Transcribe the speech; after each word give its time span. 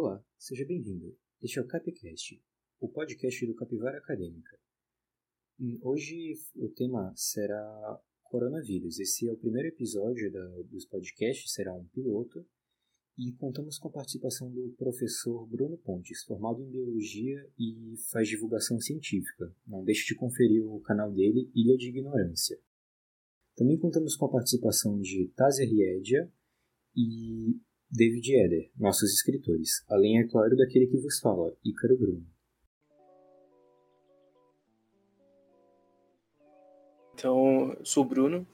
Olá, 0.00 0.24
seja 0.38 0.64
bem-vindo. 0.64 1.18
Este 1.42 1.58
é 1.58 1.62
o 1.62 1.66
Capcast, 1.66 2.40
o 2.78 2.88
podcast 2.88 3.44
do 3.44 3.54
Capivara 3.56 3.98
Acadêmica. 3.98 4.56
Hoje 5.82 6.34
o 6.54 6.68
tema 6.68 7.12
será 7.16 8.00
coronavírus. 8.22 9.00
Esse 9.00 9.26
é 9.26 9.32
o 9.32 9.36
primeiro 9.36 9.66
episódio 9.66 10.30
da, 10.32 10.62
dos 10.70 10.86
podcasts, 10.86 11.52
será 11.52 11.74
um 11.74 11.84
piloto. 11.86 12.46
E 13.18 13.32
contamos 13.32 13.76
com 13.76 13.88
a 13.88 13.90
participação 13.90 14.48
do 14.52 14.72
professor 14.78 15.44
Bruno 15.48 15.76
Pontes, 15.76 16.22
formado 16.22 16.62
em 16.62 16.70
Biologia 16.70 17.50
e 17.58 17.96
faz 18.12 18.28
divulgação 18.28 18.78
científica. 18.78 19.52
Não 19.66 19.82
deixe 19.82 20.06
de 20.06 20.14
conferir 20.14 20.64
o 20.64 20.78
canal 20.78 21.10
dele, 21.10 21.50
Ilha 21.52 21.76
de 21.76 21.88
Ignorância. 21.88 22.56
Também 23.56 23.76
contamos 23.76 24.14
com 24.14 24.26
a 24.26 24.30
participação 24.30 25.00
de 25.00 25.26
Tazia 25.34 25.66
Riedia 25.66 26.32
e 26.94 27.60
David 27.90 28.34
Eder, 28.34 28.70
nossos 28.76 29.14
escritores, 29.14 29.84
além, 29.88 30.20
é 30.20 30.28
claro, 30.28 30.56
daquele 30.56 30.86
que 30.86 30.98
vos 30.98 31.18
fala, 31.20 31.56
Ícaro 31.64 31.96
Bruno. 31.96 32.26
Então, 37.14 37.72
eu 37.72 37.84
sou 37.84 38.04
o 38.04 38.06
Bruno, 38.06 38.46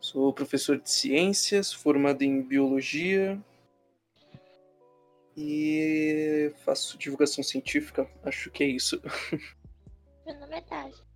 sou 0.00 0.32
professor 0.32 0.80
de 0.80 0.90
ciências, 0.90 1.72
formado 1.72 2.22
em 2.22 2.40
biologia 2.40 3.38
e 5.36 6.52
faço 6.64 6.96
divulgação 6.96 7.42
científica. 7.42 8.08
Acho 8.22 8.50
que 8.50 8.62
é 8.64 8.68
isso. 8.68 9.00
Meu 10.24 10.38
nome 10.38 10.56
é 10.56 10.60
Tati. 10.60 11.11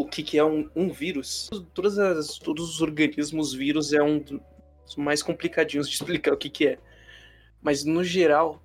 O 0.00 0.06
que, 0.06 0.22
que 0.22 0.38
é 0.38 0.42
um, 0.42 0.66
um 0.74 0.88
vírus? 0.88 1.50
Todas 1.74 1.98
as, 1.98 2.38
todos 2.38 2.70
os 2.70 2.80
organismos, 2.80 3.52
vírus 3.52 3.92
é 3.92 4.02
um 4.02 4.18
dos 4.18 4.96
mais 4.96 5.22
complicadinhos 5.22 5.86
de 5.86 5.92
explicar 6.00 6.32
o 6.32 6.38
que, 6.38 6.48
que 6.48 6.68
é. 6.68 6.78
Mas 7.60 7.84
no 7.84 8.02
geral, 8.02 8.62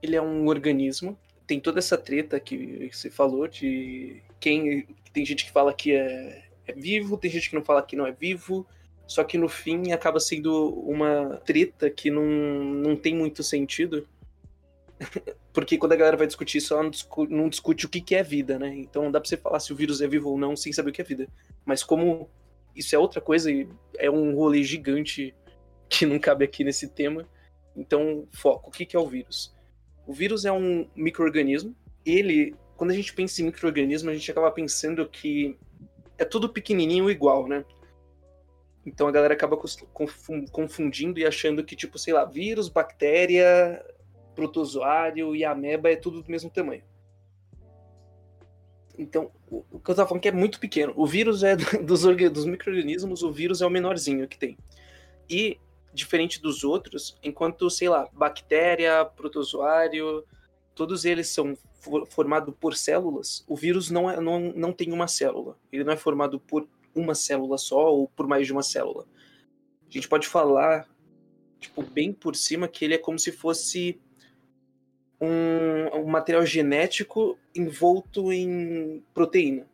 ele 0.00 0.14
é 0.14 0.22
um 0.22 0.46
organismo. 0.46 1.18
Tem 1.48 1.58
toda 1.58 1.80
essa 1.80 1.98
treta 1.98 2.38
que 2.38 2.88
você 2.92 3.10
falou 3.10 3.48
de 3.48 4.22
quem. 4.38 4.86
Tem 5.12 5.26
gente 5.26 5.46
que 5.46 5.50
fala 5.50 5.74
que 5.74 5.90
é, 5.90 6.44
é 6.68 6.72
vivo, 6.74 7.16
tem 7.16 7.28
gente 7.28 7.50
que 7.50 7.56
não 7.56 7.64
fala 7.64 7.82
que 7.82 7.96
não 7.96 8.06
é 8.06 8.12
vivo. 8.12 8.64
Só 9.04 9.24
que 9.24 9.36
no 9.36 9.48
fim 9.48 9.90
acaba 9.90 10.20
sendo 10.20 10.68
uma 10.88 11.40
treta 11.44 11.90
que 11.90 12.08
não, 12.08 12.24
não 12.24 12.94
tem 12.94 13.16
muito 13.16 13.42
sentido. 13.42 14.06
Porque 15.56 15.78
quando 15.78 15.92
a 15.92 15.96
galera 15.96 16.18
vai 16.18 16.26
discutir 16.26 16.58
isso, 16.58 16.74
ela 16.74 16.82
não 16.82 16.90
discute, 16.90 17.32
não 17.32 17.48
discute 17.48 17.86
o 17.86 17.88
que, 17.88 17.98
que 17.98 18.14
é 18.14 18.22
vida, 18.22 18.58
né? 18.58 18.76
Então 18.76 19.10
dá 19.10 19.18
pra 19.18 19.26
você 19.26 19.38
falar 19.38 19.58
se 19.58 19.72
o 19.72 19.74
vírus 19.74 20.02
é 20.02 20.06
vivo 20.06 20.28
ou 20.28 20.36
não 20.36 20.54
sem 20.54 20.70
saber 20.70 20.90
o 20.90 20.92
que 20.92 21.00
é 21.00 21.04
vida. 21.04 21.26
Mas 21.64 21.82
como 21.82 22.28
isso 22.74 22.94
é 22.94 22.98
outra 22.98 23.22
coisa 23.22 23.50
e 23.50 23.66
é 23.96 24.10
um 24.10 24.34
rolê 24.34 24.62
gigante 24.62 25.34
que 25.88 26.04
não 26.04 26.18
cabe 26.18 26.44
aqui 26.44 26.62
nesse 26.62 26.88
tema, 26.88 27.26
então 27.74 28.28
foco. 28.32 28.68
O 28.68 28.70
que, 28.70 28.84
que 28.84 28.94
é 28.94 28.98
o 28.98 29.08
vírus? 29.08 29.56
O 30.06 30.12
vírus 30.12 30.44
é 30.44 30.52
um 30.52 30.86
microorganismo. 30.94 31.74
Ele, 32.04 32.54
quando 32.76 32.90
a 32.90 32.94
gente 32.94 33.14
pensa 33.14 33.40
em 33.40 33.46
microorganismo, 33.46 34.10
a 34.10 34.14
gente 34.14 34.30
acaba 34.30 34.50
pensando 34.50 35.08
que 35.08 35.56
é 36.18 36.26
tudo 36.26 36.50
pequenininho 36.50 37.10
igual, 37.10 37.48
né? 37.48 37.64
Então 38.84 39.08
a 39.08 39.10
galera 39.10 39.32
acaba 39.32 39.56
confundindo 40.52 41.18
e 41.18 41.24
achando 41.24 41.64
que, 41.64 41.74
tipo, 41.74 41.98
sei 41.98 42.12
lá, 42.12 42.26
vírus, 42.26 42.68
bactéria, 42.68 43.82
protozoário 44.36 45.34
e 45.34 45.44
ameba 45.44 45.90
é 45.90 45.96
tudo 45.96 46.22
do 46.22 46.30
mesmo 46.30 46.50
tamanho. 46.50 46.84
Então, 48.98 49.30
o 49.50 49.80
que 49.80 49.90
eu 49.90 49.94
tava 49.94 50.08
falando 50.08 50.22
que 50.22 50.28
é 50.28 50.32
muito 50.32 50.60
pequeno. 50.60 50.92
O 50.96 51.06
vírus 51.06 51.42
é 51.42 51.56
dos, 51.56 52.02
dos 52.32 52.44
micro-organismos, 52.44 53.22
o 53.22 53.32
vírus 53.32 53.60
é 53.60 53.66
o 53.66 53.70
menorzinho 53.70 54.28
que 54.28 54.38
tem. 54.38 54.56
E, 55.28 55.58
diferente 55.92 56.40
dos 56.40 56.62
outros, 56.62 57.18
enquanto, 57.22 57.68
sei 57.68 57.88
lá, 57.88 58.08
bactéria, 58.12 59.04
protozoário, 59.04 60.24
todos 60.74 61.04
eles 61.04 61.28
são 61.28 61.56
formados 62.10 62.54
por 62.58 62.74
células, 62.74 63.44
o 63.46 63.54
vírus 63.54 63.90
não, 63.90 64.10
é, 64.10 64.20
não, 64.20 64.52
não 64.54 64.72
tem 64.72 64.92
uma 64.92 65.06
célula. 65.06 65.56
Ele 65.72 65.84
não 65.84 65.92
é 65.92 65.96
formado 65.96 66.40
por 66.40 66.68
uma 66.94 67.14
célula 67.14 67.58
só 67.58 67.92
ou 67.92 68.08
por 68.08 68.26
mais 68.26 68.46
de 68.46 68.52
uma 68.52 68.62
célula. 68.62 69.06
A 69.88 69.92
gente 69.92 70.08
pode 70.08 70.26
falar, 70.26 70.88
tipo, 71.60 71.82
bem 71.82 72.12
por 72.12 72.34
cima 72.34 72.66
que 72.66 72.84
ele 72.84 72.94
é 72.94 72.98
como 72.98 73.18
se 73.18 73.30
fosse 73.30 74.00
um, 75.20 76.00
um 76.00 76.06
material 76.06 76.44
genético 76.44 77.38
envolto 77.54 78.32
em 78.32 79.04
proteína. 79.14 79.66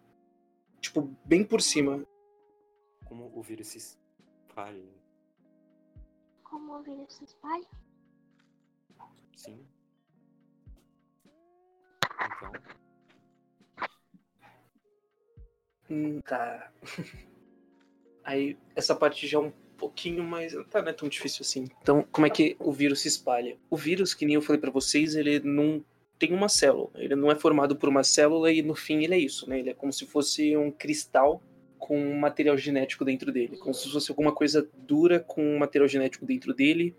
Tipo, 0.81 1.03
bem 1.25 1.45
por 1.45 1.61
cima. 1.61 2.05
Como 3.05 3.31
o 3.35 3.43
vírus 3.43 3.69
se 3.69 3.79
espalha? 3.79 4.83
Como 6.43 6.75
o 6.75 6.83
vírus 6.83 7.13
se 7.15 7.25
espalha? 7.25 7.67
Sim. 9.37 9.67
Então, 12.25 12.53
Hum, 15.91 16.23
tá. 16.23 16.73
Aí, 18.25 18.57
essa 18.75 18.95
parte 18.95 19.27
já 19.27 19.39
é 19.39 19.43
um 19.43 19.53
pouquinho 19.83 20.23
mais. 20.23 20.55
Tá, 20.71 20.81
não 20.81 20.91
é 20.91 20.93
tão 20.93 21.09
difícil 21.09 21.43
assim. 21.43 21.67
Então, 21.83 22.07
como 22.13 22.25
é 22.25 22.31
que 22.31 22.57
o 22.61 22.71
vírus 22.71 23.01
se 23.01 23.09
espalha? 23.09 23.57
O 23.69 23.77
vírus, 23.77 24.15
que 24.15 24.25
nem 24.25 24.37
eu 24.37 24.43
falei 24.43 24.61
para 24.61 24.71
vocês, 24.71 25.17
ele 25.17 25.41
não 25.41 25.85
tem 26.21 26.33
uma 26.33 26.49
célula. 26.49 26.91
Ele 26.95 27.17
não 27.17 27.33
é 27.33 27.35
formado 27.35 27.75
por 27.75 27.89
uma 27.89 28.05
célula 28.05 28.53
e 28.53 28.63
no 28.63 28.77
fim 28.77 29.03
ele 29.03 29.15
é 29.15 29.19
isso, 29.19 29.49
né? 29.51 29.59
Ele 29.59 29.71
é 29.71 29.75
como 29.75 29.93
se 29.93 30.07
fosse 30.07 30.57
um 30.57 30.71
cristal 30.71 31.43
com 31.81 31.99
um 31.99 32.17
material 32.17 32.57
genético 32.57 33.05
dentro 33.05 33.33
dele. 33.33 33.57
Como 33.57 33.75
se 33.75 33.91
fosse 33.91 34.09
alguma 34.13 34.33
coisa 34.33 34.69
dura 34.87 35.19
com 35.19 35.43
um 35.43 35.59
material 35.59 35.89
genético 35.89 36.25
dentro 36.25 36.55
dele. 36.55 36.95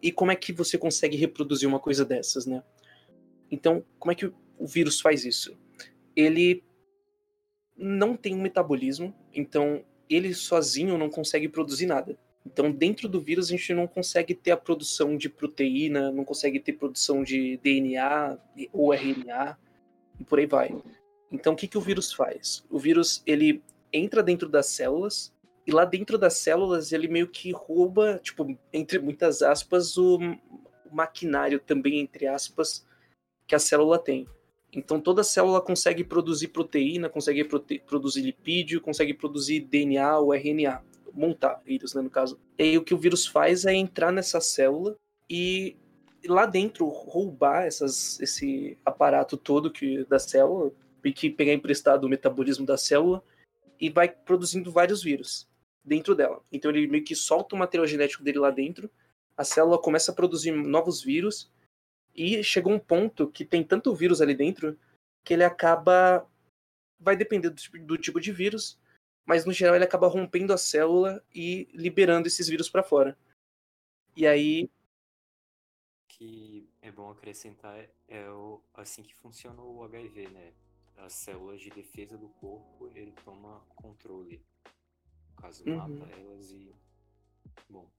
E 0.00 0.10
como 0.10 0.32
é 0.32 0.36
que 0.36 0.50
você 0.50 0.78
consegue 0.78 1.16
reproduzir 1.16 1.68
uma 1.68 1.78
coisa 1.78 2.06
dessas, 2.06 2.46
né? 2.46 2.62
Então, 3.50 3.84
como 3.98 4.12
é 4.12 4.14
que 4.14 4.26
o 4.26 4.66
vírus 4.66 4.98
faz 4.98 5.26
isso? 5.26 5.54
Ele 6.16 6.64
não 7.76 8.16
tem 8.16 8.34
um 8.34 8.40
metabolismo, 8.40 9.14
então 9.32 9.84
ele 10.08 10.34
sozinho 10.34 10.98
não 10.98 11.10
consegue 11.10 11.48
produzir 11.48 11.86
nada. 11.86 12.16
Então, 12.46 12.70
dentro 12.70 13.08
do 13.08 13.20
vírus, 13.20 13.48
a 13.48 13.50
gente 13.52 13.72
não 13.72 13.86
consegue 13.86 14.34
ter 14.34 14.50
a 14.50 14.56
produção 14.56 15.16
de 15.16 15.28
proteína, 15.28 16.12
não 16.12 16.24
consegue 16.24 16.60
ter 16.60 16.74
produção 16.74 17.22
de 17.22 17.56
DNA 17.58 18.38
ou 18.72 18.92
RNA 18.92 19.56
e 20.20 20.24
por 20.24 20.38
aí 20.38 20.46
vai. 20.46 20.76
Então, 21.32 21.54
o 21.54 21.56
que, 21.56 21.66
que 21.66 21.78
o 21.78 21.80
vírus 21.80 22.12
faz? 22.12 22.64
O 22.68 22.78
vírus 22.78 23.22
ele 23.26 23.62
entra 23.92 24.22
dentro 24.22 24.48
das 24.48 24.66
células 24.66 25.32
e 25.66 25.72
lá 25.72 25.86
dentro 25.86 26.18
das 26.18 26.34
células 26.34 26.92
ele 26.92 27.08
meio 27.08 27.28
que 27.28 27.50
rouba, 27.50 28.20
tipo, 28.22 28.58
entre 28.72 28.98
muitas 28.98 29.40
aspas, 29.40 29.96
o, 29.96 30.18
maquinário 30.94 31.58
também, 31.58 31.98
entre 32.00 32.26
aspas, 32.26 32.86
que 33.46 33.54
a 33.54 33.58
célula 33.58 33.98
tem. 33.98 34.26
Então 34.74 35.00
toda 35.00 35.22
célula 35.22 35.60
consegue 35.60 36.02
produzir 36.02 36.48
proteína, 36.48 37.08
consegue 37.08 37.44
prote 37.44 37.78
produzir 37.86 38.22
lipídio, 38.22 38.80
consegue 38.80 39.14
produzir 39.14 39.60
DNA 39.60 40.18
ou 40.18 40.34
RNA, 40.34 40.82
montar 41.12 41.60
vírus, 41.64 41.94
né, 41.94 42.02
no 42.02 42.10
caso. 42.10 42.38
E 42.58 42.62
aí 42.62 42.78
o 42.78 42.84
que 42.84 42.94
o 42.94 42.98
vírus 42.98 43.26
faz 43.26 43.64
é 43.64 43.72
entrar 43.72 44.12
nessa 44.12 44.40
célula 44.40 44.96
e 45.30 45.76
lá 46.26 46.46
dentro 46.46 46.86
roubar 46.88 47.64
essas, 47.64 48.18
esse 48.20 48.76
aparato 48.84 49.36
todo 49.36 49.70
que 49.70 50.04
da 50.04 50.18
célula, 50.18 50.72
que 51.14 51.30
pegar 51.30 51.52
emprestado 51.52 52.04
o 52.04 52.08
metabolismo 52.08 52.64
da 52.64 52.76
célula 52.76 53.22
e 53.78 53.90
vai 53.90 54.08
produzindo 54.08 54.72
vários 54.72 55.02
vírus 55.02 55.46
dentro 55.84 56.14
dela. 56.14 56.40
Então 56.50 56.70
ele 56.70 56.86
meio 56.86 57.04
que 57.04 57.14
solta 57.14 57.54
o 57.54 57.58
material 57.58 57.86
genético 57.86 58.24
dele 58.24 58.38
lá 58.38 58.50
dentro, 58.50 58.90
a 59.36 59.44
célula 59.44 59.78
começa 59.78 60.12
a 60.12 60.14
produzir 60.14 60.52
novos 60.52 61.02
vírus 61.02 61.50
e 62.14 62.42
chegou 62.42 62.72
um 62.72 62.78
ponto 62.78 63.28
que 63.30 63.44
tem 63.44 63.64
tanto 63.64 63.94
vírus 63.94 64.20
ali 64.20 64.34
dentro 64.34 64.78
que 65.24 65.34
ele 65.34 65.44
acaba. 65.44 66.28
Vai 66.98 67.16
depender 67.16 67.50
do 67.50 67.56
tipo, 67.56 67.78
do 67.78 67.98
tipo 67.98 68.20
de 68.20 68.32
vírus, 68.32 68.78
mas 69.26 69.44
no 69.44 69.52
geral 69.52 69.74
ele 69.74 69.84
acaba 69.84 70.06
rompendo 70.06 70.52
a 70.52 70.58
célula 70.58 71.22
e 71.34 71.68
liberando 71.72 72.28
esses 72.28 72.48
vírus 72.48 72.68
para 72.68 72.82
fora. 72.82 73.18
E 74.16 74.26
aí. 74.26 74.70
que 76.08 76.68
é 76.80 76.92
bom 76.92 77.10
acrescentar 77.10 77.88
é 78.06 78.30
o, 78.30 78.62
assim 78.74 79.02
que 79.02 79.14
funciona 79.16 79.60
o 79.60 79.82
HIV, 79.82 80.28
né? 80.28 80.52
As 80.98 81.12
células 81.12 81.60
de 81.60 81.70
defesa 81.70 82.16
do 82.16 82.28
corpo, 82.28 82.88
ele 82.94 83.12
toma 83.24 83.60
controle. 83.74 84.40
No 85.30 85.42
caso, 85.42 85.68
Uhum. 85.68 85.76
mata 85.76 86.12
elas 86.12 86.52
e. 86.52 86.72
Bom, 87.68 87.90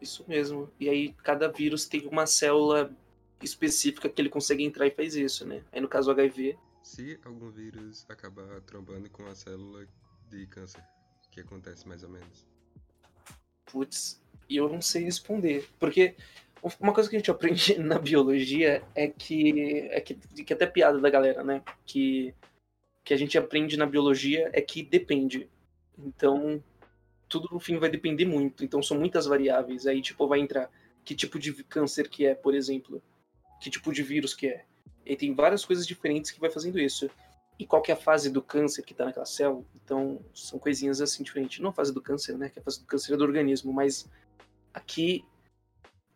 Isso 0.00 0.24
mesmo. 0.28 0.72
E 0.78 0.88
aí 0.88 1.12
cada 1.14 1.48
vírus 1.48 1.86
tem 1.86 2.06
uma 2.06 2.26
célula 2.26 2.94
específica 3.42 4.08
que 4.08 4.20
ele 4.20 4.28
consegue 4.28 4.64
entrar 4.64 4.86
e 4.86 4.90
faz 4.90 5.14
isso, 5.14 5.46
né? 5.46 5.62
Aí 5.72 5.80
no 5.80 5.88
caso 5.88 6.10
o 6.10 6.12
HIV, 6.12 6.58
Se 6.82 7.18
algum 7.24 7.50
vírus 7.50 8.06
acabar 8.08 8.60
trombando 8.62 9.08
com 9.10 9.26
a 9.26 9.34
célula 9.34 9.86
de 10.28 10.46
câncer, 10.46 10.82
o 11.26 11.30
que 11.30 11.40
acontece 11.40 11.86
mais 11.86 12.02
ou 12.02 12.10
menos? 12.10 12.46
putz, 13.70 14.20
e 14.48 14.56
eu 14.56 14.68
não 14.68 14.80
sei 14.80 15.04
responder. 15.04 15.68
Porque 15.78 16.14
uma 16.80 16.92
coisa 16.92 17.08
que 17.08 17.16
a 17.16 17.18
gente 17.18 17.30
aprende 17.30 17.78
na 17.78 17.98
biologia 17.98 18.82
é 18.94 19.08
que. 19.08 19.88
É 19.90 20.00
que, 20.00 20.14
que 20.14 20.52
até 20.52 20.66
piada 20.66 20.98
da 20.98 21.10
galera, 21.10 21.44
né? 21.44 21.62
Que, 21.86 22.34
que 23.04 23.14
a 23.14 23.16
gente 23.16 23.38
aprende 23.38 23.76
na 23.76 23.86
biologia 23.86 24.50
é 24.52 24.60
que 24.60 24.82
depende. 24.82 25.48
Então, 25.98 26.62
tudo 27.28 27.48
no 27.52 27.60
fim 27.60 27.78
vai 27.78 27.90
depender 27.90 28.24
muito. 28.24 28.64
Então 28.64 28.82
são 28.82 28.98
muitas 28.98 29.26
variáveis. 29.26 29.86
Aí, 29.86 30.00
tipo, 30.02 30.26
vai 30.26 30.40
entrar 30.40 30.70
que 31.04 31.14
tipo 31.14 31.38
de 31.38 31.52
câncer 31.64 32.08
que 32.08 32.26
é, 32.26 32.34
por 32.34 32.54
exemplo. 32.54 33.02
Que 33.60 33.70
tipo 33.70 33.92
de 33.92 34.02
vírus 34.02 34.34
que 34.34 34.48
é. 34.48 34.64
E 35.04 35.16
tem 35.16 35.34
várias 35.34 35.64
coisas 35.64 35.86
diferentes 35.86 36.30
que 36.30 36.40
vai 36.40 36.50
fazendo 36.50 36.78
isso. 36.78 37.10
E 37.58 37.66
qual 37.66 37.82
que 37.82 37.90
é 37.90 37.94
a 37.94 37.98
fase 37.98 38.30
do 38.30 38.42
câncer 38.42 38.82
que 38.82 38.94
tá 38.94 39.04
naquela 39.04 39.26
célula. 39.26 39.64
Então, 39.74 40.20
são 40.34 40.58
coisinhas 40.58 41.00
assim 41.00 41.22
diferentes. 41.22 41.58
Não 41.60 41.70
a 41.70 41.72
fase 41.72 41.92
do 41.92 42.00
câncer, 42.00 42.36
né? 42.36 42.48
Que 42.48 42.58
é 42.58 42.62
a 42.62 42.64
fase 42.64 42.80
do 42.80 42.86
câncer 42.86 43.14
é 43.14 43.16
do 43.16 43.24
organismo, 43.24 43.72
mas 43.72 44.08
aqui, 44.72 45.24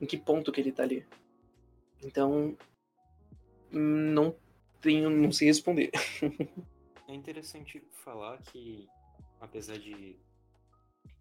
em 0.00 0.06
que 0.06 0.16
ponto 0.16 0.52
que 0.52 0.60
ele 0.60 0.72
tá 0.72 0.84
ali. 0.84 1.06
Então, 2.02 2.56
não 3.70 4.36
tenho, 4.80 5.10
não 5.10 5.32
sei 5.32 5.48
responder. 5.48 5.90
É 7.08 7.14
interessante 7.14 7.82
falar 7.90 8.38
que, 8.38 8.88
apesar 9.38 9.76
de 9.76 10.16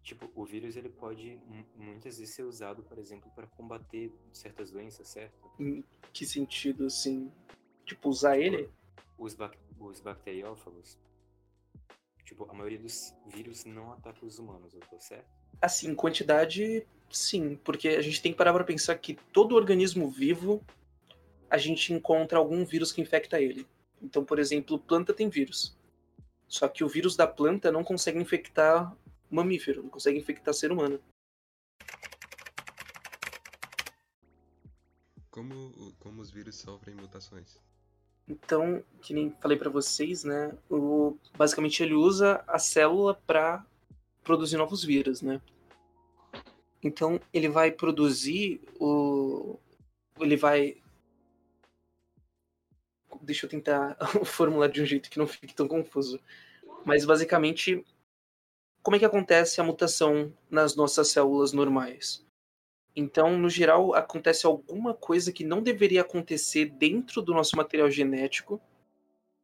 tipo, 0.02 0.30
o 0.34 0.44
vírus 0.44 0.76
ele 0.76 0.88
pode 0.88 1.40
muitas 1.76 2.18
vezes 2.18 2.34
ser 2.34 2.42
usado, 2.42 2.82
por 2.82 2.98
exemplo, 2.98 3.30
para 3.34 3.46
combater 3.46 4.12
certas 4.32 4.70
doenças, 4.70 5.08
certo? 5.08 5.50
Em 5.58 5.84
que 6.12 6.26
sentido, 6.26 6.86
assim? 6.86 7.32
Tipo, 7.84 8.08
usar 8.08 8.38
Tipo, 8.38 8.44
ele? 8.44 8.68
Os, 9.16 9.34
bac 9.34 9.56
os 9.78 10.00
bacteriófagos, 10.00 10.98
tipo, 12.24 12.50
a 12.50 12.54
maioria 12.54 12.78
dos 12.78 13.14
vírus 13.26 13.64
não 13.64 13.92
ataca 13.92 14.24
os 14.24 14.38
humanos, 14.38 14.74
eu 14.74 14.80
tô 14.80 15.00
certo? 15.00 15.30
Assim, 15.60 15.94
quantidade, 15.94 16.86
sim. 17.10 17.56
Porque 17.62 17.88
a 17.88 18.02
gente 18.02 18.20
tem 18.20 18.32
que 18.32 18.38
parar 18.38 18.52
pra 18.52 18.64
pensar 18.64 18.96
que 18.96 19.14
todo 19.32 19.54
organismo 19.54 20.08
vivo, 20.08 20.64
a 21.48 21.58
gente 21.58 21.92
encontra 21.92 22.38
algum 22.38 22.64
vírus 22.64 22.90
que 22.90 23.00
infecta 23.00 23.40
ele. 23.40 23.66
Então, 24.00 24.24
por 24.24 24.38
exemplo, 24.38 24.78
planta 24.78 25.14
tem 25.14 25.28
vírus. 25.28 25.76
Só 26.48 26.66
que 26.66 26.82
o 26.82 26.88
vírus 26.88 27.16
da 27.16 27.26
planta 27.26 27.70
não 27.70 27.84
consegue 27.84 28.18
infectar 28.18 28.96
mamífero, 29.34 29.82
não 29.82 29.90
consegue 29.90 30.18
infectar 30.18 30.54
ser 30.54 30.70
humano. 30.70 31.00
Como, 35.30 35.94
como 35.98 36.20
os 36.20 36.30
vírus 36.30 36.56
sofrem 36.56 36.94
mutações? 36.94 37.58
Então, 38.28 38.84
que 39.00 39.14
nem 39.14 39.30
falei 39.40 39.56
pra 39.56 39.70
vocês, 39.70 40.24
né? 40.24 40.56
O, 40.70 41.16
basicamente 41.36 41.82
ele 41.82 41.94
usa 41.94 42.44
a 42.46 42.58
célula 42.58 43.14
pra 43.26 43.64
produzir 44.22 44.56
novos 44.56 44.84
vírus, 44.84 45.22
né? 45.22 45.40
Então 46.82 47.20
ele 47.32 47.48
vai 47.48 47.70
produzir 47.70 48.60
o, 48.78 49.58
ele 50.20 50.36
vai, 50.36 50.76
deixa 53.22 53.46
eu 53.46 53.50
tentar 53.50 53.96
formular 54.24 54.68
de 54.68 54.82
um 54.82 54.86
jeito 54.86 55.08
que 55.08 55.18
não 55.18 55.26
fique 55.26 55.54
tão 55.54 55.66
confuso. 55.66 56.20
Mas 56.84 57.04
basicamente, 57.04 57.84
como 58.82 58.96
é 58.96 58.98
que 58.98 59.04
acontece 59.04 59.60
a 59.60 59.64
mutação 59.64 60.32
nas 60.50 60.74
nossas 60.74 61.08
células 61.08 61.52
normais? 61.52 62.24
Então, 62.94 63.38
no 63.38 63.48
geral, 63.48 63.94
acontece 63.94 64.44
alguma 64.44 64.92
coisa 64.92 65.32
que 65.32 65.44
não 65.44 65.62
deveria 65.62 66.02
acontecer 66.02 66.66
dentro 66.66 67.22
do 67.22 67.32
nosso 67.32 67.56
material 67.56 67.90
genético. 67.90 68.60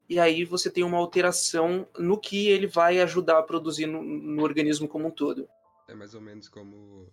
E 0.09 0.19
aí 0.19 0.45
você 0.45 0.71
tem 0.71 0.85
uma 0.85 0.99
alteração 0.99 1.87
no 1.99 2.19
que 2.19 2.49
ele 2.49 2.67
vai 2.67 3.01
ajudar 3.01 3.39
a 3.39 3.43
produzir 3.43 3.87
no, 3.87 4.03
no 4.03 4.43
organismo 4.43 4.89
como 4.89 5.07
um 5.07 5.11
todo. 5.11 5.49
É 5.87 5.95
mais 5.95 6.15
ou 6.15 6.21
menos 6.21 6.49
como 6.49 7.11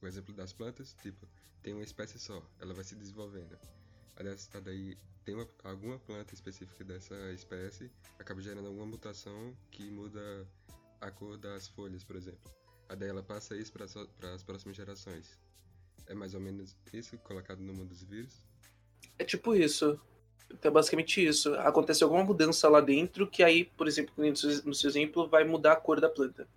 o 0.00 0.06
exemplo 0.06 0.32
das 0.34 0.52
plantas, 0.52 0.94
tipo, 1.02 1.26
tem 1.62 1.72
uma 1.74 1.82
espécie 1.82 2.18
só, 2.18 2.42
ela 2.60 2.74
vai 2.74 2.84
se 2.84 2.94
desenvolvendo. 2.94 3.58
A 4.16 4.56
a 4.56 4.60
daí 4.60 4.96
tem 5.24 5.34
uma- 5.34 5.48
alguma 5.64 5.98
planta 5.98 6.34
específica 6.34 6.84
dessa 6.84 7.14
espécie, 7.32 7.90
acaba 8.18 8.40
gerando 8.40 8.66
alguma 8.66 8.86
mutação 8.86 9.56
que 9.70 9.90
muda 9.90 10.46
a 11.04 11.10
cor 11.10 11.36
das 11.36 11.68
folhas, 11.68 12.02
por 12.02 12.16
exemplo. 12.16 12.50
A 12.88 12.94
daí 12.94 13.08
ela 13.08 13.22
passa 13.22 13.56
isso 13.56 13.72
para 13.72 14.34
as 14.34 14.42
próximas 14.42 14.76
gerações. 14.76 15.38
É 16.06 16.14
mais 16.14 16.34
ou 16.34 16.40
menos 16.40 16.76
isso 16.92 17.16
colocado 17.18 17.60
no 17.60 17.72
mundo 17.72 17.88
dos 17.88 18.02
vírus. 18.02 18.44
É 19.18 19.24
tipo 19.24 19.54
isso. 19.54 20.00
Então, 20.50 20.70
é 20.70 20.72
basicamente 20.72 21.24
isso. 21.24 21.54
Acontece 21.56 22.02
alguma 22.02 22.24
mudança 22.24 22.68
lá 22.68 22.80
dentro 22.80 23.26
que 23.26 23.42
aí, 23.42 23.64
por 23.64 23.86
exemplo, 23.86 24.14
no 24.16 24.36
seu, 24.36 24.64
no 24.64 24.74
seu 24.74 24.90
exemplo, 24.90 25.28
vai 25.28 25.44
mudar 25.44 25.72
a 25.72 25.76
cor 25.76 26.00
da 26.00 26.08
planta. 26.08 26.48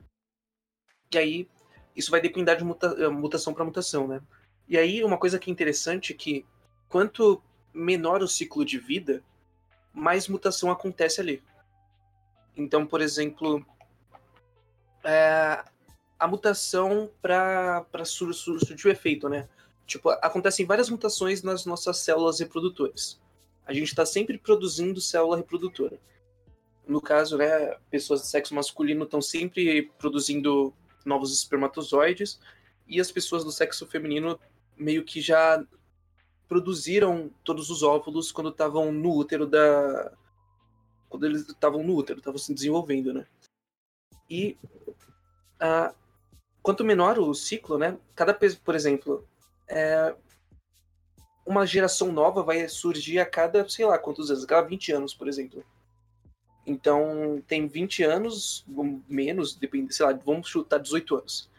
E 1.13 1.17
aí, 1.17 1.49
isso 1.95 2.11
vai 2.11 2.21
depender 2.21 2.55
de 2.55 2.63
muta- 2.63 2.95
eh, 2.97 3.07
mutação 3.07 3.53
para 3.53 3.63
mutação, 3.65 4.07
né? 4.07 4.21
E 4.67 4.77
aí, 4.77 5.03
uma 5.03 5.17
coisa 5.17 5.39
que 5.39 5.49
é 5.49 5.53
interessante 5.53 6.13
é 6.13 6.15
que 6.15 6.45
quanto 6.89 7.41
menor 7.73 8.21
o 8.21 8.27
ciclo 8.27 8.65
de 8.65 8.77
vida, 8.77 9.23
mais 9.93 10.27
mutação 10.27 10.69
acontece 10.69 11.21
ali. 11.21 11.41
Então, 12.55 12.85
por 12.85 13.01
exemplo, 13.01 13.65
é, 15.07 15.63
a 16.19 16.27
mutação 16.27 17.09
para 17.21 17.85
sur, 18.03 18.33
sur, 18.33 18.59
surtir 18.59 18.87
o 18.87 18.91
efeito, 18.91 19.29
né? 19.29 19.47
Tipo, 19.85 20.09
acontecem 20.09 20.65
várias 20.65 20.89
mutações 20.89 21.41
nas 21.41 21.65
nossas 21.65 21.99
células 21.99 22.41
reprodutoras. 22.41 23.17
A 23.65 23.71
gente 23.73 23.87
está 23.87 24.05
sempre 24.05 24.37
produzindo 24.37 24.99
célula 24.99 25.37
reprodutora. 25.37 25.97
No 26.85 27.01
caso, 27.01 27.37
né, 27.37 27.77
pessoas 27.89 28.21
de 28.21 28.27
sexo 28.27 28.53
masculino 28.53 29.05
estão 29.05 29.21
sempre 29.21 29.83
produzindo 29.97 30.73
novos 31.05 31.33
espermatozoides 31.33 32.37
e 32.85 32.99
as 32.99 33.09
pessoas 33.09 33.45
do 33.45 33.51
sexo 33.51 33.85
feminino 33.85 34.37
meio 34.75 35.05
que 35.05 35.21
já 35.21 35.63
produziram 36.49 37.31
todos 37.43 37.69
os 37.69 37.81
óvulos 37.81 38.31
quando 38.31 38.49
estavam 38.49 38.91
no 38.91 39.15
útero 39.15 39.45
da 39.45 40.11
quando 41.09 41.25
eles 41.25 41.47
estavam 41.47 41.83
no 41.83 41.95
útero, 41.95 42.19
estavam 42.19 42.37
se 42.37 42.53
desenvolvendo, 42.53 43.13
né? 43.13 43.25
E 44.29 44.57
ah, 45.59 45.93
quanto 46.61 46.83
menor 46.83 47.17
o 47.19 47.33
ciclo, 47.33 47.77
né? 47.77 47.97
Cada 48.15 48.33
por 48.33 48.75
exemplo, 48.75 49.27
é, 49.67 50.15
uma 51.45 51.65
geração 51.65 52.11
nova 52.11 52.43
vai 52.43 52.67
surgir 52.67 53.19
a 53.19 53.25
cada, 53.25 53.67
sei 53.69 53.85
lá, 53.85 53.97
quantos 53.97 54.29
anos, 54.29 54.43
a 54.43 54.47
cada 54.47 54.67
20 54.67 54.91
anos, 54.91 55.13
por 55.13 55.27
exemplo. 55.27 55.63
Então, 56.65 57.41
tem 57.47 57.65
20 57.65 58.03
anos, 58.03 58.65
menos, 59.07 59.55
depende, 59.55 59.95
sei 59.95 60.05
lá, 60.05 60.11
vamos 60.11 60.49
chutar 60.49 60.77
18 60.79 61.15
anos. 61.15 61.49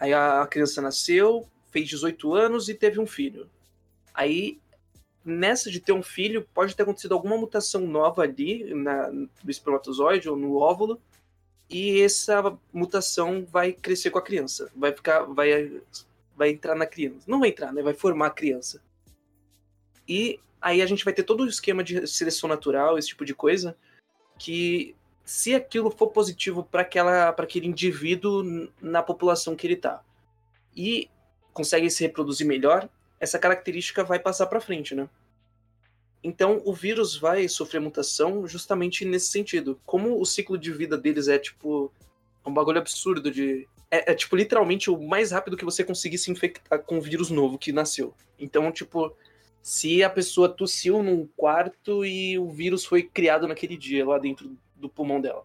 Aí 0.00 0.14
a 0.14 0.46
criança 0.46 0.80
nasceu, 0.80 1.46
fez 1.70 1.86
18 1.88 2.34
anos 2.34 2.68
e 2.70 2.74
teve 2.74 2.98
um 2.98 3.06
filho. 3.06 3.50
Aí, 4.14 4.58
nessa 5.22 5.70
de 5.70 5.78
ter 5.80 5.92
um 5.92 6.02
filho, 6.02 6.48
pode 6.54 6.74
ter 6.74 6.84
acontecido 6.84 7.12
alguma 7.12 7.36
mutação 7.36 7.82
nova 7.82 8.22
ali 8.22 8.72
na, 8.72 9.10
no 9.10 9.28
espermatozoide 9.46 10.30
ou 10.30 10.36
no 10.36 10.56
óvulo, 10.56 10.98
e 11.68 12.00
essa 12.00 12.56
mutação 12.72 13.44
vai 13.44 13.72
crescer 13.72 14.10
com 14.10 14.18
a 14.18 14.22
criança. 14.22 14.70
Vai 14.74 14.92
ficar. 14.92 15.22
Vai, 15.24 15.80
vai 16.36 16.50
entrar 16.50 16.74
na 16.74 16.86
criança. 16.86 17.24
Não 17.26 17.40
vai 17.40 17.48
entrar, 17.48 17.72
né? 17.72 17.82
Vai 17.82 17.94
formar 17.94 18.26
a 18.28 18.30
criança. 18.30 18.82
E 20.08 20.38
aí 20.60 20.80
a 20.80 20.86
gente 20.86 21.04
vai 21.04 21.12
ter 21.12 21.24
todo 21.24 21.42
o 21.42 21.48
esquema 21.48 21.82
de 21.82 22.06
seleção 22.06 22.48
natural, 22.48 22.98
esse 22.98 23.08
tipo 23.08 23.24
de 23.24 23.34
coisa, 23.34 23.76
que 24.38 24.94
se 25.24 25.54
aquilo 25.54 25.90
for 25.90 26.08
positivo 26.08 26.62
para 26.62 26.82
aquela 26.82 27.32
para 27.32 27.44
aquele 27.44 27.66
indivíduo 27.66 28.70
na 28.80 29.02
população 29.02 29.56
que 29.56 29.66
ele 29.66 29.76
tá 29.76 30.02
e 30.74 31.10
consegue 31.52 31.90
se 31.90 32.04
reproduzir 32.04 32.46
melhor, 32.46 32.88
essa 33.18 33.38
característica 33.38 34.04
vai 34.04 34.20
passar 34.20 34.46
para 34.46 34.60
frente, 34.60 34.94
né? 34.94 35.08
Então 36.22 36.60
o 36.64 36.72
vírus 36.72 37.16
vai 37.16 37.48
sofrer 37.48 37.80
mutação 37.80 38.46
justamente 38.46 39.04
nesse 39.04 39.28
sentido. 39.28 39.80
Como 39.84 40.20
o 40.20 40.24
ciclo 40.24 40.58
de 40.58 40.72
vida 40.72 40.96
deles 40.96 41.28
é 41.28 41.38
tipo 41.38 41.92
um 42.44 42.52
bagulho 42.52 42.78
absurdo 42.78 43.30
de 43.30 43.66
é, 43.90 44.12
é, 44.12 44.14
tipo 44.14 44.34
literalmente 44.36 44.90
o 44.90 45.00
mais 45.00 45.30
rápido 45.30 45.56
que 45.56 45.64
você 45.64 45.84
conseguir 45.84 46.18
se 46.18 46.30
infectar 46.30 46.82
com 46.82 46.96
um 46.96 47.00
vírus 47.00 47.30
novo 47.30 47.58
que 47.58 47.72
nasceu. 47.72 48.14
Então, 48.38 48.70
tipo, 48.72 49.14
se 49.62 50.02
a 50.02 50.10
pessoa 50.10 50.48
tossiu 50.48 51.02
num 51.02 51.26
quarto 51.36 52.04
e 52.04 52.38
o 52.38 52.48
vírus 52.50 52.84
foi 52.84 53.02
criado 53.02 53.46
naquele 53.46 53.76
dia 53.76 54.06
lá 54.06 54.18
dentro 54.18 54.56
do 54.74 54.88
pulmão 54.88 55.20
dela. 55.20 55.44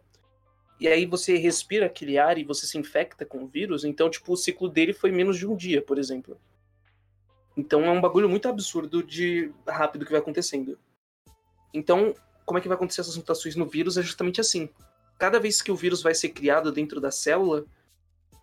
E 0.80 0.88
aí 0.88 1.06
você 1.06 1.38
respira 1.38 1.86
aquele 1.86 2.18
ar 2.18 2.40
e 2.40 2.44
você 2.44 2.66
se 2.66 2.78
infecta 2.78 3.24
com 3.24 3.44
o 3.44 3.48
vírus, 3.48 3.86
então, 3.86 4.10
tipo, 4.10 4.34
o 4.34 4.38
ciclo 4.38 4.68
dele 4.68 4.94
foi 4.94 5.12
menos 5.12 5.38
de 5.38 5.46
um 5.46 5.56
dia, 5.56 5.80
por 5.82 6.00
exemplo. 6.00 6.40
Então 7.55 7.84
é 7.86 7.91
um 7.91 8.01
bagulho 8.01 8.29
muito 8.29 8.48
absurdo 8.48 9.03
de 9.03 9.51
rápido 9.67 10.05
que 10.05 10.12
vai 10.12 10.22
acontecendo. 10.22 10.77
Então, 11.74 12.13
como 12.46 12.58
é 12.58 12.62
que 12.62 12.67
vai 12.67 12.75
acontecer 12.75 13.01
essas 13.01 13.17
mutações 13.17 13.55
no 13.55 13.65
vírus? 13.65 13.98
É 13.98 14.01
justamente 14.01 14.41
assim. 14.41 14.70
Cada 15.17 15.39
vez 15.39 15.62
que 15.62 15.72
o 15.72 15.75
vírus 15.75 16.01
vai 16.01 16.15
ser 16.15 16.29
criado 16.29 16.72
dentro 16.72 17.00
da 17.00 17.12
célula, 17.12 17.65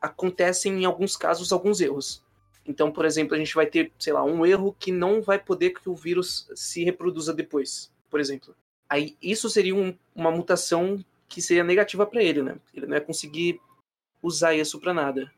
acontecem 0.00 0.82
em 0.82 0.84
alguns 0.84 1.16
casos 1.16 1.52
alguns 1.52 1.80
erros. 1.80 2.22
Então, 2.64 2.92
por 2.92 3.04
exemplo, 3.04 3.34
a 3.34 3.38
gente 3.38 3.54
vai 3.54 3.66
ter, 3.66 3.92
sei 3.98 4.12
lá, 4.12 4.22
um 4.22 4.44
erro 4.44 4.76
que 4.78 4.92
não 4.92 5.22
vai 5.22 5.38
poder 5.38 5.70
que 5.70 5.88
o 5.88 5.94
vírus 5.94 6.48
se 6.54 6.84
reproduza 6.84 7.32
depois, 7.32 7.90
por 8.10 8.20
exemplo. 8.20 8.54
Aí 8.88 9.16
isso 9.22 9.48
seria 9.50 9.74
um- 9.74 9.96
uma 10.14 10.30
mutação 10.30 11.02
que 11.28 11.42
seria 11.42 11.64
negativa 11.64 12.06
para 12.06 12.22
ele, 12.22 12.42
né? 12.42 12.58
Ele 12.72 12.86
não 12.86 12.94
ia 12.94 13.00
conseguir 13.00 13.60
usar 14.22 14.54
isso 14.54 14.78
para 14.80 14.94
nada. 14.94 15.30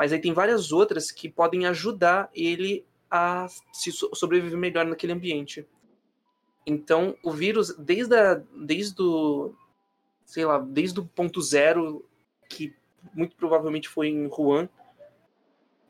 Mas 0.00 0.14
aí 0.14 0.18
tem 0.18 0.32
várias 0.32 0.72
outras 0.72 1.10
que 1.10 1.28
podem 1.28 1.66
ajudar 1.66 2.30
ele 2.34 2.86
a 3.10 3.46
se 3.70 3.92
so- 3.92 4.10
sobreviver 4.14 4.56
melhor 4.56 4.86
naquele 4.86 5.12
ambiente. 5.12 5.68
Então, 6.66 7.18
o 7.22 7.30
vírus, 7.30 7.76
desde, 7.76 8.16
a, 8.16 8.42
desde 8.64 9.02
o, 9.02 9.54
sei 10.24 10.46
lá, 10.46 10.58
desde 10.58 11.00
o 11.00 11.04
ponto 11.04 11.42
zero, 11.42 12.02
que 12.48 12.74
muito 13.12 13.36
provavelmente 13.36 13.90
foi 13.90 14.08
em 14.08 14.26
Wuhan, 14.26 14.70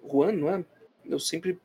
Wuhan, 0.02 0.32
não 0.32 0.48
é? 0.48 0.64
Eu 1.04 1.20
sempre 1.20 1.60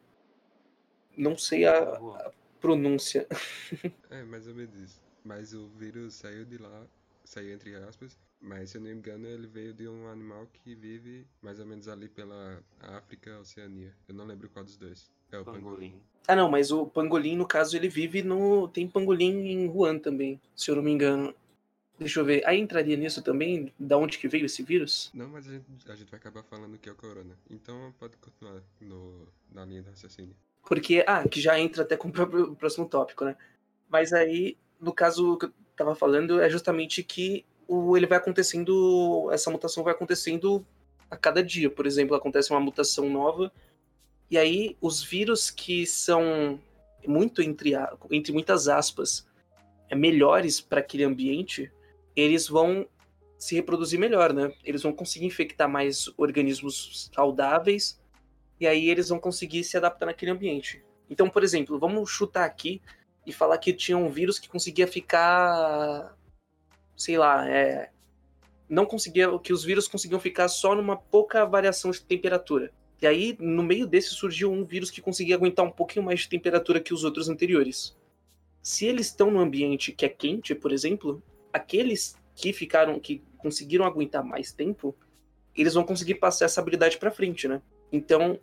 não 1.18 1.36
sei 1.36 1.66
a, 1.66 1.80
a 1.96 2.32
pronúncia. 2.62 3.28
É, 4.12 4.24
mais 4.24 4.48
ou 4.48 4.54
menos 4.54 4.76
isso. 4.76 5.02
Mas 5.24 5.52
o 5.56 5.68
vírus 5.80 6.14
saiu 6.14 6.46
de 6.46 6.60
lá, 6.60 6.86
saiu 7.24 7.56
entre 7.56 7.74
aspas, 7.78 8.16
mas 8.46 8.70
se 8.70 8.78
eu 8.78 8.82
não 8.82 8.90
me 8.90 8.96
engano 8.96 9.28
ele 9.28 9.48
veio 9.48 9.74
de 9.74 9.88
um 9.88 10.08
animal 10.08 10.48
que 10.54 10.76
vive 10.76 11.26
mais 11.42 11.60
ou 11.60 11.66
menos 11.66 11.88
ali 11.88 12.08
pela 12.08 12.62
África, 12.80 13.40
Oceania. 13.40 13.94
Eu 14.08 14.14
não 14.16 14.26
lembro 14.26 14.50
qual 14.50 14.64
dos 14.64 14.78
dois. 14.78 15.10
É 15.32 15.40
o 15.40 15.44
pangolim. 15.44 15.62
Pangolim. 15.64 16.02
Ah, 16.28 16.36
não, 16.36 16.50
mas 16.50 16.72
o 16.72 16.86
pangolim, 16.86 17.36
no 17.36 17.48
caso, 17.48 17.76
ele 17.76 17.90
vive 17.90 18.24
no. 18.24 18.68
Tem 18.68 18.88
pangolim 18.88 19.48
em 19.48 19.68
Wuhan 19.68 20.00
também, 20.00 20.40
se 20.56 20.70
eu 20.72 20.76
não 20.76 20.84
me 20.84 20.92
engano. 20.92 21.34
Deixa 21.98 22.20
eu 22.20 22.26
ver. 22.26 22.46
Aí 22.46 22.60
entraria 22.60 22.98
nisso 22.98 23.22
também? 23.22 23.72
Da 23.80 23.98
onde 23.98 24.18
que 24.18 24.28
veio 24.28 24.46
esse 24.46 24.62
vírus? 24.64 25.10
Não, 25.14 25.30
mas 25.30 25.48
a 25.48 25.52
gente, 25.52 25.66
a 25.92 25.96
gente 25.96 26.10
vai 26.12 26.20
acabar 26.20 26.44
falando 26.44 26.78
que 26.78 26.90
é 26.90 26.92
o 26.92 26.96
corona. 26.96 27.38
Então 27.50 27.94
pode 28.00 28.18
continuar 28.18 28.62
no, 28.82 29.28
na 29.52 29.64
linha 29.66 29.82
do 29.82 29.90
raciocínio. 29.90 30.36
Porque, 30.68 31.04
ah, 31.08 31.28
que 31.28 31.40
já 31.40 31.60
entra 31.60 31.84
até 31.84 31.96
com 31.96 32.10
o 32.10 32.12
próprio- 32.12 32.52
o 32.52 32.56
próximo 32.56 32.88
tópico, 32.88 33.24
né? 33.24 33.38
Mas 33.88 34.12
aí, 34.12 34.58
no 34.80 34.92
caso 34.92 35.38
que 35.38 35.46
eu 35.46 35.54
tava 35.76 35.96
falando, 35.96 36.42
é 36.42 36.50
justamente 36.50 37.02
que 37.04 37.46
o, 37.68 37.96
ele 37.98 38.08
vai 38.08 38.18
acontecendo, 38.18 39.30
essa 39.32 39.50
mutação 39.50 39.84
vai 39.84 39.94
acontecendo 39.94 40.66
a 41.10 41.18
cada 41.18 41.44
dia. 41.44 41.70
Por 41.70 41.86
exemplo, 41.86 42.16
acontece 42.16 42.52
uma 42.52 42.60
mutação 42.60 43.10
nova, 43.10 43.52
e 44.30 44.38
aí 44.38 44.78
os 44.82 45.04
vírus 45.04 45.52
que 45.52 45.86
são 45.86 46.60
muito, 47.08 47.42
entre, 47.42 47.74
entre 48.12 48.32
muitas 48.34 48.68
aspas, 48.68 49.28
é, 49.90 49.96
melhores 49.96 50.60
para 50.60 50.80
aquele 50.80 51.04
ambiente, 51.04 51.72
eles 52.16 52.48
vão 52.48 52.88
se 53.38 53.56
reproduzir 53.56 54.00
melhor, 54.00 54.34
né? 54.34 54.52
Eles 54.64 54.82
vão 54.82 54.94
conseguir 54.94 55.26
infectar 55.26 55.70
mais 55.70 56.10
organismos 56.18 57.10
saudáveis 57.14 58.00
e 58.60 58.66
aí 58.66 58.90
eles 58.90 59.10
vão 59.10 59.20
conseguir 59.20 59.64
se 59.64 59.78
adaptar 59.78 60.06
naquele 60.06 60.32
ambiente. 60.32 60.84
Então, 61.10 61.30
por 61.30 61.44
exemplo, 61.44 61.78
vamos 61.78 62.10
chutar 62.10 62.46
aqui 62.46 62.82
e 63.26 63.34
falar 63.34 63.58
que 63.58 63.74
tinha 63.74 63.98
um 63.98 64.10
vírus 64.10 64.40
que 64.40 64.50
conseguia 64.50 64.88
ficar, 64.88 66.16
sei 66.96 67.18
lá, 67.18 67.48
é, 67.50 67.90
não 68.70 68.86
conseguia, 68.86 69.38
que 69.40 69.54
os 69.54 69.64
vírus 69.64 69.88
conseguiam 69.88 70.20
ficar 70.20 70.48
só 70.48 70.76
numa 70.76 70.98
pouca 70.98 71.46
variação 71.46 71.92
de 71.92 72.02
temperatura. 72.02 72.72
E 73.02 73.08
aí, 73.08 73.38
no 73.40 73.62
meio 73.62 73.86
desse 73.86 74.10
surgiu 74.10 74.52
um 74.52 74.64
vírus 74.64 74.90
que 74.90 75.02
conseguia 75.02 75.36
aguentar 75.36 75.66
um 75.66 75.72
pouquinho 75.72 76.06
mais 76.06 76.22
de 76.22 76.30
temperatura 76.30 76.80
que 76.80 76.94
os 76.94 77.04
outros 77.04 77.30
anteriores. 77.30 77.96
Se 78.62 78.86
eles 78.86 79.08
estão 79.08 79.30
no 79.30 79.40
ambiente 79.40 79.92
que 79.92 80.06
é 80.06 80.10
quente, 80.10 80.56
por 80.56 80.72
exemplo, 80.72 81.22
aqueles 81.52 82.16
que 82.34 82.52
ficaram, 82.52 83.00
que 83.00 83.22
conseguiram 83.38 83.86
aguentar 83.86 84.24
mais 84.24 84.52
tempo, 84.52 84.96
eles 85.56 85.74
vão 85.74 85.84
conseguir 85.84 86.16
passar 86.16 86.46
essa 86.46 86.60
habilidade 86.60 86.98
para 86.98 87.12
frente, 87.12 87.48
né? 87.48 87.62
Então, 87.92 88.40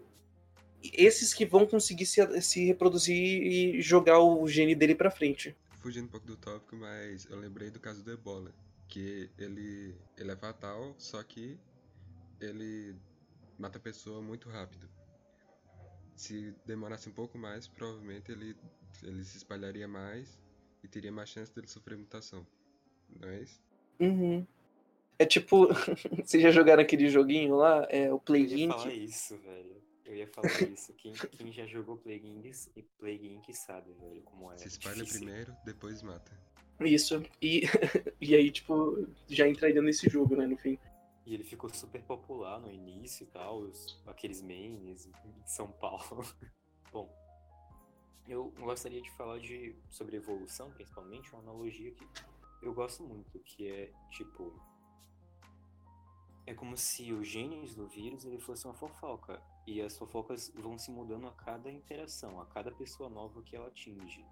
esses 0.83 1.35
que 1.35 1.45
vão 1.45 1.67
conseguir 1.67 2.07
se, 2.07 2.41
se 2.41 2.65
reproduzir 2.67 3.17
e 3.17 3.81
jogar 3.81 4.21
o 4.21 4.47
gene 4.47 4.75
dele 4.75 4.95
pra 4.95 5.11
frente. 5.11 5.57
Fugindo 5.83 6.05
um 6.05 6.09
pouco 6.09 6.25
do 6.25 6.37
tópico, 6.37 6.77
mas 6.77 7.27
eu 7.29 7.37
lembrei 7.37 7.69
do 7.69 7.81
caso 7.81 8.05
do 8.05 8.13
ebola. 8.13 8.55
Que 8.89 9.29
ele, 9.37 9.97
ele 10.17 10.31
é 10.31 10.37
fatal, 10.37 10.95
só 10.97 11.21
que 11.25 11.59
ele 12.41 12.95
mata 13.59 13.79
a 13.79 13.81
pessoa 13.81 14.23
muito 14.23 14.49
rápido. 14.49 14.89
Se 16.15 16.55
demorasse 16.65 17.09
um 17.09 17.13
pouco 17.13 17.37
mais, 17.37 17.67
provavelmente 17.67 18.31
ele, 18.31 18.57
ele 19.03 19.25
se 19.25 19.39
espalharia 19.39 19.89
mais 19.89 20.39
e 20.85 20.89
teria 20.89 21.11
mais 21.11 21.31
chance 21.31 21.53
dele 21.53 21.67
sofrer 21.67 21.99
mutação. 21.99 22.47
Não 23.21 23.29
é 23.29 23.41
isso? 23.41 23.61
Uhum. 23.99 24.47
É 25.19 25.27
tipo, 25.27 25.67
vocês 26.25 26.41
já 26.41 26.53
jogaram 26.53 26.83
aquele 26.83 27.09
joguinho 27.09 27.57
lá, 27.57 27.87
é 27.91 28.13
o 28.13 28.21
Plague 28.21 28.53
Eu 28.53 28.59
ia 28.59 28.65
Inc. 28.67 28.73
falar 28.73 28.95
isso, 28.95 29.37
velho. 29.39 29.83
Eu 30.05 30.17
ia 30.17 30.27
falar 30.29 30.49
isso. 30.63 30.93
Quem, 30.95 31.13
quem 31.13 31.53
já 31.53 31.67
jogou 31.67 31.97
Plague 31.97 32.27
Inc. 32.29 32.69
e 32.77 32.83
Plague 32.99 33.29
Inc. 33.29 33.53
sabe, 33.55 33.93
velho, 33.95 34.23
como 34.23 34.53
é. 34.53 34.59
Se 34.59 34.69
espalha 34.69 34.97
difícil. 34.97 35.21
primeiro, 35.21 35.57
depois 35.65 36.03
mata. 36.03 36.33
Isso. 36.81 37.23
E, 37.41 37.63
e 38.21 38.35
aí, 38.35 38.51
tipo, 38.51 39.07
já 39.29 39.47
entraria 39.49 39.81
nesse 39.81 40.09
jogo, 40.09 40.35
né, 40.37 40.47
no 40.47 40.57
fim. 40.57 40.79
E 41.25 41.35
ele 41.35 41.45
ficou 41.45 41.71
super 41.73 42.03
popular 42.03 42.59
no 42.61 42.71
início 42.71 43.23
e 43.23 43.27
tal, 43.29 43.59
os- 43.61 44.03
aqueles 44.07 44.43
memes 44.43 45.07
em 45.07 45.47
São 45.47 45.71
Paulo. 45.71 46.25
Bom, 46.93 47.09
eu 48.29 48.51
gostaria 48.59 49.01
de 49.01 49.11
falar 49.13 49.39
de, 49.39 49.77
sobre 49.89 50.17
evolução, 50.17 50.71
principalmente, 50.73 51.33
uma 51.33 51.41
analogia 51.43 51.93
que 51.93 52.05
eu 52.61 52.75
gosto 52.75 53.05
muito, 53.05 53.39
que 53.41 53.69
é 53.69 53.93
tipo. 54.11 54.53
É 56.45 56.53
como 56.55 56.77
se 56.77 57.13
os 57.13 57.29
genes 57.29 57.73
do 57.75 57.87
vírus 57.87 58.25
ele 58.25 58.41
fosse 58.41 58.65
uma 58.65 58.75
fofoca. 58.75 59.41
E 59.67 59.81
as 59.81 59.97
fofocas 59.97 60.53
vão 60.55 60.77
se 60.77 60.91
mudando 60.91 61.27
a 61.29 61.33
cada 61.33 61.71
interação, 61.71 62.41
a 62.41 62.47
cada 62.47 62.73
pessoa 62.73 63.09
nova 63.09 63.43
que 63.43 63.55
ela 63.55 63.69
atinge. 63.69 64.27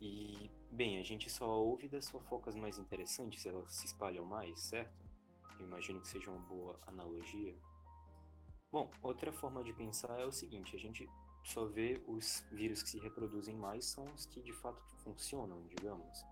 E, 0.00 0.50
bem, 0.70 0.98
a 0.98 1.02
gente 1.02 1.30
só 1.30 1.48
ouve 1.48 1.88
das 1.88 2.10
fofocas 2.10 2.54
mais 2.54 2.78
interessantes, 2.78 3.46
elas 3.46 3.72
se 3.72 3.86
espalham 3.86 4.24
mais, 4.24 4.60
certo? 4.60 5.06
Eu 5.58 5.66
imagino 5.66 6.00
que 6.00 6.08
seja 6.08 6.30
uma 6.30 6.40
boa 6.40 6.78
analogia. 6.86 7.56
Bom, 8.70 8.90
outra 9.02 9.32
forma 9.32 9.62
de 9.64 9.72
pensar 9.72 10.20
é 10.20 10.26
o 10.26 10.32
seguinte: 10.32 10.76
a 10.76 10.78
gente 10.78 11.08
só 11.44 11.64
vê 11.64 12.02
os 12.06 12.44
vírus 12.50 12.82
que 12.82 12.90
se 12.90 12.98
reproduzem 12.98 13.56
mais 13.56 13.86
são 13.86 14.04
os 14.12 14.26
que 14.26 14.42
de 14.42 14.52
fato 14.52 14.82
funcionam, 14.98 15.64
digamos. 15.68 16.24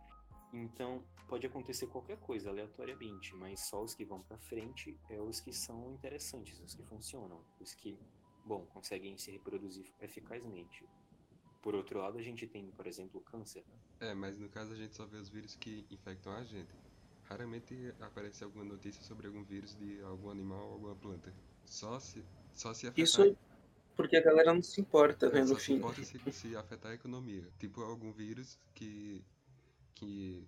Então, 0.55 1.05
pode 1.29 1.47
acontecer 1.47 1.87
qualquer 1.89 2.17
coisa 2.19 2.49
aleatoriamente, 2.49 3.35
mas 3.35 3.61
só 3.69 3.83
os 3.83 3.95
que 3.95 4.05
vão 4.05 4.23
pra 4.23 4.39
frente 4.39 4.97
é 5.11 5.21
os 5.21 5.41
que 5.41 5.53
são 5.53 5.93
interessantes, 5.93 6.61
os 6.61 6.75
que 6.75 6.83
funcionam, 6.85 7.45
os 7.61 7.75
que, 7.75 7.99
bom, 8.47 8.65
conseguem 8.67 9.19
se 9.19 9.31
reproduzir 9.33 9.93
eficazmente. 10.01 10.89
Por 11.63 11.75
outro 11.75 11.99
lado, 11.99 12.19
a 12.19 12.23
gente 12.23 12.47
tem, 12.47 12.71
por 12.71 12.87
exemplo, 12.87 13.21
o 13.21 13.25
câncer. 13.25 13.65
É, 14.01 14.15
mas 14.15 14.39
no 14.39 14.49
caso 14.49 14.73
a 14.73 14.77
gente 14.77 14.95
só 14.95 15.07
vê 15.07 15.17
os 15.17 15.29
vírus 15.29 15.57
que 15.57 15.87
infectam 15.91 16.33
a 16.33 16.45
gente. 16.45 16.75
Raramente 17.25 17.95
aparece 18.01 18.45
alguma 18.45 18.65
notícia 18.65 19.03
sobre 19.03 19.27
algum 19.27 19.43
vírus 19.45 19.75
de 19.77 20.01
algum 20.03 20.31
animal 20.31 20.67
ou 20.67 20.73
alguma 20.75 20.95
planta. 20.97 21.35
Só 21.65 21.99
se, 21.99 22.25
só 22.55 22.75
se 22.75 22.87
afetar. 22.87 23.05
Isso 23.05 23.37
porque 23.95 24.17
a 24.17 24.23
galera 24.23 24.55
não 24.55 24.63
se 24.63 24.81
importa, 24.81 25.31
né, 25.31 25.41
É, 25.41 25.45
no 25.45 25.55
só 25.55 25.59
se 25.59 25.67
fim. 25.67 25.75
importa 25.75 26.03
se, 26.03 26.19
se 26.33 26.57
afetar 26.57 26.93
a 26.93 26.95
economia. 26.95 27.51
Tipo 27.59 27.83
algum 27.83 28.13
vírus 28.13 28.59
que, 28.75 29.25
que 29.95 30.47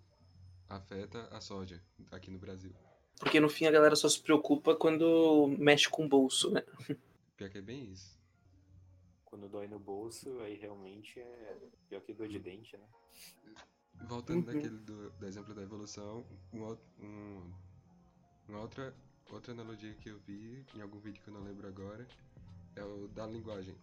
afeta 0.68 1.28
a 1.28 1.40
soja 1.40 1.82
aqui 2.10 2.30
no 2.30 2.38
Brasil. 2.38 2.72
Porque 3.18 3.40
no 3.40 3.48
fim 3.48 3.66
a 3.66 3.70
galera 3.70 3.96
só 3.96 4.08
se 4.08 4.20
preocupa 4.20 4.74
quando 4.76 5.48
mexe 5.58 5.88
com 5.88 6.04
o 6.04 6.08
bolso, 6.08 6.50
né? 6.50 6.62
Pior 7.36 7.50
que 7.50 7.58
é 7.58 7.62
bem 7.62 7.90
isso. 7.92 8.18
Quando 9.24 9.48
dói 9.48 9.66
no 9.68 9.78
bolso, 9.78 10.40
aí 10.40 10.54
realmente 10.56 11.20
é 11.20 11.56
pior 11.88 12.00
que 12.00 12.12
dor 12.14 12.28
de 12.28 12.38
dente, 12.38 12.76
né? 12.76 12.86
Voltando 14.08 14.46
Uhum. 14.48 14.54
naquele 14.54 14.78
do, 14.78 15.10
do 15.10 15.26
exemplo 15.26 15.54
da 15.54 15.62
evolução, 15.62 16.24
um, 16.52 16.64
um, 17.02 17.52
uma 18.48 18.60
outra, 18.60 18.94
outra 19.30 19.52
analogia 19.52 19.94
que 19.94 20.08
eu 20.10 20.18
vi 20.20 20.64
em 20.74 20.80
algum 20.80 20.98
vídeo 20.98 21.22
que 21.22 21.28
eu 21.28 21.34
não 21.34 21.42
lembro 21.42 21.66
agora 21.66 22.06
é 22.76 22.84
o 22.84 23.08
da 23.08 23.26
linguagem. 23.26 23.74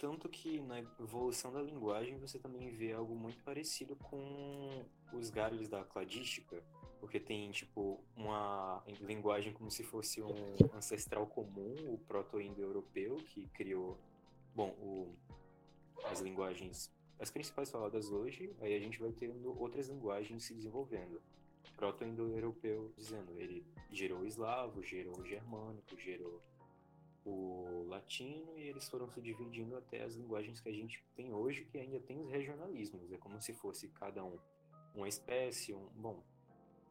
Tanto 0.00 0.30
que 0.30 0.58
na 0.62 0.78
evolução 0.98 1.52
da 1.52 1.60
linguagem 1.60 2.16
você 2.16 2.38
também 2.38 2.70
vê 2.70 2.94
algo 2.94 3.14
muito 3.14 3.42
parecido 3.44 3.94
com 3.96 4.82
os 5.12 5.28
galhos 5.28 5.68
da 5.68 5.84
cladística, 5.84 6.64
porque 6.98 7.20
tem 7.20 7.50
tipo 7.50 8.02
uma 8.16 8.82
linguagem 9.02 9.52
como 9.52 9.70
se 9.70 9.82
fosse 9.82 10.22
um 10.22 10.56
ancestral 10.74 11.26
comum, 11.26 11.74
o 11.92 11.98
proto-indo-europeu, 12.08 13.16
que 13.16 13.46
criou, 13.48 13.98
bom, 14.54 14.70
o- 14.80 15.14
as 16.04 16.20
linguagens, 16.20 16.90
as 17.18 17.30
principais 17.30 17.70
faladas 17.70 18.10
hoje, 18.10 18.56
aí 18.60 18.74
a 18.74 18.80
gente 18.80 18.98
vai 18.98 19.12
tendo 19.12 19.54
outras 19.60 19.88
linguagens 19.90 20.44
se 20.44 20.54
desenvolvendo. 20.54 21.20
Proto-indo-europeu 21.76 22.90
dizendo, 22.96 23.38
ele 23.38 23.66
gerou 23.90 24.20
o 24.20 24.26
eslavo, 24.26 24.82
gerou 24.82 25.18
o 25.18 25.26
germânico, 25.26 25.98
gerou 25.98 26.40
o 27.24 27.84
latino 27.88 28.58
e 28.58 28.62
eles 28.62 28.88
foram 28.88 29.10
se 29.10 29.20
dividindo 29.20 29.76
até 29.76 30.02
as 30.02 30.14
linguagens 30.14 30.60
que 30.60 30.68
a 30.68 30.72
gente 30.72 31.04
tem 31.14 31.32
hoje, 31.32 31.66
que 31.70 31.78
ainda 31.78 32.00
tem 32.00 32.18
os 32.18 32.30
regionalismos. 32.30 33.12
É 33.12 33.16
como 33.16 33.40
se 33.40 33.52
fosse 33.52 33.88
cada 33.88 34.24
um 34.24 34.38
uma 34.94 35.08
espécie, 35.08 35.72
um. 35.72 35.86
Bom, 35.96 36.22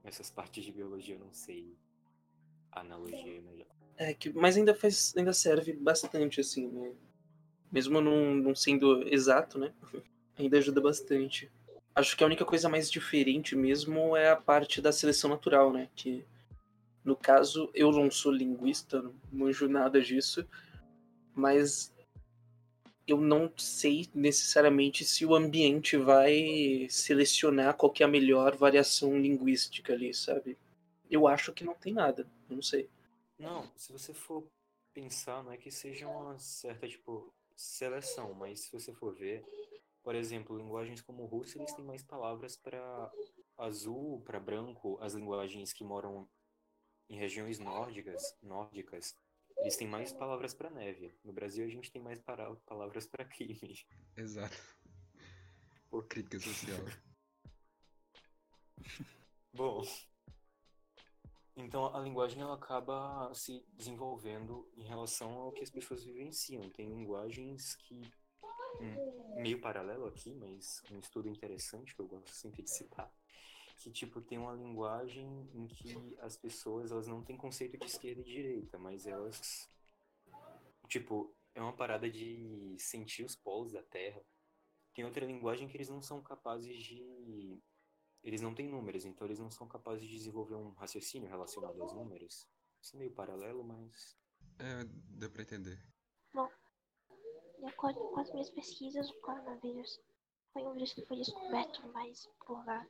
essas 0.04 0.30
partes 0.30 0.64
de 0.64 0.72
biologia 0.72 1.16
eu 1.16 1.20
não 1.20 1.34
sei. 1.34 1.76
A 2.72 2.82
analogia 2.82 3.38
é 3.38 3.42
melhor. 3.42 3.68
É, 3.98 4.14
que, 4.14 4.32
mas 4.32 4.56
ainda 4.56 4.74
faz, 4.74 5.14
ainda 5.18 5.34
serve 5.34 5.74
bastante, 5.74 6.40
assim, 6.40 6.68
né? 6.68 6.94
Mesmo 7.72 8.00
não, 8.00 8.34
não 8.34 8.56
sendo 8.56 9.08
exato, 9.14 9.60
né? 9.60 9.74
Ainda 10.40 10.58
ajuda 10.58 10.80
bastante. 10.80 11.52
Acho 11.94 12.16
que 12.16 12.24
a 12.24 12.26
única 12.26 12.46
coisa 12.46 12.70
mais 12.70 12.90
diferente 12.90 13.58
mesmo 13.58 14.16
é 14.16 14.30
a 14.30 14.36
parte 14.38 14.82
da 14.82 14.90
seleção 14.90 15.30
natural, 15.30 15.74
né? 15.74 15.90
Que, 15.94 16.26
no 17.10 17.16
caso, 17.16 17.72
eu 17.74 17.92
não 17.92 18.12
sou 18.12 18.32
linguista, 18.32 19.02
não 19.02 19.16
manjo 19.32 19.68
nada 19.68 20.00
disso, 20.00 20.48
mas 21.34 21.92
eu 23.08 23.20
não 23.20 23.52
sei 23.58 24.08
necessariamente 24.14 25.04
se 25.04 25.26
o 25.26 25.34
ambiente 25.34 25.98
vai 25.98 26.86
selecionar 26.88 27.76
qual 27.76 27.92
é 28.00 28.04
a 28.04 28.08
melhor 28.08 28.56
variação 28.56 29.20
linguística 29.20 29.92
ali, 29.92 30.14
sabe? 30.14 30.56
Eu 31.10 31.28
acho 31.28 31.52
que 31.52 31.64
não 31.64 31.74
tem 31.74 31.94
nada, 31.96 32.28
não 32.48 32.62
sei. 32.62 32.88
Não, 33.40 33.68
se 33.76 33.92
você 33.92 34.14
for 34.14 34.46
pensar, 34.94 35.44
não 35.44 35.52
é 35.52 35.58
que 35.58 35.72
seja 35.72 36.08
uma 36.08 36.38
certa, 36.38 36.88
tipo, 36.88 37.34
seleção, 37.56 38.36
mas 38.36 38.60
se 38.60 38.72
você 38.72 38.94
for 38.94 39.16
ver, 39.16 39.44
por 40.04 40.14
exemplo, 40.14 40.56
linguagens 40.56 41.02
como 41.02 41.24
o 41.24 41.26
russo, 41.26 41.58
eles 41.58 41.74
têm 41.74 41.84
mais 41.84 42.04
palavras 42.04 42.56
para 42.56 43.12
azul, 43.58 44.22
para 44.22 44.40
branco, 44.40 45.00
as 45.02 45.16
linguagens 45.16 45.74
que 45.74 45.84
moram 45.84 46.30
em 47.10 47.18
regiões 47.18 47.60
nórdicas, 47.60 48.38
nórdicas, 48.42 49.16
eles 49.58 49.76
têm 49.76 49.88
mais 49.88 50.14
palavras 50.14 50.54
para 50.54 50.70
neve. 50.70 51.14
No 51.24 51.34
Brasil 51.34 51.66
a 51.66 51.70
gente 51.70 51.92
tem 51.92 52.02
mais 52.02 52.20
para- 52.20 52.56
palavras 52.66 53.06
para 53.08 53.26
crime. 53.26 53.86
Exato. 54.16 54.56
Por 55.90 56.08
crítica 56.08 56.40
social. 56.40 56.78
Bom, 59.52 59.84
então 61.56 61.94
a 61.94 62.00
linguagem 62.00 62.42
ela 62.42 62.56
acaba 62.56 63.34
se 63.34 63.66
desenvolvendo 63.74 64.72
em 64.78 64.84
relação 64.84 65.34
ao 65.34 65.52
que 65.52 65.64
as 65.64 65.70
pessoas 65.70 66.04
vivenciam. 66.04 66.70
Tem 66.70 66.88
linguagens 66.88 67.76
que 67.76 68.02
um 68.80 69.42
meio 69.42 69.60
paralelo 69.60 70.06
aqui, 70.08 70.34
mas 70.34 70.82
um 70.92 71.00
estudo 71.00 71.28
interessante 71.28 71.94
que 71.94 72.02
eu 72.02 72.08
gosto 72.08 72.30
sempre 72.30 72.62
de 72.64 72.70
citar, 72.70 73.12
que 73.80 73.90
tipo 73.90 74.22
tem 74.22 74.38
uma 74.38 74.54
linguagem 74.54 75.50
em 75.54 75.66
que 75.68 76.16
as 76.20 76.36
pessoas 76.36 76.92
elas 76.92 77.08
não 77.08 77.24
têm 77.24 77.38
conceito 77.38 77.78
de 77.78 77.86
esquerda 77.86 78.22
e 78.22 78.26
direita, 78.26 78.78
mas 78.78 79.08
elas 79.08 79.70
tipo 80.88 81.34
é 81.56 81.62
uma 81.62 81.76
parada 81.76 82.10
de 82.10 82.76
sentir 82.78 83.24
os 83.24 83.36
polos 83.36 83.72
da 83.72 83.82
Terra. 83.84 84.22
Tem 84.94 85.06
outra 85.06 85.26
linguagem 85.26 85.68
que 85.68 85.78
eles 85.78 85.90
não 85.90 86.02
são 86.02 86.22
capazes 86.22 86.78
de 86.78 87.58
eles 88.22 88.42
não 88.42 88.54
têm 88.54 88.68
números, 88.68 89.06
então 89.06 89.26
eles 89.26 89.40
não 89.40 89.50
são 89.50 89.66
capazes 89.66 90.06
de 90.06 90.14
desenvolver 90.14 90.56
um 90.56 90.72
raciocínio 90.72 91.30
relacionado 91.30 91.82
aos 91.82 91.94
números. 91.94 92.46
Isso 92.82 92.96
é 92.96 93.00
meio 93.00 93.12
paralelo, 93.12 93.64
mas 93.64 94.18
É, 94.60 94.84
deu 94.84 95.32
pra 95.32 95.42
entender. 95.42 95.82
De 97.60 97.66
acordo 97.66 98.00
com 98.00 98.20
as 98.20 98.32
minhas 98.32 98.50
pesquisas, 98.50 99.10
o 99.10 99.20
coronavírus 99.22 100.02
foi 100.54 100.64
um 100.64 100.74
vírus 100.74 100.94
que 100.94 101.06
foi 101.06 101.18
descoberto 101.18 101.88
mais 101.94 102.26
por 102.46 102.66
lá 102.66 102.86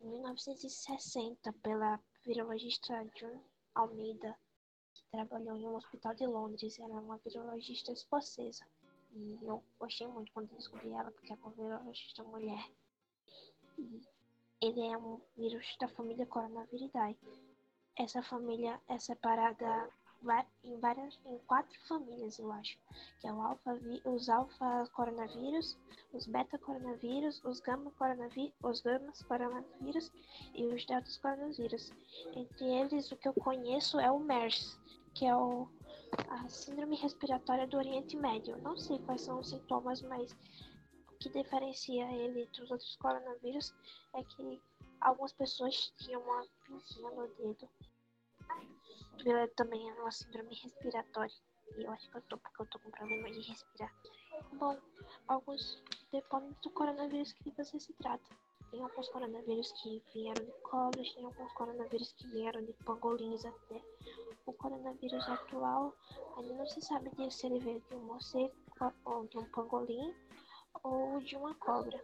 em 0.00 0.08
1960 0.08 1.52
pela 1.54 2.00
virologista 2.24 3.04
June 3.16 3.40
Almeida, 3.74 4.36
que 4.94 5.02
trabalhou 5.10 5.56
em 5.56 5.66
um 5.66 5.76
hospital 5.76 6.14
de 6.14 6.26
Londres. 6.26 6.78
Ela 6.78 6.96
é 6.96 7.00
uma 7.00 7.18
virologista 7.18 7.92
escocesa. 7.92 8.66
E 9.12 9.38
eu 9.42 9.62
gostei 9.78 10.06
muito 10.06 10.32
quando 10.32 10.54
descobri 10.54 10.90
ela, 10.90 11.10
porque 11.10 11.32
é 11.32 11.36
uma 11.36 11.50
virologista 11.50 12.22
mulher. 12.24 12.70
E 13.78 14.02
ele 14.60 14.80
é 14.86 14.98
um 14.98 15.20
vírus 15.36 15.76
da 15.80 15.88
família 15.88 16.26
Coronaviridae. 16.26 17.16
Essa 17.96 18.22
família 18.22 18.80
é 18.88 18.98
separada 18.98 19.90
em 20.64 20.78
várias, 20.80 21.18
em 21.24 21.38
quatro 21.46 21.78
famílias, 21.86 22.38
eu 22.38 22.50
acho 22.52 22.78
que 23.20 23.26
é 23.26 23.32
o 23.32 23.40
alfa, 23.40 23.78
os 24.04 24.28
alfa 24.28 24.88
coronavírus, 24.92 25.78
os 26.12 26.26
beta 26.26 26.58
coronavírus, 26.58 27.42
os 27.44 27.60
gama 27.60 27.90
coronavírus, 27.92 28.52
os 28.62 28.80
gamas 28.80 29.22
coronavírus 29.22 30.12
e 30.54 30.66
os 30.66 30.84
deltas 30.86 31.16
coronavírus. 31.18 31.92
Entre 32.34 32.64
eles, 32.64 33.10
o 33.12 33.16
que 33.16 33.28
eu 33.28 33.34
conheço 33.34 33.98
é 34.00 34.10
o 34.10 34.18
MERS, 34.18 34.78
que 35.14 35.24
é 35.24 35.34
o, 35.34 35.68
a 36.28 36.48
síndrome 36.48 36.96
respiratória 36.96 37.66
do 37.66 37.76
Oriente 37.76 38.16
Médio. 38.16 38.56
Não 38.58 38.76
sei 38.76 38.98
quais 39.00 39.22
são 39.22 39.40
os 39.40 39.48
sintomas, 39.48 40.02
mas 40.02 40.32
o 41.12 41.18
que 41.18 41.28
diferencia 41.30 42.10
ele 42.12 42.46
dos 42.46 42.70
outros 42.70 42.96
coronavírus 42.96 43.72
é 44.14 44.22
que 44.24 44.60
algumas 45.00 45.32
pessoas 45.32 45.92
tinham 45.98 46.20
uma 46.22 46.44
pincinha 46.66 47.10
no 47.10 47.26
dedo. 47.28 47.68
Ele 49.24 49.48
também 49.48 49.88
é 49.90 49.92
uma 49.94 50.10
síndrome 50.10 50.54
respiratória. 50.54 51.34
E 51.76 51.84
eu 51.84 51.90
acho 51.92 52.10
que 52.10 52.16
eu 52.16 52.22
tô, 52.22 52.38
porque 52.38 52.62
eu 52.62 52.66
tô 52.66 52.78
com 52.78 52.90
problema 52.90 53.30
de 53.30 53.40
respirar. 53.40 53.94
Bom, 54.52 54.76
alguns 55.28 55.82
dependem 56.12 56.56
do 56.62 56.70
coronavírus 56.70 57.32
que 57.34 57.50
você 57.56 57.78
se 57.78 57.92
trata. 57.94 58.36
Tem 58.70 58.82
alguns 58.82 59.08
coronavírus 59.08 59.72
que 59.82 60.02
vieram 60.12 60.44
de 60.44 60.52
cobras, 60.62 61.12
tem 61.14 61.24
alguns 61.24 61.52
coronavírus 61.52 62.12
que 62.12 62.28
vieram 62.28 62.62
de 62.64 62.72
pangolins 62.84 63.44
até. 63.44 63.82
O 64.46 64.52
coronavírus 64.52 65.28
atual 65.28 65.94
ainda 66.36 66.54
não 66.54 66.66
se 66.66 66.80
sabe 66.82 67.10
se 67.30 67.46
ele 67.46 67.60
veio 67.60 67.80
de 67.80 67.94
um 67.94 68.00
morcego 68.04 68.54
ou 69.04 69.26
de 69.26 69.38
um 69.38 69.44
pangolim 69.50 70.14
ou 70.82 71.20
de 71.20 71.36
uma 71.36 71.54
cobra. 71.56 72.02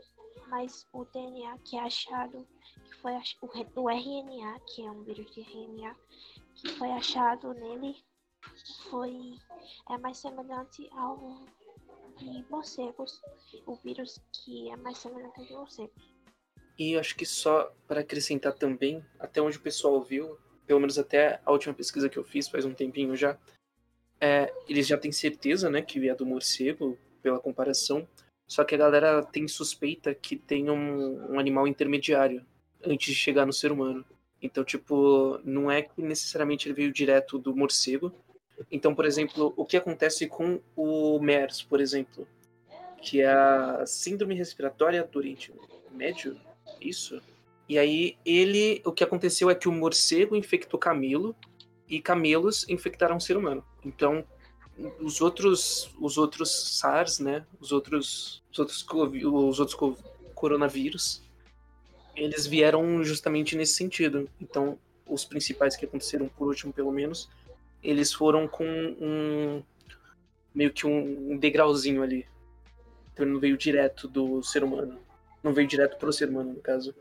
Mas 0.49 0.87
o 0.93 1.05
DNA 1.07 1.59
que 1.59 1.77
é 1.77 1.81
achado, 1.81 2.47
que 2.85 2.95
foi 3.01 3.15
ach- 3.17 3.37
o 3.43 3.91
RNA, 3.91 4.61
que 4.61 4.87
é 4.87 4.91
um 4.91 5.03
vírus 5.05 5.31
de 5.33 5.41
RNA, 5.41 5.97
que 6.65 6.73
foi 6.73 6.91
achado 6.93 7.53
nele 7.55 7.95
foi 8.91 9.35
é 9.91 9.99
mais 9.99 10.19
semelhante 10.19 10.89
ao 10.93 11.45
de 12.19 12.45
morcegos, 12.49 13.21
o 13.67 13.75
vírus 13.77 14.21
que 14.33 14.71
é 14.71 14.77
mais 14.77 14.99
semelhante 14.99 15.41
ao 15.41 15.47
de 15.47 15.53
morcegos. 15.53 16.15
E 16.79 16.97
acho 16.97 17.15
que 17.15 17.27
só 17.27 17.73
para 17.87 18.01
acrescentar 18.01 18.55
também, 18.55 19.05
até 19.19 19.41
onde 19.41 19.59
o 19.59 19.61
pessoal 19.61 20.03
viu, 20.03 20.39
pelo 20.67 20.81
menos 20.81 20.99
até 20.99 21.41
a 21.45 21.53
última 21.53 21.75
pesquisa 21.75 22.09
que 22.09 22.19
eu 22.19 22.25
fiz 22.25 22.49
faz 22.49 22.65
um 22.65 22.75
tempinho 22.75 23.15
já, 23.15 23.39
é, 24.21 24.53
eles 24.69 24.87
já 24.87 24.97
têm 24.97 25.13
certeza, 25.13 25.69
né, 25.71 25.83
que 25.83 26.09
é 26.09 26.15
do 26.15 26.27
morcego, 26.27 26.99
pela 27.23 27.39
comparação, 27.39 28.09
só 28.47 28.65
que 28.65 28.75
a 28.75 28.79
galera 28.79 29.23
tem 29.23 29.47
suspeita 29.47 30.15
que 30.15 30.37
tem 30.37 30.69
um, 30.71 31.33
um 31.33 31.39
animal 31.39 31.67
intermediário 31.67 32.45
antes 32.85 33.09
de 33.09 33.15
chegar 33.15 33.47
no 33.47 33.53
ser 33.53 33.73
humano. 33.73 34.05
Então, 34.45 34.63
tipo, 34.63 35.41
não 35.43 35.71
é 35.71 35.81
que 35.81 36.03
necessariamente 36.03 36.69
ele 36.69 36.75
veio 36.75 36.93
direto 36.93 37.39
do 37.39 37.57
morcego. 37.57 38.13
Então, 38.71 38.95
por 38.95 39.07
exemplo, 39.07 39.55
o 39.57 39.65
que 39.65 39.75
acontece 39.75 40.27
com 40.27 40.61
o 40.77 41.19
MERS, 41.19 41.63
por 41.63 41.81
exemplo, 41.81 42.29
que 43.01 43.23
é 43.23 43.33
a 43.33 43.85
Síndrome 43.87 44.35
Respiratória 44.35 45.03
do 45.03 45.19
Oriente 45.19 45.51
Médio, 45.91 46.39
isso. 46.79 47.23
E 47.67 47.79
aí 47.79 48.19
ele, 48.23 48.83
o 48.85 48.93
que 48.93 49.03
aconteceu 49.03 49.49
é 49.49 49.55
que 49.55 49.67
o 49.67 49.73
morcego 49.73 50.37
infectou 50.37 50.79
camelo 50.79 51.35
e 51.89 51.99
camelos 51.99 52.69
infectaram 52.69 53.17
o 53.17 53.21
ser 53.21 53.39
humano. 53.39 53.65
Então, 53.83 54.23
os 55.01 55.23
outros, 55.23 55.91
os 55.99 56.19
outros 56.19 56.79
SARS, 56.79 57.19
né, 57.19 57.47
os 57.59 57.73
outros, 57.73 58.43
os 58.53 58.59
outros, 58.59 58.87
os 58.93 59.59
outros 59.59 59.75
co- 59.75 59.97
coronavírus, 60.35 61.23
eles 62.17 62.47
vieram 62.47 63.03
justamente 63.03 63.57
nesse 63.57 63.75
sentido. 63.75 64.29
Então, 64.41 64.79
os 65.07 65.25
principais 65.25 65.77
que 65.77 65.85
aconteceram 65.85 66.29
por 66.29 66.49
último, 66.49 66.73
pelo 66.73 66.93
menos, 66.93 67.29
eles 67.83 68.13
foram 68.13 68.49
com 68.49 68.65
um 68.65 69.63
meio 70.55 70.73
que 70.73 70.87
um 70.87 71.37
degrauzinho 71.37 72.03
ali. 72.03 72.27
Então, 73.13 73.25
ele 73.25 73.33
não 73.33 73.41
veio 73.41 73.57
direto 73.57 74.09
do 74.09 74.43
ser 74.43 74.65
humano. 74.65 74.99
Não 75.43 75.53
veio 75.53 75.69
direto 75.69 75.99
pro 75.99 76.13
ser 76.13 76.29
humano, 76.29 76.55
no 76.55 76.61
caso. 76.61 76.95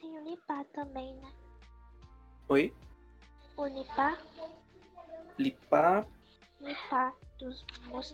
Tem 0.00 0.10
o 0.10 0.22
Nipah 0.22 0.64
também, 0.72 1.14
né? 1.16 1.32
Oi? 2.48 2.72
O 3.56 3.66
Nipah, 3.66 4.18
Lipá. 5.38 6.06
Nipah 6.60 7.14
dos, 7.38 7.64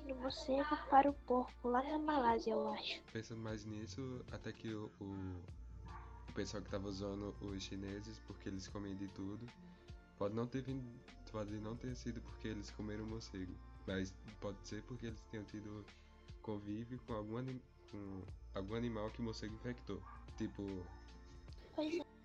do 0.07 0.15
morcego 0.15 0.77
para 0.89 1.11
o 1.11 1.13
porco, 1.13 1.69
lá 1.69 1.83
na 1.83 1.99
Malásia, 1.99 2.53
eu 2.53 2.69
acho. 2.73 3.03
Pensa 3.13 3.35
mais 3.35 3.65
nisso, 3.65 4.25
até 4.31 4.53
que 4.53 4.73
o, 4.73 4.91
o 5.01 5.35
pessoal 6.37 6.63
que 6.63 6.71
tava 6.71 6.87
usando 6.87 7.35
os 7.41 7.63
chineses, 7.63 8.21
porque 8.27 8.51
eles 8.51 8.69
comem 8.69 8.95
de 8.95 9.09
tudo, 9.09 9.47
pode 10.19 10.35
não 10.35 10.47
ter 10.47 10.61
vindo, 10.61 10.85
pode 11.33 11.59
não 11.61 11.75
ter 11.75 11.97
sido 11.97 12.21
porque 12.21 12.49
eles 12.49 12.71
comeram 12.71 13.07
morcego, 13.07 13.55
mas 13.87 14.15
pode 14.39 14.59
ser 14.63 14.83
porque 14.83 15.07
eles 15.07 15.21
tenham 15.31 15.45
tido 15.47 15.85
convívio 16.43 17.01
com 17.07 17.15
algum, 17.15 17.39
anim, 17.39 17.59
com 17.91 18.23
algum 18.55 18.75
animal 18.75 19.11
que 19.11 19.21
o 19.21 19.23
morcego 19.25 19.55
infectou, 19.55 20.01
tipo 20.37 20.63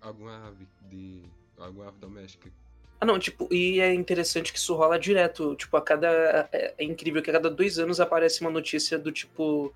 alguma 0.00 0.46
ave 0.46 0.68
de 0.90 1.22
alguma 1.56 1.88
ave 1.88 1.98
doméstica. 1.98 2.52
Ah, 3.00 3.06
não, 3.06 3.18
tipo, 3.18 3.52
e 3.52 3.80
é 3.80 3.92
interessante 3.92 4.52
que 4.52 4.58
isso 4.58 4.74
rola 4.76 4.98
direto. 4.98 5.56
Tipo, 5.56 5.76
a 5.76 5.82
cada. 5.82 6.48
É, 6.52 6.74
é 6.78 6.84
incrível 6.84 7.20
que 7.20 7.30
a 7.30 7.32
cada 7.32 7.50
dois 7.50 7.78
anos 7.78 7.98
aparece 7.98 8.42
uma 8.42 8.50
notícia 8.50 8.96
do 8.96 9.10
tipo. 9.10 9.74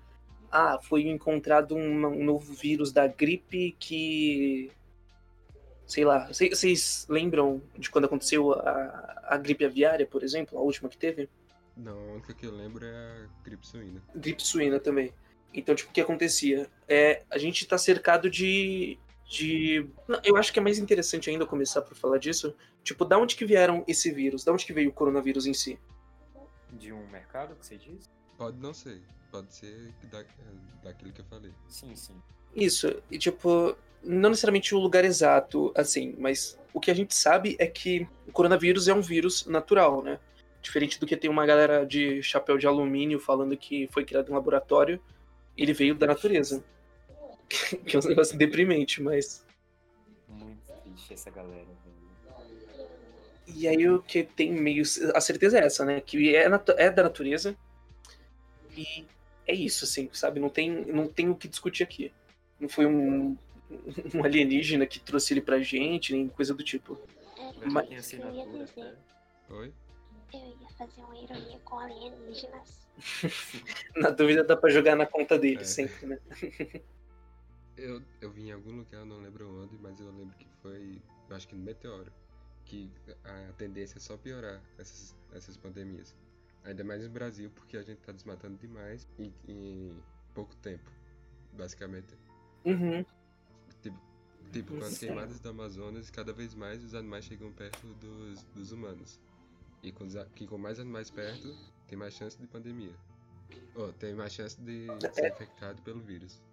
Ah, 0.51 0.79
foi 0.81 1.07
encontrado 1.07 1.75
um, 1.75 2.05
um 2.07 2.23
novo 2.23 2.53
vírus 2.53 2.91
da 2.91 3.07
gripe 3.07 3.75
que. 3.79 4.71
Sei 5.85 6.03
lá. 6.05 6.31
Cê- 6.33 6.49
Vocês 6.49 7.05
lembram 7.09 7.61
de 7.77 7.89
quando 7.89 8.05
aconteceu 8.05 8.53
a, 8.53 9.23
a 9.29 9.37
gripe 9.37 9.65
aviária, 9.65 10.05
por 10.05 10.23
exemplo? 10.23 10.57
A 10.57 10.61
última 10.61 10.89
que 10.89 10.97
teve? 10.97 11.29
Não, 11.75 11.97
a 11.97 12.13
única 12.13 12.33
que 12.33 12.45
eu 12.45 12.51
lembro 12.55 12.85
é 12.85 12.89
a 12.89 13.43
gripe 13.43 13.65
suína. 13.67 14.01
gripe 14.15 14.41
suína 14.43 14.79
também. 14.79 15.13
Então, 15.53 15.73
tipo, 15.75 15.89
o 15.89 15.93
que 15.93 16.01
acontecia? 16.01 16.67
É, 16.87 17.23
a 17.29 17.37
gente 17.37 17.65
tá 17.67 17.77
cercado 17.77 18.29
de. 18.29 18.97
de... 19.29 19.87
Eu 20.23 20.35
acho 20.37 20.51
que 20.51 20.59
é 20.59 20.61
mais 20.61 20.77
interessante 20.79 21.29
ainda 21.29 21.45
começar 21.45 21.81
por 21.81 21.95
falar 21.95 22.17
disso. 22.17 22.55
Tipo, 22.83 23.05
da 23.05 23.17
onde 23.17 23.35
que 23.35 23.45
vieram 23.45 23.83
esse 23.87 24.11
vírus? 24.11 24.43
Da 24.43 24.51
onde 24.51 24.65
que 24.65 24.73
veio 24.73 24.89
o 24.89 24.93
coronavírus 24.93 25.45
em 25.45 25.53
si? 25.53 25.79
De 26.73 26.91
um 26.91 27.07
mercado 27.09 27.55
que 27.55 27.65
você 27.65 27.77
diz? 27.77 28.09
Pode 28.37 28.57
não 28.57 28.73
ser, 28.73 29.01
pode 29.37 29.53
ser 29.53 29.93
da, 30.11 30.23
daquilo 30.83 31.11
que 31.11 31.21
eu 31.21 31.25
falei. 31.25 31.51
Sim, 31.67 31.95
sim. 31.95 32.13
Isso, 32.55 33.01
e 33.11 33.17
tipo, 33.17 33.77
não 34.03 34.29
necessariamente 34.29 34.73
o 34.73 34.79
lugar 34.79 35.05
exato, 35.05 35.71
assim, 35.75 36.15
mas 36.17 36.57
o 36.73 36.79
que 36.79 36.89
a 36.89 36.93
gente 36.93 37.15
sabe 37.15 37.55
é 37.59 37.67
que 37.67 38.07
o 38.27 38.31
coronavírus 38.31 38.87
é 38.87 38.93
um 38.93 39.01
vírus 39.01 39.45
natural, 39.45 40.01
né? 40.01 40.19
Diferente 40.61 40.99
do 40.99 41.05
que 41.05 41.15
tem 41.15 41.29
uma 41.29 41.45
galera 41.45 41.85
de 41.85 42.21
chapéu 42.23 42.57
de 42.57 42.65
alumínio 42.65 43.19
falando 43.19 43.55
que 43.55 43.87
foi 43.91 44.03
criado 44.03 44.29
em 44.29 44.33
laboratório, 44.33 44.99
ele 45.55 45.73
veio 45.73 45.93
da 45.93 46.07
natureza. 46.07 46.63
que 47.47 47.95
é 47.95 47.99
um 47.99 48.07
negócio 48.07 48.37
deprimente, 48.37 49.01
mas. 49.01 49.45
Muito 50.27 50.73
triste 50.83 51.13
essa 51.13 51.29
galera. 51.29 51.65
velho. 51.65 52.87
E 53.55 53.67
aí 53.67 53.87
o 53.87 54.01
que 54.01 54.23
tem 54.23 54.51
meio. 54.51 54.83
A 55.13 55.21
certeza 55.21 55.59
é 55.59 55.65
essa, 55.65 55.85
né? 55.85 56.01
Que 56.01 56.35
é, 56.35 56.49
é 56.77 56.89
da 56.89 57.03
natureza. 57.03 57.55
E 58.75 59.05
é 59.47 59.53
isso, 59.53 59.85
assim, 59.85 60.09
sabe? 60.13 60.39
Não 60.39 60.49
tem, 60.49 60.69
não 60.85 61.07
tem 61.07 61.29
o 61.29 61.35
que 61.35 61.47
discutir 61.47 61.83
aqui. 61.83 62.11
Não 62.59 62.67
foi 62.67 62.85
um, 62.85 63.37
um 64.13 64.23
alienígena 64.23 64.85
que 64.85 64.99
trouxe 64.99 65.33
ele 65.33 65.41
pra 65.41 65.59
gente, 65.59 66.13
nem 66.13 66.27
coisa 66.27 66.53
do 66.53 66.63
tipo. 66.63 66.99
É, 67.37 67.65
Mas 67.67 67.85
eu 67.85 67.91
ia 67.93 67.99
dizer, 67.99 68.19
né? 68.19 68.95
Oi? 69.49 69.73
eu 70.33 70.39
ia 70.61 70.69
fazer 70.77 71.01
uma 71.01 71.17
ironia 71.17 71.59
com 71.63 71.79
alienígenas. 71.79 72.87
Na 73.95 74.09
dúvida 74.09 74.43
dá 74.43 74.57
pra 74.57 74.69
jogar 74.69 74.95
na 74.95 75.05
conta 75.05 75.37
dele 75.39 75.61
É. 75.61 75.63
sempre, 75.63 76.05
né? 76.07 76.19
Eu, 77.77 78.01
eu 78.19 78.31
vi 78.31 78.47
em 78.47 78.51
algum 78.51 78.71
lugar, 78.71 79.05
não 79.05 79.17
lembro 79.21 79.61
onde, 79.61 79.77
mas 79.77 79.99
eu 79.99 80.07
lembro 80.11 80.35
que 80.35 80.47
foi, 80.63 80.99
eu 81.29 81.35
acho 81.35 81.47
que 81.47 81.53
no 81.53 81.61
Meteoro, 81.63 82.11
que 82.65 82.89
a 83.23 83.53
tendência 83.53 83.97
é 83.99 84.01
só 84.01 84.17
piorar 84.17 84.59
essas, 84.79 85.15
essas 85.31 85.55
pandemias. 85.57 86.15
Ainda 86.67 86.83
mais 86.83 87.01
no 87.01 87.09
Brasil, 87.09 87.49
porque 87.55 87.77
a 87.77 87.81
gente 87.81 87.99
tá 87.99 88.11
desmatando 88.11 88.57
demais 88.57 89.07
em, 89.17 89.33
em 89.47 90.03
pouco 90.33 90.53
tempo, 90.57 90.91
basicamente. 91.53 92.13
Uhum. 92.65 93.05
Tipo, 93.81 93.97
tipo 94.51 94.75
com 94.75 94.83
as 94.83 94.97
queimadas 94.97 95.39
do 95.39 95.47
Amazonas, 95.47 96.09
cada 96.09 96.33
vez 96.33 96.53
mais 96.53 96.83
os 96.83 96.93
animais 96.93 97.23
chegam 97.23 97.53
perto 97.53 97.87
dos, 97.93 98.43
dos 98.53 98.73
humanos. 98.73 99.17
E 99.81 99.93
com, 99.93 100.05
que 100.35 100.45
com 100.45 100.57
mais 100.57 100.77
animais 100.77 101.09
perto, 101.09 101.55
tem 101.87 101.97
mais 101.97 102.13
chance 102.13 102.37
de 102.37 102.45
pandemia. 102.45 102.93
Ou 103.73 103.93
tem 103.93 104.13
mais 104.13 104.33
chance 104.33 104.59
de 104.59 104.87
ser 105.13 105.31
infectado 105.31 105.81
pelo 105.83 106.01
vírus. 106.01 106.43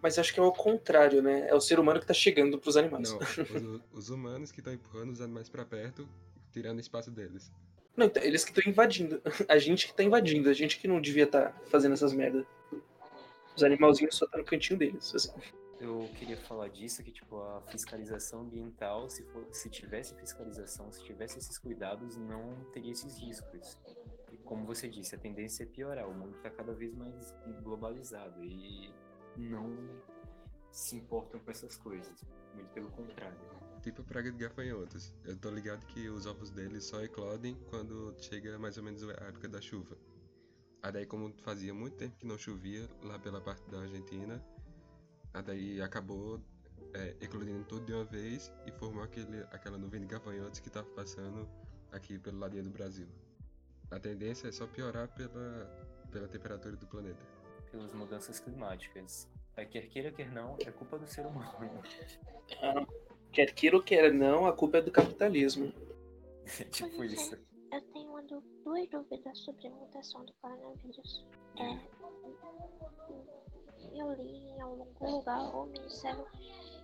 Mas 0.00 0.16
acho 0.16 0.32
que 0.32 0.38
é 0.38 0.42
o 0.44 0.52
contrário, 0.52 1.20
né? 1.20 1.48
É 1.48 1.54
o 1.56 1.60
ser 1.60 1.80
humano 1.80 1.98
que 1.98 2.06
tá 2.06 2.14
chegando 2.14 2.56
pros 2.56 2.76
animais. 2.76 3.10
Não, 3.10 3.18
os, 3.90 4.04
os 4.04 4.10
humanos 4.10 4.52
que 4.52 4.60
estão 4.60 4.72
empurrando 4.72 5.10
os 5.10 5.20
animais 5.20 5.48
pra 5.48 5.64
perto, 5.64 6.08
tirando 6.52 6.78
espaço 6.78 7.10
deles. 7.10 7.50
Não, 7.96 8.06
então, 8.06 8.22
eles 8.22 8.44
que 8.44 8.50
estão 8.50 8.70
invadindo. 8.70 9.20
A 9.48 9.58
gente 9.58 9.86
que 9.86 9.94
tá 9.94 10.02
invadindo, 10.02 10.48
a 10.48 10.52
gente 10.52 10.78
que 10.78 10.88
não 10.88 11.00
devia 11.00 11.24
estar 11.24 11.52
fazendo 11.66 11.92
essas 11.92 12.12
merdas. 12.12 12.46
Os 13.56 13.62
animalzinhos 13.62 14.14
só 14.14 14.26
tá 14.26 14.38
no 14.38 14.44
cantinho 14.44 14.78
deles. 14.78 15.14
assim. 15.14 15.32
Eu 15.80 16.08
queria 16.18 16.36
falar 16.36 16.68
disso, 16.68 17.02
que 17.02 17.10
tipo, 17.10 17.40
a 17.40 17.62
fiscalização 17.68 18.42
ambiental, 18.42 19.08
se, 19.08 19.22
for, 19.24 19.46
se 19.50 19.70
tivesse 19.70 20.14
fiscalização, 20.14 20.92
se 20.92 21.02
tivesse 21.02 21.38
esses 21.38 21.58
cuidados, 21.58 22.16
não 22.16 22.54
teria 22.72 22.92
esses 22.92 23.18
riscos. 23.18 23.78
E 24.30 24.36
como 24.38 24.66
você 24.66 24.88
disse, 24.88 25.14
a 25.14 25.18
tendência 25.18 25.62
é 25.62 25.66
piorar, 25.66 26.06
o 26.06 26.14
mundo 26.14 26.36
está 26.36 26.50
cada 26.50 26.74
vez 26.74 26.94
mais 26.94 27.34
globalizado 27.62 28.44
e 28.44 28.92
não 29.36 29.74
se 30.70 30.96
importam 30.96 31.40
com 31.40 31.50
essas 31.50 31.76
coisas. 31.76 32.26
Muito 32.54 32.68
pelo 32.72 32.90
contrário. 32.90 33.38
Tipo 33.82 34.04
praga 34.04 34.30
de 34.30 34.36
gafanhotos. 34.36 35.12
Eu 35.24 35.36
tô 35.36 35.50
ligado 35.50 35.86
que 35.86 36.08
os 36.08 36.26
ovos 36.26 36.50
deles 36.50 36.84
só 36.84 37.02
eclodem 37.02 37.56
quando 37.70 38.14
chega 38.18 38.58
mais 38.58 38.76
ou 38.76 38.84
menos 38.84 39.02
a 39.02 39.12
época 39.24 39.48
da 39.48 39.60
chuva. 39.60 39.96
Aí 40.82 40.92
daí 40.92 41.06
como 41.06 41.32
fazia 41.42 41.72
muito 41.72 41.96
tempo 41.96 42.16
que 42.16 42.26
não 42.26 42.36
chovia 42.36 42.88
lá 43.02 43.18
pela 43.18 43.40
parte 43.40 43.68
da 43.70 43.80
Argentina, 43.80 44.42
aí 45.32 45.42
daí 45.42 45.82
acabou 45.82 46.40
é, 46.94 47.16
eclodindo 47.20 47.64
tudo 47.64 47.86
de 47.86 47.92
uma 47.92 48.04
vez 48.04 48.52
e 48.66 48.72
formou 48.72 49.02
aquele, 49.02 49.42
aquela 49.50 49.78
nuvem 49.78 50.00
de 50.00 50.06
gafanhotos 50.06 50.60
que 50.60 50.70
tá 50.70 50.82
passando 50.82 51.48
aqui 51.92 52.18
pelo 52.18 52.38
ladinho 52.38 52.64
do 52.64 52.70
Brasil. 52.70 53.08
A 53.90 53.98
tendência 53.98 54.48
é 54.48 54.52
só 54.52 54.66
piorar 54.66 55.08
pela, 55.08 55.66
pela 56.10 56.28
temperatura 56.28 56.76
do 56.76 56.86
planeta. 56.86 57.24
Pelas 57.70 57.92
mudanças 57.92 58.40
climáticas. 58.40 59.28
Aí, 59.56 59.66
quer 59.66 59.88
queira, 59.88 60.12
quer 60.12 60.30
não, 60.30 60.56
é 60.60 60.70
culpa 60.70 60.98
do 60.98 61.06
ser 61.06 61.26
humano. 61.26 61.82
Quer 63.32 63.52
queira 63.54 63.76
ou 63.76 63.82
quer 63.82 64.12
não, 64.12 64.46
a 64.46 64.52
culpa 64.52 64.78
é 64.78 64.82
do 64.82 64.90
capitalismo. 64.90 65.72
É 66.58 66.64
tipo 66.64 67.04
isso. 67.04 67.38
Eu 67.70 67.80
tenho 67.92 68.10
uma 68.10 68.22
duas 68.24 68.88
dúvidas 68.88 69.38
sobre 69.38 69.68
a 69.68 69.70
mutação 69.70 70.24
do 70.24 70.32
coronavírus. 70.34 71.24
É, 71.58 71.78
eu 73.94 74.12
li 74.14 74.36
em 74.36 74.60
algum 74.60 75.10
lugar 75.16 75.54
ou 75.54 75.66
me 75.66 75.78
disseram 75.80 76.24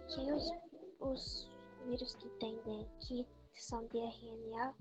que 0.09 0.33
os, 0.33 0.51
os 1.01 1.51
vírus 1.87 2.15
que, 2.17 2.29
tem 2.41 2.55
de, 2.63 2.87
que 3.01 3.27
são 3.55 3.87
de 3.87 3.99
RNA 3.99 4.75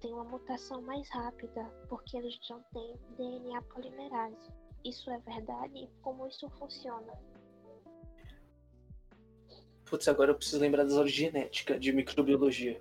têm 0.00 0.12
uma 0.12 0.24
mutação 0.24 0.80
mais 0.82 1.08
rápida 1.10 1.64
porque 1.88 2.16
eles 2.16 2.38
não 2.48 2.62
têm 2.72 2.94
DNA 3.16 3.62
polimerase. 3.62 4.52
Isso 4.84 5.10
é 5.10 5.18
verdade? 5.18 5.78
E 5.78 5.88
como 6.02 6.26
isso 6.26 6.48
funciona? 6.50 7.12
Putz, 9.88 10.06
agora 10.06 10.30
eu 10.30 10.34
preciso 10.34 10.60
lembrar 10.60 10.84
das 10.84 10.94
aulas 10.94 11.10
de 11.10 11.18
genética, 11.18 11.78
de 11.78 11.92
microbiologia. 11.92 12.80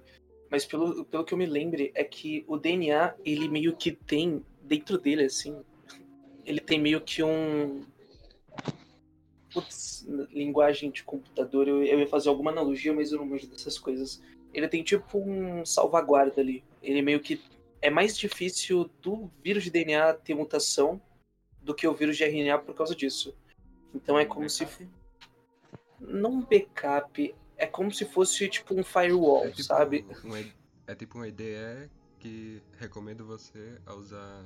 Mas 0.49 0.65
pelo, 0.65 1.05
pelo 1.05 1.23
que 1.23 1.33
eu 1.33 1.37
me 1.37 1.45
lembre, 1.45 1.91
é 1.95 2.03
que 2.03 2.43
o 2.47 2.57
DNA, 2.57 3.15
ele 3.25 3.47
meio 3.47 3.75
que 3.75 3.91
tem, 3.91 4.45
dentro 4.61 4.97
dele, 4.97 5.23
assim, 5.23 5.61
ele 6.45 6.59
tem 6.59 6.79
meio 6.79 7.01
que 7.01 7.23
um. 7.23 7.81
Putz, 9.53 10.05
linguagem 10.31 10.91
de 10.91 11.03
computador, 11.03 11.67
eu, 11.67 11.83
eu 11.83 11.99
ia 11.99 12.07
fazer 12.07 12.29
alguma 12.29 12.51
analogia, 12.51 12.93
mas 12.93 13.11
eu 13.11 13.19
não 13.19 13.25
manjo 13.25 13.47
dessas 13.47 13.77
coisas. 13.79 14.21
Ele 14.53 14.67
tem 14.67 14.83
tipo 14.83 15.19
um 15.19 15.65
salvaguarda 15.65 16.41
ali. 16.41 16.63
Ele 16.81 17.01
meio 17.01 17.19
que. 17.19 17.41
É 17.81 17.89
mais 17.89 18.17
difícil 18.17 18.89
do 19.01 19.29
vírus 19.43 19.63
de 19.63 19.69
DNA 19.69 20.13
ter 20.13 20.33
mutação 20.33 20.99
do 21.61 21.75
que 21.75 21.87
o 21.87 21.93
vírus 21.93 22.17
de 22.17 22.23
RNA 22.23 22.59
por 22.59 22.73
causa 22.73 22.95
disso. 22.95 23.35
Então 23.93 24.17
é 24.17 24.25
como 24.25 24.49
se 24.49 24.65
não 25.99 26.31
um 26.31 26.41
backup, 26.45 27.35
é 27.55 27.65
como 27.65 27.91
se 27.91 28.05
fosse 28.05 28.47
tipo 28.49 28.73
um 28.73 28.83
firewall, 28.83 29.45
É 29.45 29.51
tipo, 29.51 29.63
sabe? 29.63 30.05
um 30.23 30.35
é 30.87 30.95
tipo 30.95 31.17
um 31.17 31.25
IDE 31.25 31.89
que 32.19 32.61
recomenda 32.77 33.23
você 33.23 33.79
a 33.85 33.93
usar 33.93 34.45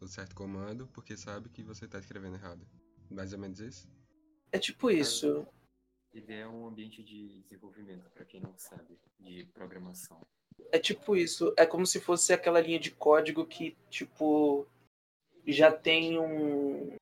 o 0.00 0.06
certo 0.06 0.34
comando 0.34 0.86
porque 0.92 1.16
sabe 1.16 1.48
que 1.48 1.62
você 1.62 1.88
tá 1.88 1.98
escrevendo 1.98 2.36
errado. 2.36 2.66
Mais 3.10 3.32
ou 3.32 3.38
menos 3.38 3.60
isso? 3.60 3.88
É 4.52 4.58
tipo 4.58 4.90
isso. 4.90 5.46
Ideia 6.12 6.42
é 6.42 6.48
um 6.48 6.66
ambiente 6.66 7.02
de 7.02 7.40
desenvolvimento, 7.42 8.08
para 8.10 8.24
quem 8.24 8.40
não 8.40 8.56
sabe, 8.56 8.98
de 9.20 9.44
programação. 9.52 10.20
É 10.72 10.78
tipo 10.78 11.16
isso. 11.16 11.52
É 11.56 11.66
como 11.66 11.86
se 11.86 12.00
fosse 12.00 12.32
aquela 12.32 12.60
linha 12.60 12.78
de 12.78 12.90
código 12.90 13.44
que, 13.46 13.76
tipo, 13.90 14.66
já 15.46 15.70
tem 15.70 16.18
um. 16.18 16.96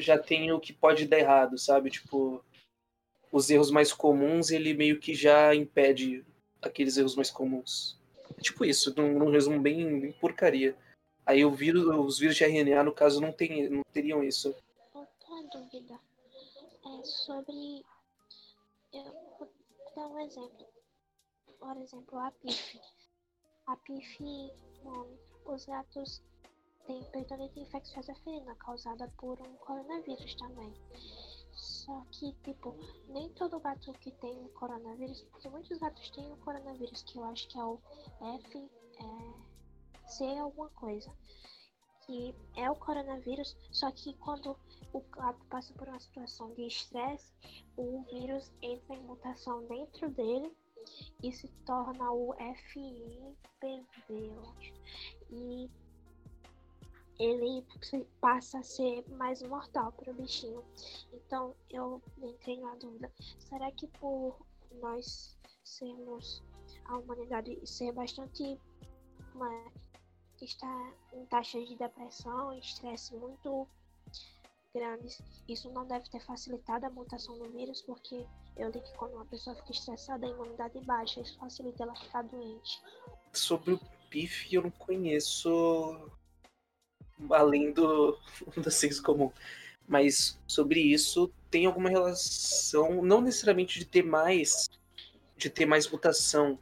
Já 0.00 0.18
tem 0.18 0.52
o 0.52 0.60
que 0.60 0.72
pode 0.72 1.06
dar 1.06 1.18
errado, 1.18 1.58
sabe? 1.58 1.90
Tipo, 1.90 2.44
os 3.32 3.50
erros 3.50 3.70
mais 3.70 3.92
comuns, 3.92 4.50
ele 4.50 4.74
meio 4.74 4.98
que 5.00 5.14
já 5.14 5.54
impede 5.54 6.24
aqueles 6.62 6.96
erros 6.96 7.16
mais 7.16 7.30
comuns. 7.30 7.98
É 8.36 8.40
tipo 8.40 8.64
isso, 8.64 8.94
num, 8.96 9.18
num 9.18 9.30
resumo 9.30 9.60
bem, 9.60 10.00
bem 10.00 10.12
porcaria. 10.12 10.76
Aí 11.24 11.44
o 11.44 11.50
vírus, 11.50 11.84
os 11.86 12.18
vírus 12.18 12.36
de 12.36 12.44
RNA, 12.44 12.84
no 12.84 12.92
caso, 12.92 13.20
não, 13.20 13.32
tem, 13.32 13.68
não 13.68 13.82
teriam 13.92 14.22
isso. 14.22 14.54
Outra 14.94 15.42
dúvida 15.52 15.98
é 16.84 17.04
sobre. 17.04 17.84
Eu 18.92 19.12
vou 19.38 19.48
dar 19.94 20.06
um 20.06 20.20
exemplo. 20.20 20.66
Por 21.58 21.76
exemplo, 21.78 22.18
a 22.18 22.30
PIF. 22.30 22.80
A 23.66 23.76
PIF, 23.76 24.18
bom, 24.84 25.08
os 25.46 25.66
gatos 25.66 26.22
têm 26.86 27.02
peritonitis 27.10 27.62
infecciosa 27.62 28.14
ferina 28.16 28.54
causada 28.56 29.12
por 29.18 29.40
um 29.40 29.56
coronavírus 29.56 30.34
também. 30.36 30.72
Só 31.52 32.04
que, 32.10 32.32
tipo, 32.44 32.76
nem 33.08 33.28
todo 33.30 33.60
gato 33.60 33.92
que 33.94 34.10
tem 34.12 34.48
coronavírus, 34.48 35.22
porque 35.30 35.48
muitos 35.48 35.78
gatos 35.78 36.10
têm 36.10 36.32
o 36.32 36.36
coronavírus, 36.38 37.02
que 37.02 37.18
eu 37.18 37.24
acho 37.24 37.48
que 37.48 37.58
é 37.58 37.64
o 37.64 37.80
F, 38.20 38.58
é, 38.58 40.08
C 40.08 40.24
alguma 40.38 40.68
coisa. 40.70 41.12
Que 42.06 42.34
é 42.56 42.70
o 42.70 42.76
coronavírus, 42.76 43.56
só 43.72 43.90
que 43.90 44.14
quando 44.18 44.56
o 44.92 45.00
gato 45.00 45.44
passa 45.46 45.72
por 45.74 45.88
uma 45.88 45.98
situação 45.98 46.52
de 46.54 46.66
estresse, 46.66 47.32
o 47.76 48.02
vírus 48.04 48.52
entra 48.62 48.94
em 48.94 49.02
mutação 49.02 49.64
dentro 49.66 50.08
dele 50.10 50.56
e 51.22 51.32
se 51.32 51.48
torna 51.64 52.12
o 52.12 52.34
FIPV, 52.34 53.86
eu 54.08 54.40
acho. 54.40 54.72
E 55.30 55.70
ele 57.18 57.64
passa 58.20 58.58
a 58.58 58.62
ser 58.62 59.04
mais 59.10 59.42
mortal 59.42 59.92
para 59.92 60.10
o 60.10 60.14
bichinho. 60.14 60.64
Então 61.12 61.54
eu 61.70 62.02
entrei 62.18 62.60
na 62.60 62.74
dúvida: 62.76 63.10
será 63.38 63.70
que 63.72 63.86
por 63.86 64.36
nós 64.80 65.36
sermos 65.64 66.42
a 66.86 66.98
humanidade 66.98 67.58
ser 67.64 67.92
bastante 67.92 68.58
uma, 69.34 69.72
está 70.40 70.92
em 71.12 71.24
taxas 71.26 71.68
de 71.68 71.76
depressão 71.76 72.52
estresse 72.58 73.14
muito 73.14 73.68
grandes, 74.74 75.22
isso 75.48 75.70
não 75.70 75.86
deve 75.86 76.08
ter 76.10 76.20
facilitado 76.20 76.84
a 76.86 76.90
mutação 76.90 77.38
do 77.38 77.48
vírus, 77.50 77.80
porque 77.82 78.26
eu 78.56 78.70
li 78.70 78.80
que 78.80 78.92
quando 78.96 79.14
uma 79.14 79.24
pessoa 79.24 79.56
fica 79.56 79.72
estressada, 79.72 80.26
a 80.26 80.30
imunidade 80.30 80.78
baixa, 80.80 81.20
isso 81.20 81.38
facilita 81.38 81.82
ela 81.82 81.96
ficar 81.96 82.22
doente. 82.22 82.82
sobre 83.32 83.74
o 83.74 83.80
PIF 84.10 84.54
eu 84.54 84.62
não 84.62 84.70
conheço 84.70 86.10
além 87.30 87.72
do, 87.72 88.18
do 88.56 88.70
senso 88.70 89.02
comum. 89.02 89.30
Mas 89.86 90.38
sobre 90.46 90.80
isso 90.80 91.32
tem 91.50 91.66
alguma 91.66 91.88
relação, 91.88 93.02
não 93.02 93.20
necessariamente 93.20 93.78
de 93.78 93.84
ter 93.84 94.02
mais, 94.02 94.68
de 95.36 95.48
ter 95.48 95.64
mais 95.64 95.88
mutação, 95.88 96.58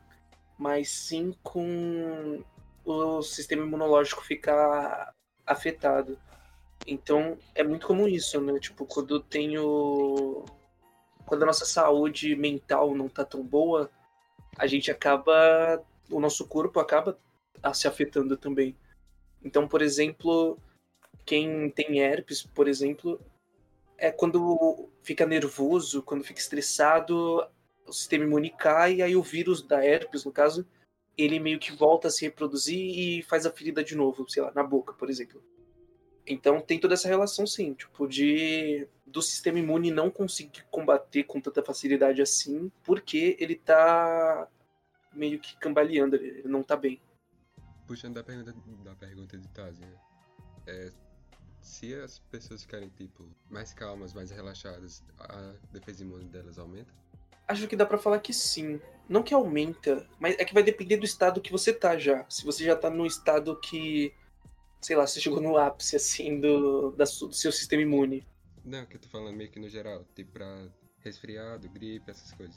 mas 0.59 0.89
sim 0.91 1.35
com 1.43 2.45
o 2.85 3.23
sistema 3.23 3.65
imunológico 3.65 4.23
ficar 4.23 5.15
afetado. 5.47 6.19
Então 6.87 7.39
é 7.55 7.63
muito 7.63 7.87
comum 7.87 8.07
isso, 8.07 8.41
né? 8.41 8.59
Tipo, 8.59 8.85
quando 8.85 9.21
tenho. 9.21 10.45
Quando 11.25 11.43
a 11.43 11.47
nossa 11.47 11.65
saúde 11.65 12.37
mental 12.37 12.95
não 12.95 13.09
tá 13.09 13.25
tão 13.25 13.43
boa, 13.43 13.91
a 14.59 14.67
gente 14.67 14.91
acaba. 14.91 15.83
O 16.11 16.21
nosso 16.21 16.47
corpo 16.47 16.79
acaba 16.79 17.19
se 17.73 17.89
afetando 17.89 18.37
também. 18.37 18.77
Então, 19.45 19.69
por 19.69 19.83
exemplo, 19.83 20.59
quem 21.25 21.71
tem 21.71 22.01
herpes, 22.01 22.43
por 22.43 22.67
exemplo, 22.67 23.21
é 23.99 24.11
quando 24.11 24.89
fica 25.03 25.27
nervoso, 25.27 26.03
quando 26.03 26.25
fica 26.25 26.41
estressado, 26.41 27.47
o 27.87 27.93
sistema 27.93 28.25
imune 28.25 28.51
cai, 28.51 29.03
aí 29.03 29.15
o 29.15 29.23
vírus 29.23 29.63
da 29.63 29.85
herpes, 29.85 30.25
no 30.25 30.33
caso, 30.33 30.67
ele 31.17 31.39
meio 31.39 31.59
que 31.59 31.73
volta 31.73 32.09
a 32.09 32.11
se 32.11 32.25
reproduzir 32.25 32.79
e 32.79 33.23
faz 33.23 33.47
a 33.47 33.53
ferida 33.53 33.85
de 33.85 33.95
novo, 33.95 34.29
sei 34.29 34.43
lá, 34.43 34.51
na 34.55 34.63
boca, 34.63 34.93
por 34.95 35.11
exemplo. 35.11 35.43
Então 36.27 36.61
tem 36.61 36.81
toda 36.81 36.95
essa 36.95 37.09
relação, 37.09 37.47
sim, 37.47 37.75
tipo, 37.75 38.09
de 38.09 38.89
do 39.07 39.23
sistema 39.23 39.59
imune 39.59 39.91
não 39.91 40.11
conseguir 40.11 40.65
combater 40.71 41.25
com 41.25 41.41
tanta 41.41 41.63
facilidade 41.63 42.21
assim, 42.21 42.73
porque 42.83 43.37
ele 43.39 43.55
tá 43.55 44.49
meio 45.13 45.39
que 45.39 45.57
cambaleando, 45.59 46.17
ele 46.17 46.49
não 46.49 46.63
tá 46.63 46.77
bem. 46.77 47.01
Puxando 47.87 48.15
da 48.15 48.25
pergunta, 48.25 48.55
da 48.83 48.95
pergunta 48.95 49.37
de 49.39 49.49
Tazi, 49.49 49.81
né? 49.81 49.95
é, 50.67 50.91
se 51.61 51.95
as 51.95 52.19
pessoas 52.31 52.63
ficarem, 52.63 52.89
tipo, 52.89 53.29
mais 53.51 53.73
calmas, 53.73 54.13
mais 54.13 54.31
relaxadas, 54.31 55.03
a 55.19 55.55
defesa 55.73 56.03
imune 56.03 56.25
delas 56.25 56.59
aumenta? 56.59 56.93
Acho 57.47 57.69
que 57.69 57.77
dá 57.77 57.85
para 57.85 57.99
falar 57.99 58.21
que 58.21 58.33
sim. 58.33 58.81
Não 59.09 59.23
que 59.23 59.35
aumenta, 59.35 60.07
mas 60.19 60.35
é 60.39 60.45
que 60.45 60.55
vai 60.55 60.63
depender 60.63 60.97
do 60.97 61.05
estado 61.05 61.41
que 61.41 61.53
você 61.53 61.73
tá 61.75 61.99
já. 61.99 62.25
Se 62.29 62.45
você 62.45 62.65
já 62.65 62.75
tá 62.75 62.89
no 62.89 63.05
estado 63.07 63.59
que 63.61 64.15
sei 64.85 64.97
lá, 64.97 65.07
você 65.07 65.19
chegou 65.19 65.41
no 65.41 65.57
ápice, 65.57 65.97
assim, 65.97 66.39
do, 66.39 66.91
da, 66.93 67.05
do 67.05 67.33
seu 67.33 67.51
sistema 67.51 67.83
imune. 67.83 68.27
Não, 68.63 68.85
que 68.85 68.97
eu 68.97 69.01
tô 69.01 69.09
falando 69.09 69.35
meio 69.35 69.51
que 69.51 69.59
no 69.59 69.69
geral, 69.69 70.05
tipo 70.15 70.33
pra 70.33 70.69
resfriado, 71.01 71.69
gripe, 71.71 72.11
essas 72.11 72.33
coisas. 72.33 72.57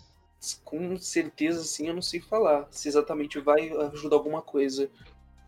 Com 0.63 0.97
certeza, 0.97 1.63
sim, 1.63 1.87
eu 1.87 1.93
não 1.93 2.01
sei 2.01 2.19
falar 2.19 2.67
se 2.69 2.87
exatamente 2.87 3.39
vai 3.39 3.69
ajudar 3.93 4.17
alguma 4.17 4.41
coisa. 4.41 4.89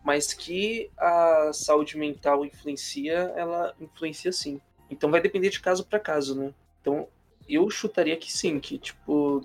Mas 0.02 0.32
que 0.32 0.90
a 0.96 1.52
saúde 1.52 1.96
mental 1.96 2.44
influencia, 2.44 3.32
ela 3.36 3.74
influencia 3.80 4.32
sim. 4.32 4.60
Então 4.90 5.10
vai 5.10 5.20
depender 5.20 5.50
de 5.50 5.60
caso 5.60 5.84
para 5.84 6.00
caso, 6.00 6.34
né? 6.34 6.54
Então 6.80 7.08
eu 7.48 7.68
chutaria 7.70 8.16
que 8.16 8.32
sim, 8.32 8.58
que 8.58 8.78
tipo 8.78 9.42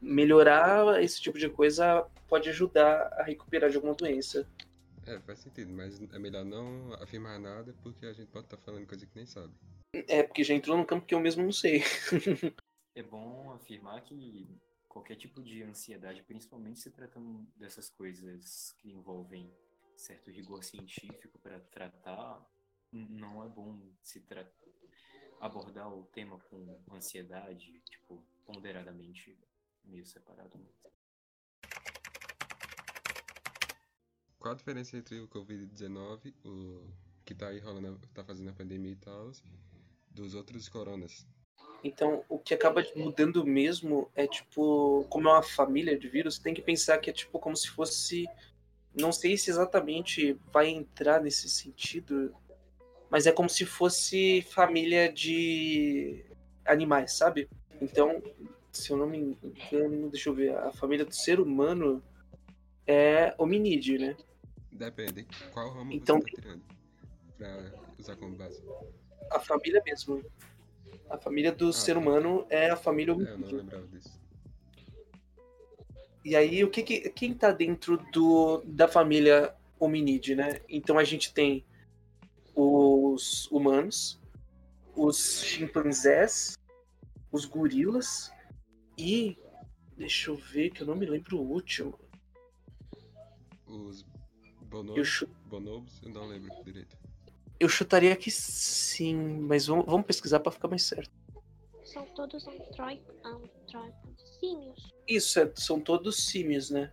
melhorar 0.00 1.02
esse 1.02 1.20
tipo 1.20 1.38
de 1.38 1.48
coisa 1.48 2.06
pode 2.28 2.48
ajudar 2.48 3.12
a 3.14 3.22
recuperar 3.22 3.70
de 3.70 3.76
alguma 3.76 3.94
doença. 3.94 4.46
É, 5.06 5.18
faz 5.20 5.38
sentido, 5.38 5.72
mas 5.72 6.00
é 6.12 6.18
melhor 6.18 6.44
não 6.44 6.92
afirmar 7.02 7.38
nada 7.40 7.74
porque 7.82 8.04
a 8.04 8.12
gente 8.12 8.28
pode 8.28 8.44
estar 8.44 8.58
tá 8.58 8.62
falando 8.62 8.86
coisa 8.86 9.06
que 9.06 9.16
nem 9.16 9.26
sabe. 9.26 9.52
É, 9.94 10.22
porque 10.22 10.44
já 10.44 10.54
entrou 10.54 10.76
no 10.76 10.84
campo 10.84 11.06
que 11.06 11.14
eu 11.14 11.20
mesmo 11.20 11.42
não 11.42 11.52
sei. 11.52 11.82
é 12.94 13.02
bom 13.02 13.50
afirmar 13.52 14.02
que 14.02 14.46
qualquer 14.86 15.16
tipo 15.16 15.42
de 15.42 15.62
ansiedade, 15.62 16.22
principalmente 16.22 16.80
se 16.80 16.90
tratando 16.90 17.46
dessas 17.56 17.88
coisas 17.88 18.74
que 18.78 18.90
envolvem 18.90 19.50
certo 19.98 20.30
rigor 20.30 20.64
científico 20.64 21.38
para 21.38 21.60
tratar, 21.60 22.46
não 22.92 23.44
é 23.44 23.48
bom 23.48 23.78
se 24.02 24.24
abordar 25.40 25.92
o 25.92 26.04
tema 26.04 26.38
com 26.38 26.80
ansiedade, 26.90 27.80
tipo, 27.80 28.24
ponderadamente, 28.44 29.38
meio 29.84 30.06
separado. 30.06 30.58
qual 34.48 34.54
a 34.54 34.56
diferença 34.56 34.96
entre 34.96 35.20
o 35.20 35.28
Covid-19, 35.28 36.32
o 36.42 36.88
que 37.24 37.34
tá 37.34 37.48
aí 37.48 37.58
rolando, 37.58 38.00
tá 38.14 38.24
fazendo 38.24 38.48
a 38.48 38.54
pandemia 38.54 38.92
e 38.92 38.96
tal, 38.96 39.30
dos 40.10 40.34
outros 40.34 40.68
coronas? 40.70 41.26
Então, 41.84 42.24
o 42.28 42.38
que 42.38 42.54
acaba 42.54 42.82
mudando 42.96 43.44
mesmo 43.44 44.10
é 44.14 44.26
tipo, 44.26 45.04
como 45.10 45.28
é 45.28 45.32
uma 45.32 45.42
família 45.42 45.98
de 45.98 46.08
vírus, 46.08 46.38
tem 46.38 46.54
que 46.54 46.62
pensar 46.62 46.98
que 46.98 47.10
é 47.10 47.12
tipo 47.12 47.38
como 47.38 47.56
se 47.56 47.68
fosse. 47.68 48.26
Não 48.98 49.12
sei 49.12 49.36
se 49.36 49.50
exatamente 49.50 50.36
vai 50.52 50.68
entrar 50.68 51.20
nesse 51.20 51.48
sentido, 51.48 52.34
mas 53.08 53.26
é 53.26 53.32
como 53.32 53.48
se 53.48 53.64
fosse 53.64 54.42
família 54.50 55.12
de 55.12 56.24
animais, 56.64 57.16
sabe? 57.16 57.48
Então, 57.80 58.22
se 58.72 58.90
eu 58.90 58.96
não 58.96 59.06
me 59.06 59.18
engano, 59.18 60.10
deixa 60.10 60.28
eu 60.28 60.34
ver, 60.34 60.56
a 60.56 60.72
família 60.72 61.04
do 61.04 61.14
ser 61.14 61.38
humano 61.38 62.02
é 62.86 63.34
hominídeo, 63.38 64.00
né? 64.00 64.16
Depende. 64.72 65.26
Qual 65.52 65.72
ramo 65.72 65.92
então, 65.92 66.20
você 66.20 66.30
tá 66.30 66.42
tirando 66.42 66.62
pra 67.36 67.72
usar 67.98 68.16
como 68.16 68.36
base? 68.36 68.62
A 69.30 69.40
família 69.40 69.82
mesmo. 69.84 70.24
A 71.10 71.18
família 71.18 71.52
do 71.52 71.68
ah, 71.68 71.72
ser 71.72 71.94
tá. 71.94 72.00
humano 72.00 72.46
é 72.50 72.70
a 72.70 72.76
família 72.76 73.14
hominídea. 73.14 73.34
É, 73.34 73.48
eu 73.48 73.52
não 73.52 73.58
lembrava 73.58 73.86
disso. 73.86 74.17
E 76.28 76.36
aí, 76.36 76.62
o 76.62 76.68
que, 76.68 76.82
que 76.82 77.08
quem 77.08 77.32
tá 77.32 77.50
dentro 77.50 77.96
do, 78.12 78.62
da 78.66 78.86
família 78.86 79.54
hominídea, 79.80 80.36
né? 80.36 80.60
Então 80.68 80.98
a 80.98 81.02
gente 81.02 81.32
tem 81.32 81.64
os 82.54 83.50
humanos, 83.50 84.20
os 84.94 85.42
chimpanzés, 85.42 86.58
os 87.32 87.46
gorilas 87.46 88.30
e 88.98 89.38
deixa 89.96 90.30
eu 90.30 90.36
ver 90.36 90.68
que 90.68 90.82
eu 90.82 90.86
não 90.86 90.96
me 90.96 91.06
lembro 91.06 91.38
o 91.38 91.50
último. 91.50 91.98
Os 93.66 94.04
Bonobos. 94.66 95.24
Bonobos, 95.46 96.02
eu 96.02 96.10
não 96.10 96.26
lembro 96.26 96.62
direito. 96.62 96.94
Eu 97.58 97.70
chutaria 97.70 98.14
que 98.14 98.30
sim, 98.30 99.16
mas 99.16 99.66
vamos, 99.66 99.86
vamos 99.86 100.04
pesquisar 100.06 100.40
para 100.40 100.52
ficar 100.52 100.68
mais 100.68 100.82
certo. 100.82 101.10
São 101.84 102.04
todos 102.14 102.46
antrópicos, 102.46 103.08
símios. 104.38 104.97
Isso, 105.08 105.40
é, 105.40 105.50
são 105.54 105.80
todos 105.80 106.26
símios, 106.26 106.70
né? 106.70 106.90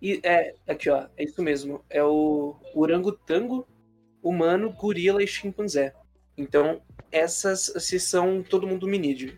E 0.00 0.20
é, 0.22 0.54
aqui 0.66 0.88
ó, 0.88 1.06
é 1.16 1.24
isso 1.24 1.42
mesmo. 1.42 1.84
É 1.90 2.02
o 2.02 2.56
orangotango, 2.74 3.66
humano, 4.22 4.72
gorila 4.72 5.22
e 5.22 5.26
chimpanzé. 5.26 5.92
Então, 6.36 6.80
essas 7.10 7.72
se 7.78 7.98
são 7.98 8.42
todo 8.42 8.66
mundo 8.66 8.86
minídeo. 8.86 9.36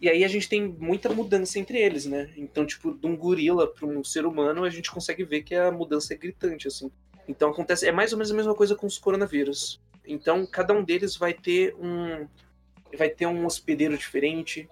E 0.00 0.08
aí 0.08 0.24
a 0.24 0.28
gente 0.28 0.48
tem 0.48 0.66
muita 0.66 1.08
mudança 1.08 1.60
entre 1.60 1.78
eles, 1.78 2.06
né? 2.06 2.32
Então, 2.36 2.66
tipo, 2.66 2.92
de 2.92 3.06
um 3.06 3.16
gorila 3.16 3.72
para 3.72 3.86
um 3.86 4.02
ser 4.02 4.26
humano, 4.26 4.64
a 4.64 4.70
gente 4.70 4.90
consegue 4.90 5.22
ver 5.22 5.42
que 5.42 5.54
a 5.54 5.70
mudança 5.70 6.12
é 6.12 6.16
gritante, 6.16 6.66
assim. 6.66 6.90
Então 7.28 7.50
acontece, 7.50 7.86
é 7.86 7.92
mais 7.92 8.12
ou 8.12 8.18
menos 8.18 8.32
a 8.32 8.34
mesma 8.34 8.54
coisa 8.54 8.74
com 8.74 8.86
os 8.86 8.98
coronavírus. 8.98 9.80
Então 10.04 10.44
cada 10.46 10.74
um 10.74 10.82
deles 10.82 11.16
vai 11.16 11.32
ter 11.32 11.74
um 11.76 12.26
vai 12.96 13.08
ter 13.08 13.26
um 13.26 13.46
hospedeiro 13.46 13.96
diferente. 13.96 14.68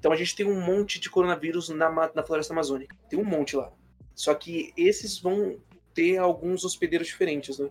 Então 0.00 0.12
a 0.12 0.16
gente 0.16 0.34
tem 0.34 0.46
um 0.46 0.58
monte 0.58 0.98
de 0.98 1.10
coronavírus 1.10 1.68
na, 1.68 1.90
na 1.90 2.22
floresta 2.22 2.54
amazônica. 2.54 2.96
Tem 3.10 3.18
um 3.18 3.24
monte 3.24 3.54
lá. 3.54 3.70
Só 4.14 4.34
que 4.34 4.72
esses 4.74 5.18
vão 5.18 5.60
ter 5.92 6.16
alguns 6.16 6.64
hospedeiros 6.64 7.06
diferentes, 7.06 7.58
né? 7.58 7.68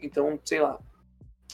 Então, 0.00 0.38
sei 0.44 0.60
lá. 0.60 0.78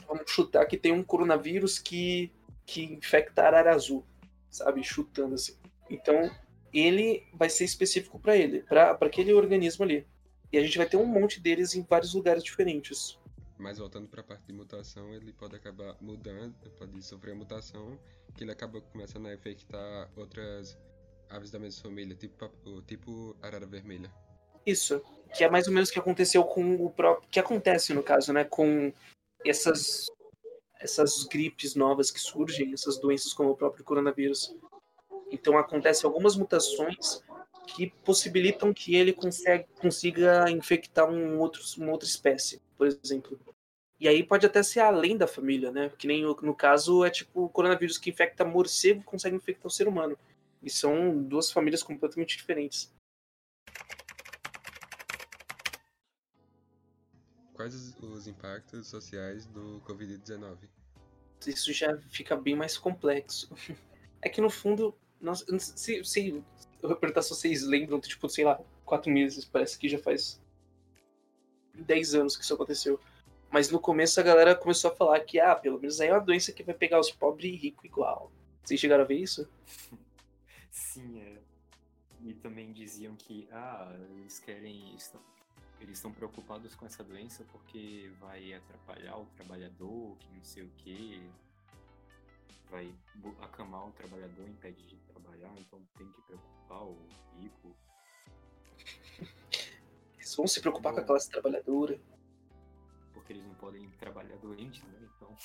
Vamos 0.08 0.24
chutar 0.26 0.66
que 0.66 0.76
tem 0.76 0.90
um 0.90 1.04
coronavírus 1.04 1.78
que, 1.78 2.32
que 2.66 2.82
infecta 2.82 3.44
Ararazu, 3.44 4.04
sabe? 4.50 4.82
Chutando 4.82 5.36
assim. 5.36 5.54
Então, 5.88 6.28
ele 6.74 7.24
vai 7.32 7.48
ser 7.48 7.64
específico 7.64 8.18
para 8.18 8.36
ele, 8.36 8.62
para 8.62 8.96
aquele 9.00 9.32
organismo 9.32 9.84
ali. 9.84 10.04
E 10.52 10.58
a 10.58 10.62
gente 10.62 10.78
vai 10.78 10.86
ter 10.88 10.96
um 10.96 11.06
monte 11.06 11.38
deles 11.38 11.76
em 11.76 11.82
vários 11.82 12.12
lugares 12.12 12.42
diferentes. 12.42 13.18
Mas 13.62 13.78
voltando 13.78 14.08
para 14.08 14.22
a 14.22 14.24
parte 14.24 14.44
de 14.44 14.52
mutação, 14.52 15.14
ele 15.14 15.32
pode 15.32 15.54
acabar 15.54 15.96
mudando, 16.00 16.52
pode 16.76 17.00
sofrer 17.00 17.32
mutação, 17.32 17.96
que 18.34 18.42
ele 18.42 18.50
acaba 18.50 18.80
começando 18.80 19.28
a 19.28 19.34
infectar 19.34 20.10
outras 20.16 20.76
aves 21.30 21.52
da 21.52 21.60
mesma 21.60 21.80
família, 21.80 22.16
tipo, 22.16 22.50
tipo 22.82 23.36
arara 23.40 23.64
vermelha. 23.64 24.12
Isso, 24.66 25.00
que 25.32 25.44
é 25.44 25.48
mais 25.48 25.68
ou 25.68 25.72
menos 25.72 25.90
o 25.90 25.92
que 25.92 25.98
aconteceu 26.00 26.42
com 26.42 26.74
o 26.74 26.90
próprio. 26.90 27.28
que 27.30 27.38
acontece 27.38 27.94
no 27.94 28.02
caso, 28.02 28.32
né? 28.32 28.42
Com 28.42 28.92
essas, 29.46 30.06
essas 30.80 31.22
gripes 31.22 31.76
novas 31.76 32.10
que 32.10 32.18
surgem, 32.18 32.72
essas 32.72 32.98
doenças 32.98 33.32
como 33.32 33.50
o 33.50 33.56
próprio 33.56 33.84
coronavírus. 33.84 34.56
Então 35.30 35.56
acontecem 35.56 36.04
algumas 36.04 36.34
mutações 36.34 37.22
que 37.76 37.92
possibilitam 38.04 38.74
que 38.74 38.96
ele 38.96 39.12
consegue, 39.12 39.68
consiga 39.80 40.50
infectar 40.50 41.08
um 41.08 41.38
outro, 41.38 41.62
uma 41.78 41.92
outra 41.92 42.08
espécie, 42.08 42.60
por 42.76 42.88
exemplo. 42.88 43.38
E 44.02 44.08
aí 44.08 44.24
pode 44.24 44.44
até 44.44 44.64
ser 44.64 44.80
além 44.80 45.16
da 45.16 45.28
família, 45.28 45.70
né? 45.70 45.88
Que 45.96 46.08
nem 46.08 46.24
no 46.24 46.54
caso 46.56 47.04
é 47.04 47.10
tipo 47.10 47.44
o 47.44 47.48
coronavírus 47.48 47.98
que 47.98 48.10
infecta 48.10 48.44
morcego 48.44 49.00
consegue 49.04 49.36
infectar 49.36 49.68
o 49.68 49.70
ser 49.70 49.86
humano. 49.86 50.18
E 50.60 50.68
são 50.68 51.22
duas 51.22 51.52
famílias 51.52 51.84
completamente 51.84 52.36
diferentes. 52.36 52.92
quais 57.54 57.76
os, 57.76 57.94
os 58.02 58.26
impactos 58.26 58.88
sociais 58.88 59.46
do 59.46 59.80
Covid-19? 59.86 60.56
Isso 61.46 61.72
já 61.72 61.96
fica 62.10 62.34
bem 62.34 62.56
mais 62.56 62.76
complexo. 62.76 63.48
É 64.24 64.28
que 64.28 64.40
no 64.40 64.48
fundo, 64.48 64.96
nós, 65.20 65.44
se, 65.58 66.04
se 66.04 66.44
eu 66.80 66.88
vou 66.88 66.96
perguntar 66.96 67.22
se 67.22 67.30
vocês 67.30 67.64
lembram, 67.64 68.00
tipo, 68.00 68.28
sei 68.28 68.44
lá, 68.44 68.60
quatro 68.84 69.10
meses, 69.10 69.44
parece 69.44 69.76
que 69.76 69.88
já 69.88 69.98
faz 69.98 70.40
10 71.74 72.14
anos 72.14 72.36
que 72.36 72.44
isso 72.44 72.54
aconteceu. 72.54 73.00
Mas 73.52 73.70
no 73.70 73.78
começo 73.78 74.18
a 74.18 74.22
galera 74.22 74.54
começou 74.54 74.90
a 74.90 74.94
falar 74.94 75.20
que, 75.20 75.38
ah, 75.38 75.54
pelo 75.54 75.78
menos 75.78 76.00
aí 76.00 76.08
é 76.08 76.12
uma 76.12 76.24
doença 76.24 76.52
que 76.52 76.62
vai 76.62 76.74
pegar 76.74 76.98
os 76.98 77.10
pobres 77.10 77.52
e 77.52 77.56
ricos 77.56 77.84
igual. 77.84 78.32
Vocês 78.64 78.80
chegaram 78.80 79.04
a 79.04 79.06
ver 79.06 79.18
isso? 79.18 79.46
Sim, 80.70 81.20
é. 81.20 81.38
E 82.22 82.32
também 82.32 82.72
diziam 82.72 83.14
que, 83.14 83.46
ah, 83.52 83.94
eles 84.16 84.38
querem. 84.38 84.94
Estão, 84.94 85.20
eles 85.78 85.98
estão 85.98 86.10
preocupados 86.10 86.74
com 86.74 86.86
essa 86.86 87.04
doença 87.04 87.44
porque 87.52 88.10
vai 88.18 88.54
atrapalhar 88.54 89.18
o 89.18 89.26
trabalhador, 89.36 90.16
que 90.16 90.32
não 90.32 90.42
sei 90.42 90.62
o 90.62 90.70
quê. 90.78 91.20
Vai 92.70 92.90
acamar 93.42 93.86
o 93.86 93.92
trabalhador, 93.92 94.48
impede 94.48 94.82
de 94.86 94.96
trabalhar, 94.96 95.52
então 95.58 95.78
tem 95.98 96.10
que 96.10 96.22
preocupar 96.22 96.84
o 96.84 96.96
rico. 97.36 97.76
Eles 100.16 100.34
vão 100.34 100.46
se 100.46 100.58
preocupar 100.58 100.94
com 100.94 101.00
a 101.00 101.04
classe 101.04 101.28
trabalhadora. 101.28 102.00
Porque 103.22 103.34
eles 103.34 103.46
não 103.46 103.54
podem 103.54 103.88
trabalhar 103.92 104.36
doentes, 104.38 104.82
né? 104.82 105.08
Então, 105.16 105.36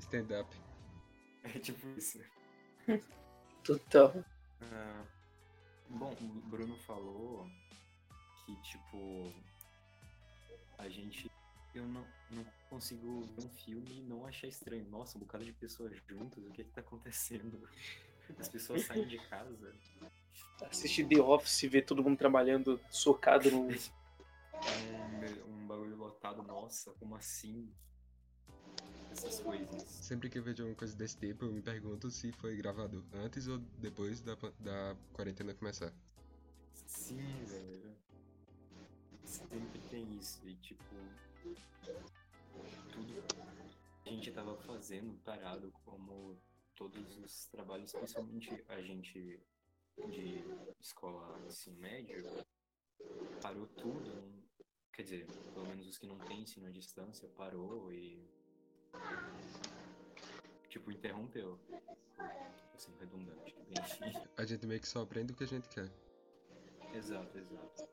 Stand-up. 0.00 0.56
é 1.44 1.58
tipo 1.60 1.88
isso. 1.96 2.20
Total. 3.62 4.12
Ah, 4.60 5.04
bom, 5.88 6.12
o 6.20 6.48
Bruno 6.48 6.76
falou 6.78 7.46
que, 8.44 8.56
tipo, 8.62 9.32
a 10.78 10.88
gente. 10.88 11.30
Eu 11.72 11.86
não, 11.86 12.04
não 12.32 12.44
consigo 12.68 13.22
ver 13.36 13.44
um 13.44 13.50
filme 13.50 14.00
e 14.00 14.02
não 14.02 14.26
achar 14.26 14.48
estranho. 14.48 14.84
Nossa, 14.90 15.16
um 15.16 15.20
bocado 15.20 15.44
de 15.44 15.52
pessoas 15.52 15.96
juntas, 16.08 16.44
o 16.44 16.50
que 16.50 16.64
que 16.64 16.70
tá 16.70 16.80
acontecendo? 16.80 17.68
As 18.36 18.48
pessoas 18.48 18.84
saem 18.84 19.06
de 19.06 19.18
casa. 19.28 19.72
Assistir 20.68 21.06
The 21.06 21.20
Office, 21.20 21.62
ver 21.70 21.82
todo 21.82 22.02
mundo 22.02 22.18
trabalhando 22.18 22.80
socado 22.90 23.48
no. 23.52 23.68
Um, 25.46 25.52
um 25.52 25.66
bagulho 25.66 25.96
lotado, 25.96 26.42
nossa, 26.42 26.92
como 26.92 27.14
assim? 27.16 27.72
Essas 29.10 29.40
coisas. 29.40 29.82
Sempre 29.82 30.30
que 30.30 30.38
eu 30.38 30.42
vejo 30.42 30.62
alguma 30.62 30.76
coisa 30.76 30.96
desse 30.96 31.18
tipo, 31.18 31.44
eu 31.44 31.52
me 31.52 31.60
pergunto 31.62 32.10
se 32.10 32.30
foi 32.32 32.56
gravado 32.56 33.04
antes 33.12 33.48
ou 33.48 33.58
depois 33.78 34.20
da, 34.20 34.36
da 34.58 34.96
quarentena 35.12 35.54
começar. 35.54 35.92
Sim, 36.86 37.44
velho. 37.44 37.96
Sempre 39.24 39.80
tem 39.90 40.16
isso. 40.16 40.46
E 40.48 40.54
tipo. 40.56 40.84
Tudo 42.92 43.22
que 44.02 44.08
a 44.08 44.12
gente 44.12 44.30
tava 44.32 44.56
fazendo 44.58 45.16
parado, 45.24 45.72
como 45.84 46.36
todos 46.74 47.16
os 47.18 47.46
trabalhos, 47.46 47.92
principalmente 47.92 48.64
a 48.68 48.80
gente 48.80 49.40
de 50.08 50.44
escola 50.80 51.38
ensino 51.46 51.78
médio, 51.78 52.24
parou 53.42 53.66
tudo. 53.66 54.39
Quer 55.00 55.04
dizer, 55.04 55.26
pelo 55.54 55.66
menos 55.66 55.88
os 55.88 55.96
que 55.96 56.06
não 56.06 56.18
têm 56.18 56.42
ensino 56.42 56.66
à 56.66 56.70
distância, 56.70 57.26
parou 57.30 57.90
e. 57.90 58.22
Tipo, 60.68 60.92
interrompeu. 60.92 61.58
Tô 62.18 62.78
sendo 62.78 62.98
redundante. 62.98 63.56
A 64.36 64.44
gente 64.44 64.66
meio 64.66 64.78
que 64.78 64.86
só 64.86 65.00
aprende 65.00 65.32
o 65.32 65.36
que 65.36 65.44
a 65.44 65.46
gente 65.46 65.70
quer. 65.70 65.90
Exato, 66.92 67.38
exato. 67.38 67.88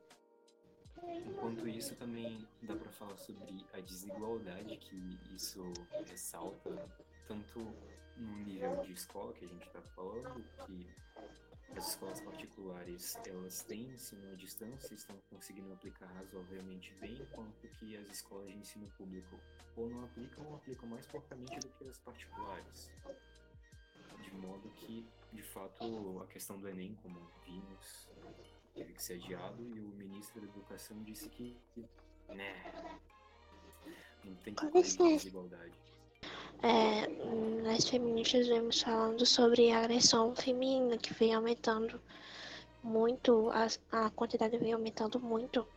Enquanto 1.25 1.65
isso, 1.65 1.95
também 1.95 2.45
dá 2.63 2.75
pra 2.75 2.91
falar 2.91 3.15
sobre 3.15 3.65
a 3.71 3.79
desigualdade 3.79 4.75
que 4.75 5.17
isso 5.33 5.63
ressalta, 6.07 6.93
tanto 7.25 7.59
no 8.17 8.37
nível 8.39 8.83
de 8.83 8.91
escola 8.91 9.31
que 9.31 9.45
a 9.45 9.47
gente 9.47 9.69
tá 9.69 9.81
falando, 9.81 10.43
que 10.65 10.93
as 11.75 11.89
escolas 11.89 12.21
particulares 12.21 13.17
elas 13.25 13.63
têm 13.63 13.89
ensino 13.91 14.31
à 14.31 14.35
distância, 14.35 14.93
estão 14.93 15.17
conseguindo 15.29 15.71
aplicar 15.73 16.07
razoavelmente 16.07 16.93
bem, 16.95 17.25
quanto 17.31 17.67
que 17.79 17.97
as 17.97 18.09
escolas 18.09 18.51
de 18.51 18.57
ensino 18.57 18.87
público 18.97 19.39
ou 19.75 19.89
não 19.89 20.05
aplicam 20.05 20.45
ou 20.47 20.55
aplicam 20.55 20.89
mais 20.89 21.05
porcamente 21.05 21.59
do 21.59 21.69
que 21.69 21.89
as 21.89 21.99
particulares. 21.99 22.91
De 24.21 24.33
modo 24.33 24.69
que, 24.71 25.07
de 25.33 25.43
fato, 25.43 26.19
a 26.21 26.27
questão 26.27 26.59
do 26.59 26.67
Enem, 26.67 26.95
como 26.95 27.19
vimos, 27.45 28.09
teve 28.73 28.93
que 28.93 29.03
ser 29.03 29.13
adiado 29.13 29.61
e 29.63 29.79
o 29.79 29.87
ministro 29.89 30.41
da 30.41 30.47
Educação 30.47 31.01
disse 31.03 31.29
que, 31.29 31.55
né, 32.29 32.99
não 34.23 34.35
tem 34.35 34.53
que 34.53 34.65
licença. 34.65 35.07
desigualdade. 35.07 35.77
É, 36.63 37.07
nós 37.63 37.87
feministas 37.87 38.47
vemos 38.47 38.81
falando 38.81 39.25
sobre 39.25 39.71
a 39.71 39.79
agressão 39.79 40.35
feminina 40.35 40.97
que 40.97 41.13
vem 41.13 41.33
aumentando 41.33 42.01
muito, 42.83 43.49
a, 43.51 44.05
a 44.05 44.09
quantidade 44.09 44.57
vem 44.57 44.73
aumentando 44.73 45.19
muito 45.19 45.67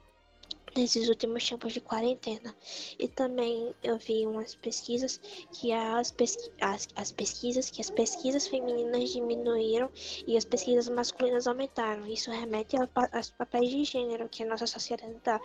nesses 0.77 1.09
últimos 1.09 1.49
tempos 1.49 1.73
de 1.73 1.81
quarentena. 1.81 2.55
E 2.99 3.09
também 3.09 3.75
eu 3.83 3.99
vi 3.99 4.27
umas 4.27 4.55
pesquisas 4.55 5.21
que 5.53 5.73
as, 5.73 6.11
pesqui 6.11 6.51
as, 6.61 6.89
as 6.95 7.13
pesquisas 7.13 7.71
que 7.71 7.81
as 7.81 7.91
pesquisas 7.91 8.47
femininas 8.47 9.11
diminuíram 9.11 9.91
e 10.27 10.37
as 10.37 10.45
pesquisas 10.45 10.89
masculinas 10.89 11.47
aumentaram. 11.47 12.07
Isso 12.07 12.31
remete 12.31 12.77
aos 12.77 13.31
papéis 13.31 13.71
de 13.71 13.85
gênero 13.85 14.29
que 14.29 14.43
a 14.43 14.47
nossa 14.47 14.67
sociedade 14.67 15.17
dá, 15.25 15.41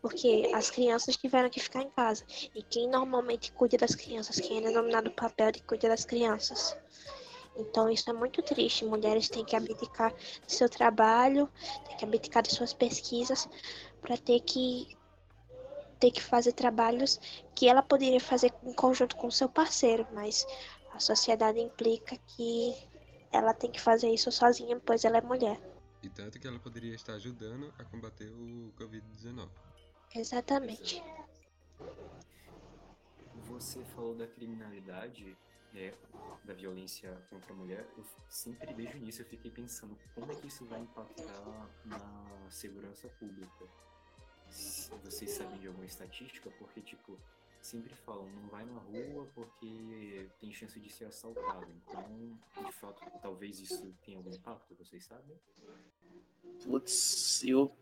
porque 0.00 0.50
as 0.54 0.70
crianças 0.70 1.16
tiveram 1.16 1.50
que 1.50 1.60
ficar 1.60 1.82
em 1.82 1.90
casa. 1.90 2.24
E 2.54 2.62
quem 2.62 2.88
normalmente 2.88 3.52
cuida 3.52 3.76
das 3.76 3.94
crianças? 3.94 4.40
Quem 4.40 4.58
é 4.58 4.60
denominado 4.60 5.10
papel 5.10 5.52
de 5.52 5.62
cuidar 5.62 5.88
das 5.88 6.04
crianças? 6.04 6.76
Então 7.56 7.90
isso 7.90 8.08
é 8.08 8.12
muito 8.12 8.42
triste. 8.42 8.84
Mulheres 8.84 9.28
têm 9.28 9.44
que 9.44 9.56
abdicar 9.56 10.12
do 10.12 10.52
seu 10.52 10.68
trabalho, 10.68 11.48
têm 11.86 11.96
que 11.96 12.04
abdicar 12.04 12.42
de 12.42 12.54
suas 12.54 12.72
pesquisas 12.72 13.48
para 14.00 14.16
ter 14.16 14.40
que 14.40 14.96
ter 15.98 16.10
que 16.10 16.22
fazer 16.22 16.52
trabalhos 16.52 17.20
que 17.54 17.68
ela 17.68 17.82
poderia 17.82 18.20
fazer 18.20 18.50
em 18.62 18.72
conjunto 18.72 19.14
com 19.16 19.30
seu 19.30 19.50
parceiro, 19.50 20.06
mas 20.14 20.46
a 20.94 20.98
sociedade 20.98 21.60
implica 21.60 22.16
que 22.16 22.74
ela 23.30 23.52
tem 23.52 23.70
que 23.70 23.80
fazer 23.80 24.08
isso 24.08 24.32
sozinha, 24.32 24.80
pois 24.80 25.04
ela 25.04 25.18
é 25.18 25.20
mulher. 25.20 25.60
E 26.02 26.08
tanto 26.08 26.40
que 26.40 26.46
ela 26.46 26.58
poderia 26.58 26.94
estar 26.94 27.12
ajudando 27.14 27.72
a 27.78 27.84
combater 27.84 28.30
o 28.30 28.72
Covid-19. 28.78 29.48
Exatamente. 30.14 31.02
Você 33.44 33.84
falou 33.84 34.14
da 34.14 34.26
criminalidade, 34.26 35.36
né, 35.72 35.92
da 36.44 36.54
violência 36.54 37.14
contra 37.28 37.52
a 37.52 37.56
mulher. 37.56 37.86
Eu 37.96 38.04
sempre 38.28 38.72
desde 38.72 38.96
o 38.96 38.98
início 38.98 39.22
eu 39.22 39.26
fiquei 39.26 39.50
pensando 39.50 39.96
como 40.14 40.32
é 40.32 40.34
que 40.34 40.46
isso 40.46 40.64
vai 40.66 40.80
impactar 40.80 41.68
na 41.84 42.50
segurança 42.50 43.08
pública. 43.08 43.66
Vocês 45.04 45.30
sabem 45.30 45.58
de 45.60 45.66
alguma 45.66 45.86
estatística? 45.86 46.50
Porque, 46.58 46.80
tipo, 46.80 47.18
sempre 47.60 47.94
falam, 47.94 48.28
não 48.30 48.48
vai 48.48 48.64
na 48.64 48.78
rua 48.78 49.26
porque 49.34 50.28
tem 50.38 50.52
chance 50.52 50.78
de 50.78 50.90
ser 50.90 51.06
assaltado. 51.06 51.66
Então, 51.70 52.38
de 52.64 52.72
fato, 52.72 53.02
talvez 53.20 53.60
isso 53.60 53.94
tenha 54.04 54.16
algum 54.16 54.30
impacto, 54.30 54.74
vocês 54.74 55.04
sabem? 55.04 55.36
Putz, 56.64 57.44
eu 57.44 57.72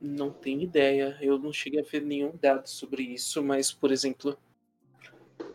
não 0.00 0.32
tenho 0.32 0.62
ideia. 0.62 1.16
Eu 1.20 1.38
não 1.38 1.52
cheguei 1.52 1.80
a 1.80 1.84
ver 1.84 2.02
nenhum 2.02 2.36
dado 2.36 2.66
sobre 2.66 3.02
isso, 3.02 3.42
mas, 3.42 3.72
por 3.72 3.92
exemplo, 3.92 4.36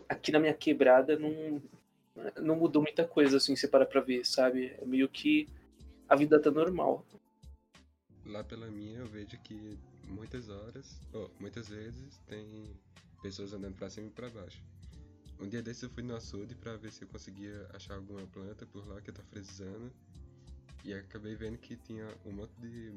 aqui 0.08 0.32
na 0.32 0.40
minha 0.40 0.54
quebrada 0.54 1.18
não, 1.18 1.62
não 2.40 2.56
mudou 2.56 2.82
muita 2.82 3.06
coisa, 3.06 3.36
assim, 3.36 3.54
se 3.54 3.68
parar 3.68 3.86
pra 3.86 4.00
ver, 4.00 4.24
sabe? 4.24 4.74
É 4.78 4.84
meio 4.84 5.08
que 5.08 5.46
a 6.08 6.16
vida 6.16 6.40
tá 6.40 6.50
normal. 6.50 7.04
Lá 8.28 8.44
pela 8.44 8.66
minha 8.70 8.98
eu 8.98 9.06
vejo 9.06 9.38
que 9.38 9.78
muitas 10.06 10.50
horas, 10.50 11.00
ou 11.14 11.30
muitas 11.40 11.68
vezes, 11.68 12.18
tem 12.26 12.46
pessoas 13.22 13.54
andando 13.54 13.74
pra 13.74 13.88
cima 13.88 14.08
e 14.08 14.10
pra 14.10 14.28
baixo. 14.28 14.62
Um 15.40 15.48
dia 15.48 15.62
desses 15.62 15.84
eu 15.84 15.90
fui 15.90 16.02
no 16.02 16.14
açude 16.14 16.54
pra 16.54 16.76
ver 16.76 16.92
se 16.92 17.02
eu 17.02 17.08
conseguia 17.08 17.68
achar 17.72 17.94
alguma 17.94 18.26
planta 18.26 18.66
por 18.66 18.86
lá 18.86 19.00
que 19.00 19.08
eu 19.08 19.14
tava 19.14 19.28
precisando. 19.28 19.90
E 20.84 20.92
acabei 20.92 21.34
vendo 21.36 21.56
que 21.56 21.76
tinha 21.76 22.06
um 22.26 22.32
monte 22.32 22.52
de, 22.60 22.92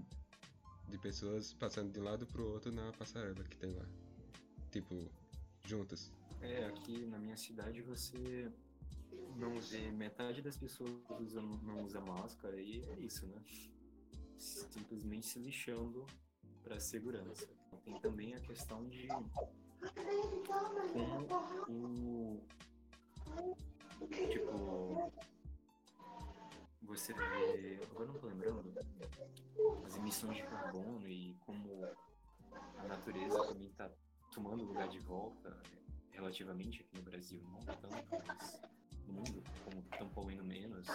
de 0.90 0.98
pessoas 0.98 1.54
passando 1.54 1.94
de 1.94 2.00
um 2.00 2.04
lado 2.04 2.26
pro 2.26 2.46
outro 2.46 2.72
na 2.72 2.92
passarela 2.92 3.44
que 3.44 3.56
tem 3.56 3.72
lá. 3.74 3.86
Tipo, 4.70 5.10
juntas. 5.66 6.12
É, 6.42 6.66
aqui 6.66 7.06
na 7.06 7.18
minha 7.18 7.38
cidade 7.38 7.82
você 7.82 8.52
não 9.38 9.60
vê 9.62 9.92
metade 9.92 10.42
das 10.42 10.58
pessoas 10.58 10.92
não 11.64 11.84
usa 11.84 12.02
máscara 12.02 12.60
e 12.60 12.84
é 12.86 13.00
isso, 13.00 13.26
né? 13.28 13.42
Simplesmente 14.42 15.28
se 15.28 15.40
lixando 15.40 16.06
para 16.64 16.80
segurança. 16.80 17.48
Tem 17.86 18.00
também 18.00 18.34
a 18.34 18.40
questão 18.40 18.88
de 18.90 19.08
como 21.66 22.44
o 24.00 24.08
tipo 24.08 25.12
você 26.82 27.14
vê, 27.14 27.80
agora 27.90 28.08
não 28.08 28.20
tô 28.20 28.28
lembrando, 28.28 28.74
as 29.86 29.96
emissões 29.96 30.38
de 30.38 30.44
carbono 30.44 31.08
e 31.08 31.36
como 31.46 31.86
a 32.78 32.88
natureza 32.88 33.48
também 33.48 33.70
tá 33.70 33.90
tomando 34.34 34.66
lugar 34.66 34.90
de 34.90 35.00
volta, 35.00 35.62
relativamente 36.10 36.82
aqui 36.82 36.98
no 36.98 37.04
Brasil, 37.04 37.42
não 37.44 37.60
tanto, 37.60 37.88
mas 38.28 38.62
mundo, 39.12 39.44
como 39.64 39.84
estão 39.92 40.08
poluindo 40.10 40.44
menos, 40.44 40.88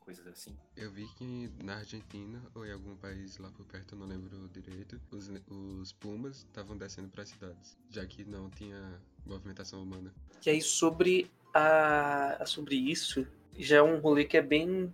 coisas 0.00 0.26
assim. 0.26 0.56
Eu 0.76 0.90
vi 0.90 1.06
que 1.16 1.50
na 1.62 1.76
Argentina 1.76 2.42
ou 2.54 2.66
em 2.66 2.72
algum 2.72 2.94
país 2.96 3.38
lá 3.38 3.50
por 3.50 3.64
perto, 3.66 3.94
eu 3.94 3.98
não 3.98 4.06
lembro 4.06 4.48
direito, 4.48 5.00
os, 5.10 5.30
os 5.48 5.92
pumas 5.92 6.38
estavam 6.38 6.76
descendo 6.76 7.08
para 7.08 7.22
as 7.22 7.30
cidades, 7.30 7.76
já 7.90 8.04
que 8.06 8.24
não 8.24 8.50
tinha 8.50 9.00
movimentação 9.26 9.82
humana. 9.82 10.12
E 10.44 10.50
aí 10.50 10.60
sobre 10.60 11.30
a 11.52 12.44
sobre 12.46 12.76
isso, 12.76 13.26
já 13.58 13.76
é 13.76 13.82
um 13.82 13.98
rolê 13.98 14.24
que 14.24 14.36
é 14.36 14.42
bem 14.42 14.92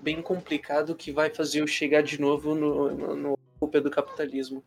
bem 0.00 0.22
complicado 0.22 0.94
que 0.94 1.10
vai 1.10 1.28
fazer 1.28 1.60
eu 1.60 1.66
chegar 1.66 2.02
de 2.02 2.20
novo 2.20 2.54
no, 2.54 2.90
no, 2.90 3.16
no 3.16 3.38
culpa 3.58 3.80
do 3.80 3.90
capitalismo. 3.90 4.64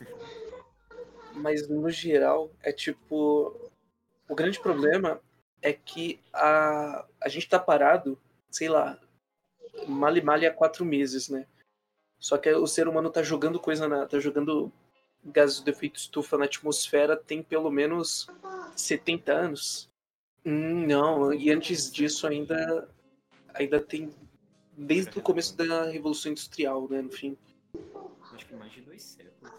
Mas 1.34 1.68
no 1.68 1.88
geral 1.90 2.50
é 2.62 2.72
tipo 2.72 3.70
o 4.28 4.34
grande 4.34 4.60
problema 4.60 5.20
é 5.64 5.72
que 5.72 6.20
a, 6.30 7.06
a 7.18 7.28
gente 7.28 7.48
tá 7.48 7.58
parado, 7.58 8.20
sei 8.50 8.68
lá, 8.68 9.00
mal 9.88 10.14
e 10.14 10.20
mal 10.20 10.36
há 10.36 10.50
quatro 10.50 10.84
meses, 10.84 11.30
né? 11.30 11.46
Só 12.20 12.36
que 12.36 12.52
o 12.52 12.66
ser 12.66 12.86
humano 12.86 13.10
tá 13.10 13.22
jogando 13.22 13.58
coisa 13.58 13.88
na. 13.88 14.06
tá 14.06 14.20
jogando 14.20 14.70
gases 15.24 15.60
do 15.60 15.70
efeito 15.70 15.96
estufa 15.96 16.36
na 16.36 16.44
atmosfera 16.44 17.16
tem 17.16 17.42
pelo 17.42 17.70
menos 17.70 18.28
70 18.76 19.32
anos. 19.32 19.90
Hum, 20.44 20.86
não, 20.86 21.32
e 21.32 21.50
antes 21.50 21.90
disso 21.90 22.26
ainda 22.26 22.86
ainda 23.54 23.80
tem 23.80 24.14
desde 24.76 25.18
o 25.18 25.22
começo 25.22 25.56
da 25.56 25.84
Revolução 25.84 26.32
Industrial, 26.32 26.86
né, 26.90 27.00
no 27.00 27.10
fim. 27.10 27.38
Acho 28.34 28.46
que 28.46 28.54
mais 28.54 28.72
de 28.72 28.82
dois 28.82 29.02
séculos. 29.02 29.52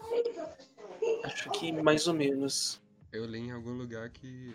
Acho 1.24 1.50
que 1.50 1.72
mais 1.72 2.06
ou 2.06 2.14
menos. 2.14 2.80
Eu 3.12 3.24
li 3.26 3.38
em 3.38 3.50
algum 3.50 3.72
lugar 3.72 4.10
que 4.10 4.54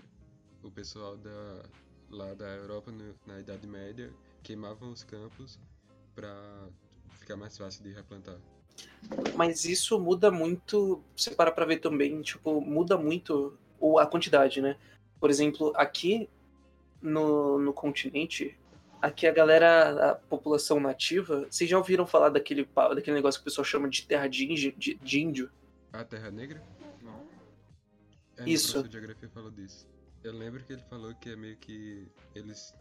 o 0.64 0.72
pessoal 0.72 1.18
da, 1.18 1.64
lá 2.10 2.34
da 2.34 2.48
Europa, 2.56 2.92
no, 2.92 3.16
na 3.26 3.40
Idade 3.40 3.68
Média, 3.68 4.12
queimavam 4.44 4.92
os 4.92 5.04
campos 5.04 5.60
para 6.16 6.34
ficar 7.20 7.36
mais 7.36 7.58
fácil 7.58 7.84
de 7.84 7.92
replantar. 7.92 8.38
Mas 9.36 9.66
isso 9.66 10.00
muda 10.00 10.32
muito, 10.32 11.04
você 11.16 11.32
para 11.32 11.52
pra 11.52 11.66
ver 11.66 11.78
também, 11.78 12.22
tipo, 12.22 12.62
muda 12.62 12.98
muito 12.98 13.58
a 14.00 14.06
quantidade, 14.06 14.62
né? 14.62 14.78
Por 15.20 15.30
exemplo, 15.30 15.74
aqui 15.76 16.30
no, 17.02 17.60
no 17.60 17.74
continente, 17.74 18.58
aqui 19.02 19.28
a 19.28 19.32
galera, 19.32 20.12
a 20.12 20.16
população 20.16 20.80
nativa, 20.80 21.48
vocês 21.50 21.70
já 21.70 21.78
ouviram 21.78 22.06
falar 22.06 22.30
daquele, 22.30 22.68
daquele 22.96 23.16
negócio 23.16 23.40
que 23.40 23.44
o 23.44 23.50
pessoal 23.50 23.66
chama 23.66 23.90
de 23.90 24.06
terra 24.06 24.28
de 24.28 24.52
índio? 24.52 24.74
De, 24.78 24.96
de 24.96 25.22
índio? 25.22 25.52
A 25.92 26.04
Terra 26.04 26.32
Negra? 26.32 26.64
Não. 27.02 27.26
É, 28.38 28.50
Isso. 28.50 28.82
De 28.84 28.92
geografia 28.92 29.30
falou 29.30 29.52
disso. 29.52 29.88
Eu 30.24 30.34
lembro 30.34 30.64
que 30.64 30.74
ele 30.74 30.84
falou 30.84 31.16
que 31.16 31.32
é 31.32 31.36
meio 31.36 31.58
que 31.58 32.08
eles, 32.36 32.76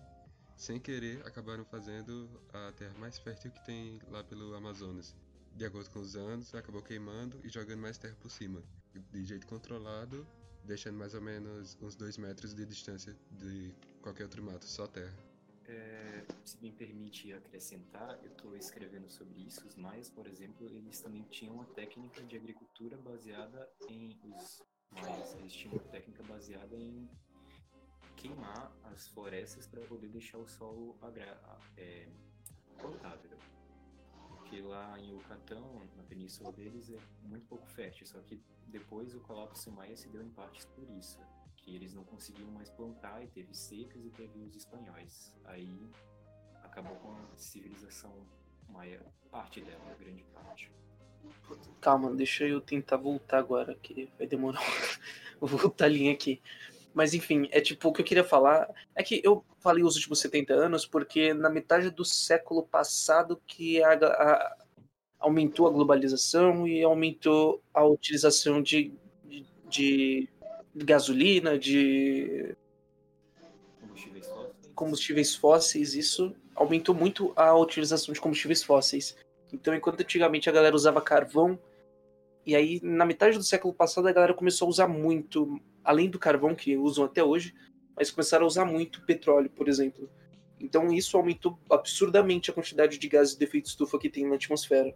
sem 0.57 0.79
querer, 0.79 1.27
acabaram 1.27 1.65
fazendo 1.65 2.29
a 2.53 2.71
terra 2.73 2.93
mais 2.99 3.19
fértil 3.19 3.51
que 3.51 3.65
tem 3.65 3.99
lá 4.11 4.23
pelo 4.23 4.55
Amazonas. 4.55 5.17
De 5.57 5.65
acordo 5.65 5.89
com 5.91 6.01
os 6.01 6.17
anos, 6.17 6.55
acabou 6.55 6.83
queimando 6.83 7.41
e 7.43 7.49
jogando 7.49 7.81
mais 7.81 7.97
terra 7.97 8.15
por 8.21 8.31
cima. 8.31 8.63
De 9.11 9.25
jeito 9.25 9.47
controlado, 9.47 10.27
deixando 10.65 10.99
mais 10.99 11.15
ou 11.15 11.23
menos 11.23 11.79
uns 11.81 11.97
dois 11.97 12.19
metros 12.19 12.55
de 12.55 12.67
distância 12.67 13.17
de 13.31 13.75
qualquer 14.03 14.25
outro 14.25 14.43
mato, 14.43 14.67
só 14.67 14.87
terra. 14.87 15.17
É, 15.65 16.27
se 16.45 16.61
me 16.61 16.71
permite 16.71 17.33
acrescentar, 17.33 18.19
eu 18.23 18.31
estou 18.33 18.55
escrevendo 18.55 19.09
sobre 19.09 19.41
isso. 19.47 19.67
Os 19.67 19.77
maias, 19.77 20.11
por 20.11 20.27
exemplo, 20.27 20.67
eles 20.67 21.01
também 21.01 21.23
tinham 21.31 21.55
uma 21.55 21.65
técnica 21.65 22.23
de 22.23 22.37
agricultura 22.37 22.99
baseada 22.99 23.67
em 23.89 24.19
os 24.25 24.63
maias. 24.91 25.35
Eles 25.37 25.53
tinham 25.53 25.73
uma 25.75 25.85
técnica 25.85 26.23
baseada 26.25 26.77
em 26.77 27.09
queimar 28.21 28.71
as 28.93 29.09
florestas 29.09 29.67
para 29.67 29.81
poder 29.83 30.09
deixar 30.09 30.37
o 30.37 30.47
solo 30.47 30.95
agra 31.01 31.41
é, 31.77 32.07
plantável. 32.79 33.31
Porque 34.29 34.61
lá 34.61 34.99
em 35.01 35.13
Yucatán, 35.13 35.63
na 35.97 36.03
península 36.03 36.53
deles, 36.53 36.91
é 36.91 36.99
muito 37.23 37.47
pouco 37.47 37.67
fértil. 37.69 38.07
Só 38.07 38.21
que 38.21 38.39
depois 38.67 39.15
o 39.15 39.21
colapso 39.21 39.73
maia 39.73 39.97
se 39.97 40.09
deu 40.09 40.23
em 40.23 40.29
partes 40.29 40.67
por 40.67 40.89
isso. 40.91 41.19
Que 41.57 41.75
eles 41.75 41.95
não 41.95 42.05
conseguiam 42.05 42.51
mais 42.51 42.69
plantar 42.71 43.23
e 43.23 43.29
teve 43.29 43.55
secas 43.55 44.05
e 44.05 44.11
teve 44.11 44.39
os 44.41 44.55
espanhóis. 44.55 45.33
Aí 45.45 45.89
acabou 46.63 46.97
com 46.97 47.13
a 47.13 47.37
civilização 47.37 48.13
maia, 48.69 49.01
parte 49.31 49.63
dela, 49.63 49.97
grande 49.99 50.25
parte. 50.35 50.71
Calma, 51.81 52.15
deixa 52.15 52.47
eu 52.47 52.61
tentar 52.61 52.97
voltar 52.97 53.39
agora, 53.39 53.75
que 53.77 54.11
vai 54.19 54.27
demorar. 54.27 54.61
Vou 55.41 55.49
voltar 55.49 55.87
a 55.87 55.89
linha 55.89 56.13
aqui. 56.13 56.41
Mas 56.93 57.15
enfim, 57.15 57.49
é 57.53 57.61
tipo, 57.61 57.89
o 57.89 57.93
que 57.93 58.01
eu 58.01 58.05
queria 58.05 58.25
falar 58.25 58.69
é 58.95 59.03
que 59.03 59.21
eu 59.25 59.45
falei 59.61 59.85
os 59.85 59.95
últimos 59.97 60.19
70 60.21 60.53
anos 60.55 60.85
porque 60.85 61.33
na 61.33 61.49
metade 61.49 61.91
do 61.91 62.05
século 62.05 62.65
passado 62.65 63.41
que 63.47 63.83
a, 63.83 63.93
a, 63.93 64.57
aumentou 65.21 65.69
a 65.69 65.71
globalização 65.71 66.67
e 66.67 66.83
aumentou 66.83 67.63
a 67.73 67.85
utilização 67.85 68.61
de, 68.61 68.93
de, 69.25 69.47
de 69.69 70.29
gasolina, 70.75 71.59
de 71.59 72.57
Combustíveis 73.81 74.27
fósseis. 74.27 74.75
combustíveis 74.75 75.35
fósseis, 75.37 75.95
isso 75.95 76.35
aumentou 76.55 76.95
muito 76.95 77.33
a 77.37 77.55
utilização 77.55 78.13
de 78.13 78.21
combustíveis 78.21 78.63
fósseis. 78.63 79.17
Então, 79.53 79.75
enquanto 79.75 80.01
antigamente 80.01 80.49
a 80.49 80.53
galera 80.53 80.75
usava 80.75 81.01
carvão, 81.01 81.59
e 82.47 82.57
aí 82.57 82.81
na 82.83 83.05
metade 83.05 83.37
do 83.37 83.45
século 83.45 83.75
passado 83.75 84.09
a 84.09 84.13
galera 84.13 84.35
começou 84.35 84.67
a 84.67 84.69
usar 84.71 84.89
muito, 84.89 85.61
além 85.85 86.09
do 86.09 86.19
carvão 86.19 86.55
que 86.55 86.77
usam 86.77 87.05
até 87.05 87.23
hoje, 87.23 87.55
mas 87.97 88.11
começaram 88.11 88.45
a 88.45 88.49
usar 88.49 88.65
muito 88.65 89.05
petróleo, 89.05 89.51
por 89.51 89.69
exemplo. 89.69 90.09
Então 90.61 90.93
isso 90.93 91.17
aumentou 91.17 91.59
absurdamente 91.71 92.51
a 92.51 92.55
quantidade 92.55 92.99
de 92.99 93.09
gases 93.09 93.37
de 93.37 93.45
efeito 93.45 93.67
estufa 93.67 93.99
que 93.99 94.11
tem 94.11 94.27
na 94.27 94.35
atmosfera. 94.35 94.95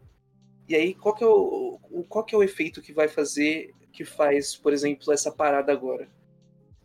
E 0.69 0.75
aí 0.75 0.95
qual 0.95 1.15
que 1.15 1.25
é 1.25 1.27
o, 1.27 1.79
qual 2.09 2.25
que 2.25 2.35
é 2.35 2.39
o 2.39 2.43
efeito 2.43 2.83
que 2.83 2.93
vai 2.93 3.09
fazer, 3.09 3.73
que 3.93 4.05
faz, 4.05 4.57
por 4.57 4.73
exemplo, 4.73 5.13
essa 5.13 5.33
parada 5.33 5.73
agora? 5.73 6.09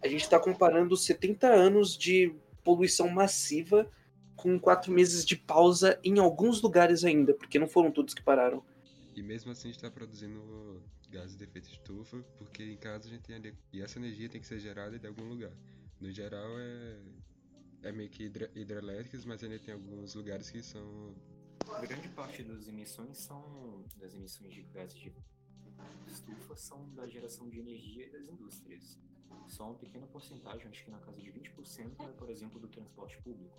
A 0.02 0.08
gente 0.08 0.22
está 0.22 0.40
comparando 0.40 0.96
70 0.96 1.48
anos 1.48 1.98
de 1.98 2.34
poluição 2.64 3.10
massiva 3.10 3.90
com 4.36 4.58
quatro 4.58 4.92
meses 4.92 5.26
de 5.26 5.36
pausa 5.36 6.00
em 6.02 6.20
alguns 6.20 6.62
lugares 6.62 7.04
ainda, 7.04 7.34
porque 7.34 7.60
não 7.60 7.68
foram 7.68 7.92
todos 7.92 8.14
que 8.14 8.24
pararam. 8.24 8.64
E 9.20 9.22
mesmo 9.22 9.52
assim 9.52 9.68
a 9.68 9.72
gente 9.72 9.76
está 9.84 9.92
produzindo 9.92 10.82
gases 11.10 11.36
de 11.36 11.44
efeito 11.44 11.68
estufa, 11.70 12.24
porque 12.38 12.64
em 12.64 12.78
casa 12.78 13.10
a 13.10 13.12
gente 13.12 13.24
tem 13.24 13.36
ali. 13.36 13.54
E 13.74 13.82
essa 13.82 14.00
energia 14.00 14.30
tem 14.30 14.40
que 14.40 14.48
ser 14.48 14.60
gerada 14.60 14.98
de 14.98 15.06
algum 15.06 15.28
lugar. 15.28 15.52
No 16.00 16.10
geral 16.10 16.58
é, 16.58 17.02
é 17.84 17.92
meio 17.92 18.10
que 18.10 18.24
hidra- 18.24 18.50
hidrelétricas, 18.56 19.26
mas 19.26 19.44
ainda 19.44 19.60
tem 19.60 19.74
alguns 19.74 20.16
lugares 20.16 20.50
que 20.50 20.64
são. 20.64 21.14
Grande 21.82 22.08
parte 22.10 22.44
das 22.44 22.66
emissões 22.70 23.18
são 23.18 23.84
das 23.98 24.14
emissões 24.14 24.54
de 24.54 24.62
gases 24.64 24.98
de 24.98 25.14
estufa 26.10 26.56
são 26.56 26.90
da 26.96 27.06
geração 27.06 27.50
de 27.50 27.60
energia 27.60 28.08
e 28.08 28.10
das 28.12 28.26
indústrias. 28.26 28.98
Só 29.50 29.66
uma 29.66 29.76
pequena 29.80 30.08
porcentagem, 30.08 30.66
acho 30.70 30.86
que 30.86 30.92
na 30.92 31.00
casa 31.00 31.20
de 31.20 31.30
20%, 31.30 31.92
é, 32.08 32.12
por 32.14 32.30
exemplo, 32.30 32.58
do 32.58 32.70
transporte 32.70 33.22
público. 33.22 33.58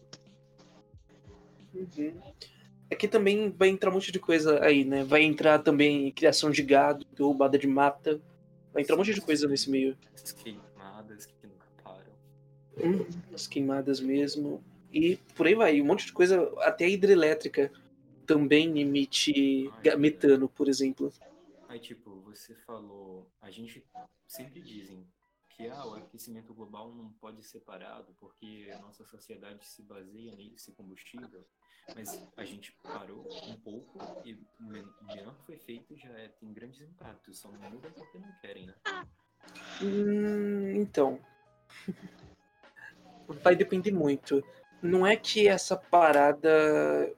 Aqui 2.91 3.07
também 3.07 3.51
vai 3.51 3.68
entrar 3.68 3.91
um 3.91 3.95
monte 3.95 4.11
de 4.11 4.18
coisa 4.18 4.62
aí, 4.64 4.84
né? 4.84 5.05
Vai 5.05 5.22
entrar 5.22 5.61
também 5.61 6.11
criação 6.12 6.51
de 6.51 6.62
gado, 6.62 7.07
derrubada 7.16 7.57
de 7.59 7.66
mata. 7.66 8.20
Vai 8.72 8.82
entrar 8.82 8.97
um 8.97 8.99
monte 8.99 9.14
de 9.14 9.20
coisa 9.20 9.47
nesse 9.47 9.70
meio. 9.70 9.97
As 10.12 10.32
queimadas 10.32 11.26
que 11.26 11.47
nunca 11.47 11.66
param. 11.84 12.12
Hum, 12.78 13.07
as 13.32 13.47
queimadas 13.47 14.01
mesmo. 14.01 14.62
E 14.93 15.16
por 15.36 15.47
aí 15.47 15.55
vai, 15.55 15.80
um 15.80 15.84
monte 15.84 16.07
de 16.07 16.12
coisa, 16.12 16.53
até 16.59 16.84
a 16.84 16.88
hidrelétrica 16.88 17.70
também 18.26 18.80
emite 18.80 19.72
ga- 19.82 19.97
metano, 19.97 20.49
por 20.49 20.68
exemplo. 20.68 21.12
Aí, 21.68 21.78
tipo, 21.78 22.20
você 22.22 22.55
falou, 22.66 23.30
a 23.41 23.51
gente 23.51 23.84
sempre 24.26 24.61
dizem 24.61 25.07
que 25.49 25.68
ah, 25.68 25.86
o 25.86 25.95
aquecimento 25.95 26.53
global 26.53 26.93
não 26.93 27.11
pode 27.20 27.43
ser 27.45 27.61
parado 27.61 28.12
porque 28.18 28.68
a 28.74 28.78
nossa 28.80 29.05
sociedade 29.05 29.64
se 29.64 29.82
baseia 29.82 30.34
nesse 30.34 30.72
combustível, 30.72 31.45
mas 31.95 32.20
a 32.36 32.45
gente 32.45 32.72
parou 32.82 33.26
um 33.49 33.57
pouco 33.57 33.99
e 34.24 34.34
o 34.34 34.38
men- 34.61 34.84
o 35.01 35.05
menor 35.14 35.34
que 35.38 35.47
foi 35.47 35.57
feito 35.59 35.97
já 35.97 36.09
é- 36.11 36.28
tem 36.41 36.53
grandes 36.53 36.80
impactos, 36.80 37.38
só 37.38 37.51
não 37.51 37.70
mudam 37.70 37.91
porque 37.93 38.18
não 38.18 38.32
querem, 38.41 38.66
né? 38.66 38.74
Hum, 39.82 40.72
então. 40.76 41.18
Vai 43.43 43.55
depender 43.55 43.93
muito. 43.93 44.45
Não 44.82 45.07
é 45.07 45.14
que 45.16 45.47
essa 45.47 45.76
parada. 45.76 47.12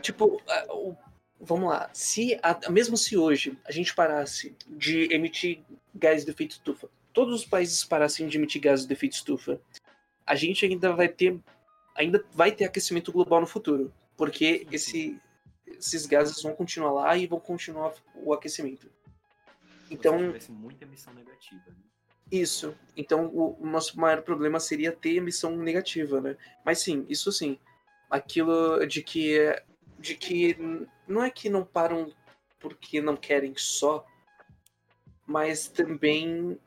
Tipo, 0.00 0.40
vamos 1.40 1.68
lá. 1.70 1.90
Se 1.92 2.38
a- 2.42 2.70
mesmo 2.70 2.96
se 2.96 3.16
hoje 3.16 3.58
a 3.64 3.72
gente 3.72 3.94
parasse 3.94 4.54
de 4.66 5.12
emitir 5.12 5.62
gás 5.94 6.24
de 6.24 6.30
efeito 6.30 6.52
estufa, 6.52 6.88
todos 7.12 7.34
os 7.40 7.46
países 7.46 7.82
parassem 7.84 8.28
de 8.28 8.36
emitir 8.38 8.60
gás 8.60 8.86
de 8.86 8.92
efeito 8.92 9.14
estufa, 9.14 9.60
a 10.26 10.34
gente 10.34 10.64
ainda 10.64 10.92
vai 10.92 11.08
ter. 11.08 11.38
Ainda 11.94 12.24
vai 12.32 12.52
ter 12.52 12.64
aquecimento 12.64 13.12
global 13.12 13.40
no 13.40 13.46
futuro. 13.46 13.92
Porque 14.16 14.66
esse, 14.70 15.20
esses 15.66 16.06
gases 16.06 16.42
vão 16.42 16.54
continuar 16.54 16.92
lá 16.92 17.16
e 17.16 17.26
vão 17.26 17.40
continuar 17.40 17.92
o 18.14 18.32
aquecimento. 18.32 18.90
Então- 19.90 20.34
muita 20.48 20.84
emissão 20.84 21.12
negativa, 21.14 21.62
né? 21.68 21.76
Isso. 22.30 22.74
Então, 22.96 23.26
o, 23.26 23.62
o 23.62 23.66
nosso 23.66 23.98
maior 24.00 24.22
problema 24.22 24.58
seria 24.58 24.90
ter 24.90 25.16
emissão 25.16 25.56
negativa, 25.56 26.20
né? 26.20 26.36
Mas 26.64 26.80
sim, 26.80 27.04
isso 27.08 27.30
sim. 27.30 27.58
Aquilo 28.10 28.86
de 28.86 29.02
que 29.02 29.38
de 29.98 30.14
que 30.14 30.56
não 31.06 31.22
é 31.22 31.30
que 31.30 31.48
não 31.48 31.64
param 31.64 32.12
porque 32.58 33.00
não 33.00 33.16
querem 33.16 33.54
só, 33.56 34.06
mas 35.26 35.68
também 35.68 36.58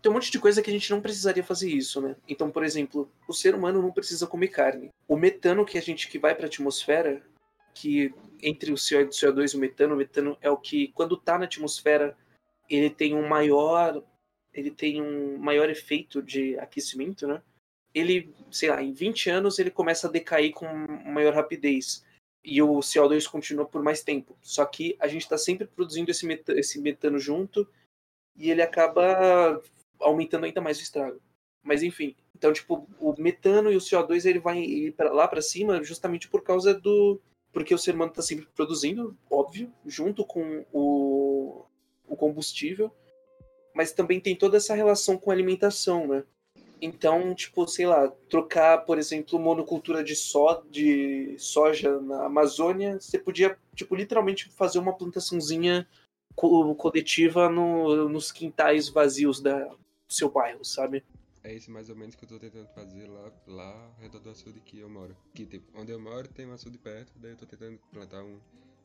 tem 0.00 0.10
um 0.10 0.14
monte 0.14 0.30
de 0.30 0.38
coisa 0.38 0.62
que 0.62 0.70
a 0.70 0.72
gente 0.72 0.90
não 0.90 1.00
precisaria 1.00 1.44
fazer 1.44 1.70
isso, 1.70 2.00
né? 2.00 2.16
Então, 2.28 2.50
por 2.50 2.64
exemplo, 2.64 3.10
o 3.28 3.32
ser 3.32 3.54
humano 3.54 3.82
não 3.82 3.92
precisa 3.92 4.26
comer 4.26 4.48
carne. 4.48 4.90
O 5.06 5.16
metano 5.16 5.64
que 5.64 5.78
a 5.78 5.82
gente 5.82 6.08
que 6.08 6.18
vai 6.18 6.34
para 6.34 6.46
a 6.46 6.48
atmosfera, 6.48 7.22
que 7.74 8.14
entre 8.42 8.72
o 8.72 8.76
CO2 8.76 9.52
e 9.52 9.56
o 9.56 9.60
metano, 9.60 9.94
o 9.94 9.96
metano 9.96 10.36
é 10.40 10.50
o 10.50 10.56
que 10.56 10.88
quando 10.88 11.16
tá 11.16 11.38
na 11.38 11.44
atmosfera, 11.44 12.16
ele 12.68 12.90
tem 12.90 13.14
um 13.14 13.26
maior 13.26 14.02
ele 14.52 14.70
tem 14.70 15.00
um 15.00 15.38
maior 15.38 15.70
efeito 15.70 16.22
de 16.22 16.58
aquecimento, 16.58 17.26
né? 17.26 17.42
Ele, 17.94 18.34
sei 18.50 18.70
lá, 18.70 18.82
em 18.82 18.92
20 18.92 19.30
anos 19.30 19.58
ele 19.58 19.70
começa 19.70 20.08
a 20.08 20.10
decair 20.10 20.52
com 20.52 20.66
maior 21.06 21.34
rapidez 21.34 22.04
e 22.44 22.62
o 22.62 22.78
CO2 22.78 23.26
continua 23.28 23.66
por 23.66 23.82
mais 23.82 24.02
tempo. 24.02 24.36
Só 24.40 24.64
que 24.64 24.96
a 24.98 25.06
gente 25.06 25.22
está 25.22 25.36
sempre 25.36 25.66
produzindo 25.66 26.10
esse 26.10 26.26
metano, 26.26 26.58
esse 26.58 26.80
metano 26.80 27.18
junto 27.18 27.68
e 28.40 28.50
ele 28.50 28.62
acaba 28.62 29.62
aumentando 30.00 30.46
ainda 30.46 30.60
mais 30.60 30.78
o 30.78 30.82
estrago. 30.82 31.20
Mas 31.62 31.82
enfim, 31.82 32.16
então 32.34 32.52
tipo, 32.52 32.88
o 32.98 33.14
metano 33.20 33.70
e 33.70 33.76
o 33.76 33.80
CO2 33.80 34.24
ele 34.24 34.38
vai 34.38 34.58
ir 34.58 34.92
pra, 34.92 35.12
lá 35.12 35.28
para 35.28 35.42
cima 35.42 35.82
justamente 35.84 36.28
por 36.28 36.42
causa 36.42 36.74
do 36.74 37.20
porque 37.52 37.74
o 37.74 37.78
ser 37.78 37.94
humano 37.94 38.12
está 38.12 38.22
sempre 38.22 38.46
produzindo, 38.54 39.16
óbvio, 39.28 39.72
junto 39.84 40.24
com 40.24 40.64
o, 40.72 41.64
o 42.08 42.16
combustível 42.16 42.92
mas 43.74 43.92
também 43.92 44.20
tem 44.20 44.36
toda 44.36 44.56
essa 44.56 44.74
relação 44.74 45.16
com 45.16 45.30
a 45.30 45.34
alimentação, 45.34 46.06
né? 46.06 46.24
Então, 46.82 47.34
tipo, 47.34 47.66
sei 47.68 47.86
lá, 47.86 48.08
trocar, 48.28 48.78
por 48.84 48.98
exemplo, 48.98 49.38
monocultura 49.38 50.02
de, 50.02 50.16
so, 50.16 50.62
de 50.70 51.34
soja 51.38 52.00
na 52.00 52.24
Amazônia, 52.24 52.98
você 52.98 53.18
podia, 53.18 53.56
tipo, 53.74 53.94
literalmente 53.94 54.48
fazer 54.50 54.78
uma 54.78 54.96
plantaçãozinha 54.96 55.86
co- 56.34 56.74
coletiva 56.74 57.48
no, 57.48 58.08
nos 58.08 58.32
quintais 58.32 58.88
vazios 58.88 59.40
da, 59.40 59.66
do 59.66 59.78
seu 60.08 60.30
bairro, 60.30 60.64
sabe? 60.64 61.04
É 61.42 61.54
isso 61.54 61.70
mais 61.70 61.88
ou 61.88 61.96
menos 61.96 62.14
que 62.14 62.24
eu 62.24 62.28
tô 62.28 62.38
tentando 62.38 62.68
fazer 62.68 63.06
lá, 63.08 63.32
lá 63.46 63.92
ao 63.96 64.02
redor 64.02 64.18
do 64.20 64.30
açude 64.30 64.60
que 64.60 64.78
eu 64.78 64.90
moro. 64.90 65.16
Que 65.34 65.46
tipo, 65.46 65.66
onde 65.78 65.90
eu 65.90 65.98
moro 65.98 66.28
tem 66.28 66.46
um 66.46 66.52
açude 66.52 66.76
perto, 66.76 67.12
daí 67.16 67.30
eu 67.30 67.36
tô 67.36 67.46
tentando 67.46 67.78
plantar 67.90 68.22
um, 68.22 68.38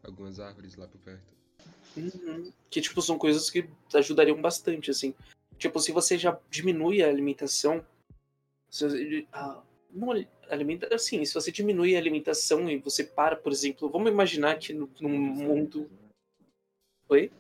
algumas 0.04 0.40
árvores 0.40 0.76
lá 0.76 0.88
por 0.88 1.00
perto. 1.00 1.36
Uhum. 1.98 2.52
Que, 2.70 2.82
tipo, 2.82 3.02
são 3.02 3.18
coisas 3.18 3.50
que 3.50 3.68
ajudariam 3.94 4.42
bastante, 4.42 4.92
assim. 4.92 5.14
Tipo, 5.58 5.80
se 5.80 5.92
você 5.92 6.18
já 6.18 6.38
diminui 6.50 7.02
a 7.02 7.08
alimentação. 7.08 7.86
Se 8.70 9.28
ah, 9.32 9.62
não 9.92 10.10
alimenta, 10.50 10.94
assim, 10.94 11.24
se 11.24 11.34
você 11.34 11.52
diminui 11.52 11.96
a 11.96 12.00
alimentação 12.00 12.70
e 12.70 12.78
você 12.78 13.04
para, 13.04 13.36
por 13.36 13.52
exemplo, 13.52 13.90
vamos 13.90 14.12
imaginar 14.12 14.58
que 14.60 14.74
no, 14.74 14.90
num 15.00 15.18
mundo. 15.18 15.90
Oi? 17.08 17.32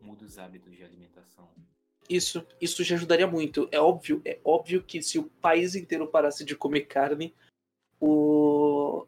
Muda 0.00 0.24
os 0.24 0.38
hábitos 0.38 0.74
de 0.76 0.82
alimentação. 0.82 1.48
Isso, 2.08 2.44
isso 2.60 2.82
já 2.82 2.96
ajudaria 2.96 3.26
muito. 3.26 3.68
É 3.70 3.78
óbvio, 3.78 4.20
é 4.24 4.38
óbvio 4.44 4.82
que 4.82 5.00
se 5.00 5.18
o 5.18 5.24
país 5.40 5.76
inteiro 5.76 6.08
parasse 6.08 6.44
de 6.44 6.56
comer 6.56 6.82
carne, 6.82 7.32
o... 8.00 9.06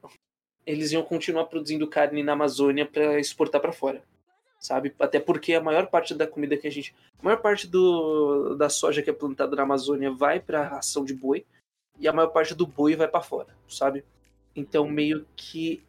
eles 0.64 0.93
iam 0.93 1.03
continuar 1.03 1.47
produzindo 1.47 1.89
carne 1.89 2.22
na 2.22 2.35
Amazônia 2.35 2.87
para 2.87 3.18
exportar 3.18 3.61
para 3.61 3.72
fora. 3.72 4.05
Sabe? 4.61 4.95
Até 5.01 5.18
porque 5.18 5.55
a 5.55 5.61
maior 5.61 5.89
parte 5.89 6.14
da 6.14 6.28
comida 6.28 6.57
que 6.57 6.68
a 6.68 6.70
gente. 6.70 6.95
A 7.18 7.24
maior 7.24 7.41
parte 7.43 7.66
do, 7.66 8.55
da 8.55 8.68
soja 8.68 9.03
que 9.03 9.11
é 9.11 9.12
plantada 9.12 9.57
na 9.57 9.64
Amazônia 9.64 10.12
vai 10.12 10.39
para 10.39 10.68
ração 10.68 11.05
de 11.05 11.12
boi 11.12 11.45
e 11.99 12.07
a 12.07 12.12
maior 12.12 12.28
parte 12.28 12.55
do 12.55 12.64
boi 12.64 12.95
vai 12.95 13.09
para 13.09 13.22
fora, 13.22 13.57
sabe? 13.68 14.05
Então, 14.55 14.89
meio 14.89 15.26
que. 15.35 15.83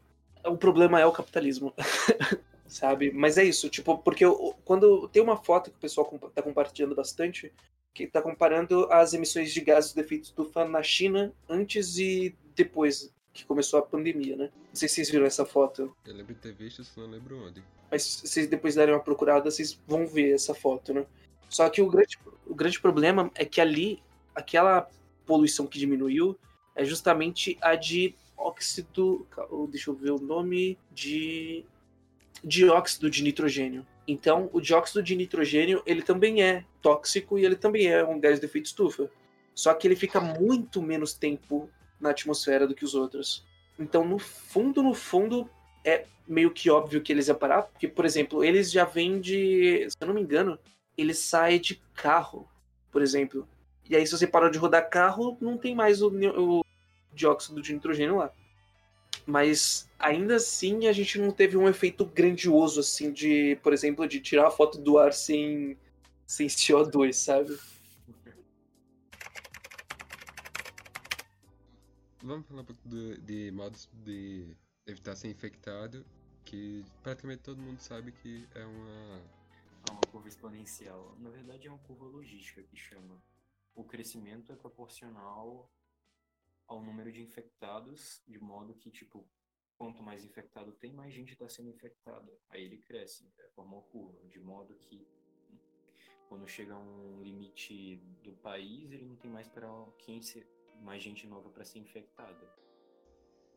O 0.43 0.57
problema 0.57 0.99
é 0.99 1.05
o 1.05 1.11
capitalismo. 1.11 1.71
sabe? 2.73 3.11
Mas 3.11 3.37
é 3.37 3.43
isso, 3.43 3.69
tipo, 3.69 3.97
porque 3.99 4.25
eu- 4.25 4.55
quando 4.65 5.07
tem 5.09 5.21
uma 5.21 5.37
foto 5.37 5.69
que 5.69 5.77
o 5.77 5.79
pessoal 5.79 6.05
tá 6.33 6.41
compartilhando 6.41 6.95
bastante, 6.95 7.51
que 7.93 8.07
tá 8.07 8.21
comparando 8.21 8.87
as 8.91 9.13
emissões 9.13 9.53
de 9.53 9.61
gases 9.61 9.93
do 9.93 10.01
efeito 10.01 10.23
estufa 10.23 10.65
na 10.65 10.81
China 10.81 11.31
antes 11.47 11.97
e 11.97 12.35
depois 12.55 13.13
que 13.31 13.45
começou 13.45 13.79
a 13.79 13.83
pandemia, 13.83 14.35
né? 14.35 14.49
Não 14.69 14.75
sei 14.75 14.87
se 14.87 14.95
vocês 14.95 15.09
viram 15.09 15.25
essa 15.25 15.45
foto, 15.45 15.95
Eu 16.05 16.13
lembro 16.13 16.33
de 16.33 16.39
ter 16.39 16.53
visto, 16.53 16.83
só 16.83 17.01
não 17.01 17.09
lembro 17.09 17.37
onde. 17.45 17.63
mas 17.91 18.03
se 18.03 18.27
vocês 18.27 18.47
depois 18.47 18.75
derem 18.75 18.93
uma 18.93 18.99
procurada, 19.01 19.49
vocês 19.49 19.79
vão 19.87 20.05
ver 20.07 20.33
essa 20.33 20.53
foto, 20.55 20.93
né? 20.93 21.05
Só 21.49 21.69
que 21.69 21.81
o 21.81 21.87
grande, 21.89 22.17
o 22.47 22.55
grande 22.55 22.79
problema 22.79 23.29
é 23.35 23.45
que 23.45 23.61
ali, 23.61 24.01
aquela 24.33 24.89
poluição 25.25 25.67
que 25.67 25.77
diminuiu 25.77 26.35
é 26.75 26.83
justamente 26.83 27.55
a 27.61 27.75
de 27.75 28.15
óxido. 28.35 29.27
Deixa 29.69 29.91
eu 29.91 29.95
ver 29.95 30.11
o 30.11 30.19
nome. 30.19 30.77
De. 30.91 31.63
Dióxido 32.43 33.09
de 33.09 33.23
nitrogênio. 33.23 33.85
Então, 34.07 34.49
o 34.51 34.59
dióxido 34.59 35.01
de 35.01 35.15
nitrogênio, 35.15 35.81
ele 35.85 36.01
também 36.01 36.43
é 36.43 36.65
tóxico 36.81 37.39
e 37.39 37.45
ele 37.45 37.55
também 37.55 37.87
é 37.87 38.03
um 38.03 38.19
gás 38.19 38.39
de 38.39 38.45
efeito 38.45 38.65
estufa. 38.65 39.09
Só 39.55 39.73
que 39.73 39.87
ele 39.87 39.95
fica 39.95 40.19
muito 40.19 40.81
menos 40.81 41.13
tempo 41.13 41.69
na 41.99 42.09
atmosfera 42.09 42.67
do 42.67 42.75
que 42.75 42.83
os 42.83 42.95
outros. 42.95 43.45
Então, 43.79 44.05
no 44.05 44.19
fundo, 44.19 44.83
no 44.83 44.93
fundo, 44.93 45.49
é 45.85 46.05
meio 46.27 46.51
que 46.51 46.69
óbvio 46.69 47.01
que 47.01 47.11
eles 47.11 47.27
iam 47.27 47.37
parar, 47.37 47.63
porque, 47.63 47.87
por 47.87 48.05
exemplo, 48.05 48.43
eles 48.43 48.71
já 48.71 48.85
vêm 48.85 49.19
de. 49.19 49.87
Se 49.89 49.97
eu 49.99 50.07
não 50.07 50.13
me 50.13 50.21
engano, 50.21 50.59
ele 50.97 51.13
sai 51.13 51.59
de 51.59 51.81
carro, 51.93 52.47
por 52.91 53.01
exemplo. 53.01 53.47
E 53.89 53.95
aí, 53.95 54.05
se 54.05 54.17
você 54.17 54.27
parar 54.27 54.49
de 54.49 54.57
rodar 54.57 54.89
carro, 54.89 55.37
não 55.41 55.57
tem 55.57 55.75
mais 55.75 56.01
o, 56.01 56.09
o 56.09 56.65
dióxido 57.13 57.61
de 57.61 57.73
nitrogênio 57.73 58.17
lá. 58.17 58.31
Mas 59.25 59.89
ainda 59.97 60.35
assim 60.35 60.87
a 60.87 60.91
gente 60.93 61.17
não 61.17 61.31
teve 61.31 61.55
um 61.55 61.67
efeito 61.67 62.05
grandioso, 62.05 62.81
assim, 62.81 63.11
de, 63.11 63.57
por 63.63 63.71
exemplo, 63.73 64.07
de 64.07 64.19
tirar 64.19 64.47
a 64.47 64.51
foto 64.51 64.77
do 64.77 64.97
ar 64.97 65.13
sem, 65.13 65.77
sem 66.25 66.47
CO2, 66.47 67.13
sabe? 67.15 67.57
Vamos 72.21 72.47
falar 72.47 72.61
um 72.61 72.65
pouco 72.65 72.87
do- 72.87 73.17
de 73.21 73.51
modos 73.51 73.89
de 74.05 74.55
evitar 74.85 75.15
ser 75.15 75.29
infectado, 75.29 76.05
que 76.45 76.83
praticamente 77.01 77.43
todo 77.43 77.61
mundo 77.61 77.79
sabe 77.79 78.11
que 78.11 78.47
é 78.55 78.65
uma. 78.65 79.21
É 79.89 79.91
uma 79.91 80.01
curva 80.09 80.27
exponencial. 80.27 81.15
Na 81.19 81.29
verdade, 81.29 81.67
é 81.67 81.69
uma 81.69 81.79
curva 81.79 82.05
logística 82.05 82.63
que 82.63 82.77
chama. 82.77 83.21
O 83.75 83.83
crescimento 83.83 84.53
é 84.53 84.55
proporcional 84.55 85.69
ao 86.73 86.83
número 86.83 87.11
de 87.11 87.21
infectados, 87.21 88.21
de 88.27 88.39
modo 88.39 88.73
que, 88.73 88.89
tipo, 88.89 89.27
quanto 89.77 90.01
mais 90.01 90.23
infectado 90.23 90.71
tem, 90.73 90.93
mais 90.93 91.13
gente 91.13 91.33
está 91.33 91.47
sendo 91.47 91.69
infectada. 91.69 92.31
Aí 92.49 92.63
ele 92.63 92.77
cresce, 92.77 93.29
forma 93.55 93.77
uma 93.77 93.83
curva, 93.83 94.27
de 94.27 94.39
modo 94.39 94.75
que 94.75 95.07
quando 96.27 96.47
chega 96.47 96.75
um 96.75 97.21
limite 97.21 97.97
do 98.23 98.33
país, 98.33 98.91
ele 98.91 99.05
não 99.05 99.15
tem 99.15 99.29
mais 99.29 99.47
para 99.47 99.67
quem 99.99 100.21
ser 100.21 100.47
mais 100.81 101.03
gente 101.03 101.27
nova 101.27 101.49
para 101.49 101.63
ser 101.63 101.79
infectada. 101.79 102.49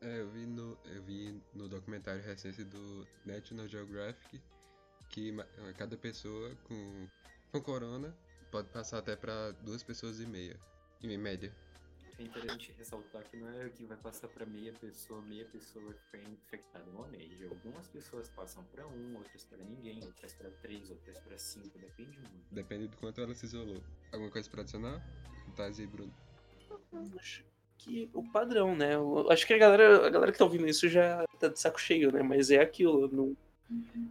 É, 0.02 0.20
eu 0.20 0.30
vi 0.30 0.46
no, 0.46 0.78
eu 0.84 1.02
vi 1.02 1.42
no 1.54 1.68
documentário 1.68 2.22
recente 2.22 2.62
do 2.64 3.06
National 3.24 3.66
Geographic 3.66 4.42
que 5.08 5.32
cada 5.78 5.96
pessoa 5.96 6.54
com, 6.64 7.08
com 7.50 7.62
corona 7.62 8.14
pode 8.50 8.68
passar 8.68 8.98
até 8.98 9.16
pra 9.16 9.52
duas 9.52 9.82
pessoas 9.82 10.20
e 10.20 10.26
meia, 10.26 10.60
em 11.02 11.16
média. 11.16 11.54
É 12.18 12.22
interessante 12.22 12.72
ressaltar 12.78 13.22
que 13.24 13.36
não 13.36 13.48
é 13.48 13.68
que 13.68 13.84
vai 13.84 13.96
passar 13.98 14.28
para 14.28 14.46
meia 14.46 14.72
pessoa, 14.72 15.20
meia 15.20 15.44
pessoa 15.44 15.84
vai 15.84 15.94
ficar 15.94 16.30
infectada 16.30 16.90
uma 16.90 17.06
média. 17.08 17.48
Algumas 17.48 17.86
pessoas 17.88 18.28
passam 18.30 18.64
para 18.64 18.86
um, 18.86 19.16
outras 19.16 19.44
para 19.44 19.58
ninguém, 19.58 20.02
outras 20.02 20.32
para 20.32 20.50
três, 20.62 20.90
outras 20.90 21.20
para 21.20 21.36
cinco, 21.36 21.78
depende 21.78 22.18
muito. 22.18 22.46
Depende 22.50 22.88
do 22.88 22.96
quanto 22.96 23.20
ela 23.20 23.34
se 23.34 23.44
isolou. 23.44 23.82
Alguma 24.12 24.30
coisa 24.30 24.48
pra 24.48 24.62
adicionar? 24.62 25.04
Taz 25.54 25.78
e 25.78 25.86
Bruno. 25.86 26.14
Acho 27.18 27.44
que 27.76 28.08
o 28.14 28.22
padrão, 28.30 28.74
né? 28.74 28.94
Eu 28.94 29.30
acho 29.30 29.46
que 29.46 29.52
a 29.52 29.58
galera, 29.58 30.06
a 30.06 30.10
galera 30.10 30.32
que 30.32 30.38
tá 30.38 30.44
ouvindo 30.44 30.66
isso 30.66 30.88
já 30.88 31.22
tá 31.38 31.48
de 31.48 31.60
saco 31.60 31.78
cheio, 31.78 32.10
né? 32.10 32.22
Mas 32.22 32.50
é 32.50 32.60
aquilo, 32.60 33.08
não... 33.08 33.36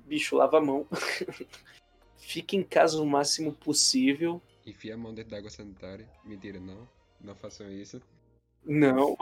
bicho, 0.06 0.36
lava 0.36 0.60
a 0.60 0.62
mão. 0.62 0.88
Fique 2.18 2.56
em 2.56 2.64
casa 2.64 3.02
o 3.02 3.06
máximo 3.06 3.52
possível. 3.52 4.42
Enfia 4.66 4.94
a 4.94 4.98
mão 4.98 5.14
dentro 5.14 5.32
da 5.32 5.38
água 5.38 5.50
sanitária. 5.50 6.08
Mentira, 6.24 6.60
não. 6.60 6.88
Não 7.26 7.36
façam 7.36 7.72
isso. 7.72 8.00
Não, 8.64 9.18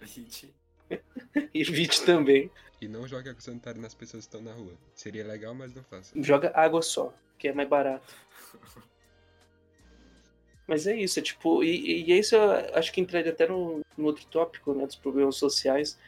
Evite. 0.00 0.54
evite 1.52 2.04
também. 2.04 2.50
E 2.80 2.86
não 2.86 3.06
jogue 3.08 3.28
água 3.28 3.40
sanitária 3.40 3.80
nas 3.80 3.94
pessoas 3.94 4.26
que 4.26 4.36
estão 4.36 4.42
na 4.42 4.52
rua. 4.52 4.72
Seria 4.94 5.26
legal, 5.26 5.54
mas 5.54 5.74
não 5.74 5.82
faça. 5.84 6.12
Joga 6.20 6.52
água 6.54 6.80
só, 6.80 7.12
que 7.38 7.48
é 7.48 7.52
mais 7.52 7.68
barato. 7.68 8.14
Mas 10.64 10.86
é 10.86 10.96
isso, 10.96 11.18
é 11.18 11.22
tipo, 11.22 11.62
e, 11.64 12.08
e 12.08 12.18
isso 12.18 12.36
eu 12.36 12.50
acho 12.74 12.92
que 12.92 13.00
entraria 13.00 13.32
até 13.32 13.48
no, 13.48 13.80
no 13.98 14.06
outro 14.06 14.24
tópico, 14.26 14.72
né, 14.72 14.86
dos 14.86 14.94
problemas 14.94 15.34
sociais, 15.36 15.98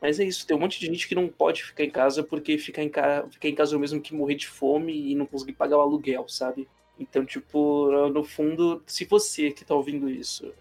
Mas 0.00 0.20
é 0.20 0.24
isso, 0.24 0.46
tem 0.46 0.54
um 0.56 0.60
monte 0.60 0.78
de 0.78 0.86
gente 0.86 1.08
que 1.08 1.14
não 1.14 1.28
pode 1.28 1.64
ficar 1.64 1.82
em 1.82 1.90
casa 1.90 2.22
porque 2.22 2.58
ficar 2.58 2.82
em, 2.82 2.90
ca... 2.90 3.26
ficar 3.30 3.48
em 3.48 3.54
casa 3.54 3.74
é 3.74 3.76
o 3.76 3.80
mesmo 3.80 4.02
que 4.02 4.14
morrer 4.14 4.34
de 4.34 4.46
fome 4.46 5.10
e 5.10 5.14
não 5.14 5.24
conseguir 5.26 5.54
pagar 5.54 5.78
o 5.78 5.80
aluguel, 5.80 6.28
sabe? 6.28 6.68
Então, 7.02 7.24
tipo, 7.24 7.90
no 8.10 8.22
fundo, 8.22 8.82
se 8.86 9.04
você 9.04 9.50
que 9.50 9.64
tá 9.64 9.74
ouvindo 9.74 10.08
isso 10.08 10.54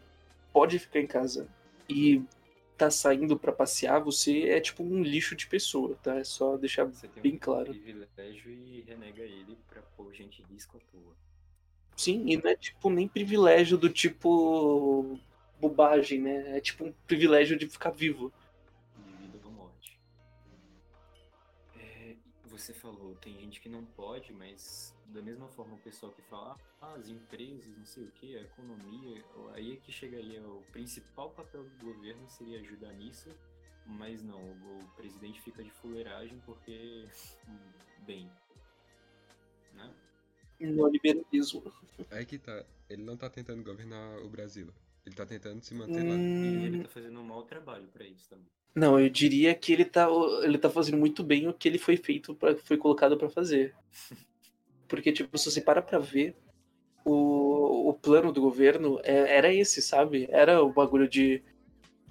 pode 0.52 0.80
ficar 0.80 1.00
em 1.00 1.08
casa 1.08 1.48
e 1.88 2.22
tá 2.76 2.90
saindo 2.90 3.38
para 3.38 3.52
passear, 3.52 4.00
você 4.00 4.50
é 4.50 4.60
tipo 4.60 4.84
um 4.84 5.04
lixo 5.04 5.36
de 5.36 5.46
pessoa, 5.46 5.96
tá? 6.02 6.16
É 6.16 6.24
só 6.24 6.58
deixar 6.58 6.90
bem 7.22 7.36
um 7.36 7.38
claro. 7.38 7.68
privilégio 7.68 8.52
e 8.52 8.82
renega 8.82 9.22
ele 9.22 9.56
pra 9.70 9.84
pôr 9.96 10.12
gente 10.14 10.42
risco 10.44 10.78
à 10.78 10.80
toa. 10.92 11.16
Sim, 11.96 12.26
e 12.28 12.38
não 12.38 12.50
é 12.50 12.56
tipo 12.56 12.90
nem 12.90 13.08
privilégio 13.08 13.78
do 13.78 13.88
tipo 13.88 15.20
bobagem, 15.60 16.20
né? 16.22 16.58
É 16.58 16.60
tipo 16.60 16.86
um 16.86 16.94
privilégio 17.06 17.56
de 17.56 17.70
ficar 17.70 17.92
vivo. 17.92 18.34
de 18.98 19.14
vida 19.14 19.40
ou 19.46 19.52
morte. 19.52 20.00
É, 21.78 22.16
você 22.46 22.74
falou, 22.74 23.14
tem 23.22 23.40
gente 23.40 23.62
que 23.62 23.70
não 23.70 23.86
pode, 23.86 24.34
mas 24.34 24.92
da 25.12 25.22
mesma 25.22 25.48
forma 25.50 25.76
o 25.76 25.80
pessoal 25.80 26.12
que 26.12 26.22
fala, 26.24 26.58
ah, 26.82 26.94
as 26.96 27.08
empresas, 27.10 27.78
não 27.78 27.86
sei 27.86 28.04
o 28.06 28.12
que, 28.12 28.38
a 28.38 28.42
economia, 28.42 29.24
aí 29.54 29.74
é 29.74 29.78
que 29.78 29.92
chegaria 29.92 30.42
o 30.42 30.64
principal 30.72 31.32
papel 31.32 31.64
do 31.64 31.86
governo 31.86 32.28
seria 32.30 32.60
ajudar 32.62 32.94
nisso, 32.94 33.30
mas 33.86 34.22
não, 34.24 34.40
o 34.52 34.88
presidente 34.96 35.42
fica 35.42 35.64
de 35.64 35.72
fuleiragem 35.72 36.40
porque, 36.46 37.08
bem, 38.06 38.32
né? 39.74 39.94
Neoliberalismo. 40.60 41.64
Aí 42.10 42.26
que 42.26 42.38
tá. 42.38 42.66
Ele 42.90 43.04
não 43.04 43.18
tá 43.18 43.30
tentando 43.30 43.64
governar 43.64 44.20
o 44.20 44.30
Brasil. 44.30 44.74
Ele 45.06 45.16
tá 45.16 45.26
tentando 45.26 45.62
se 45.64 45.74
manter 45.74 46.04
lá. 46.04 46.24
E 46.40 46.66
ele 46.66 46.78
Hum, 46.78 46.84
tá 46.84 46.88
fazendo 46.90 47.20
um 47.20 47.24
mau 47.24 47.44
trabalho 47.44 47.88
pra 47.90 48.06
isso 48.06 48.30
também. 48.30 48.48
Não, 48.76 49.00
eu 49.00 49.10
diria 49.10 49.54
que 49.56 49.74
ele 49.74 49.86
tá, 49.86 50.08
ele 50.44 50.58
tá 50.58 50.70
fazendo 50.70 50.98
muito 50.98 51.24
bem 51.24 51.48
o 51.48 51.54
que 51.54 51.68
ele 51.68 51.78
foi 51.78 51.98
feito 51.98 52.34
para 52.36 52.58
foi 52.58 52.78
colocado 52.78 53.18
pra 53.18 53.30
fazer. 53.30 53.76
Porque, 54.92 55.10
tipo, 55.14 55.38
se 55.38 55.50
você 55.50 55.62
para 55.62 55.82
pra 55.82 55.98
ver, 56.00 56.36
o, 57.06 57.88
o 57.90 57.94
plano 57.94 58.30
do 58.34 58.42
governo 58.42 59.00
é- 59.06 59.38
era 59.38 59.54
esse, 59.54 59.82
sabe? 59.82 60.28
Era 60.30 60.62
o 60.62 60.70
bagulho 60.74 61.08
de, 61.08 61.42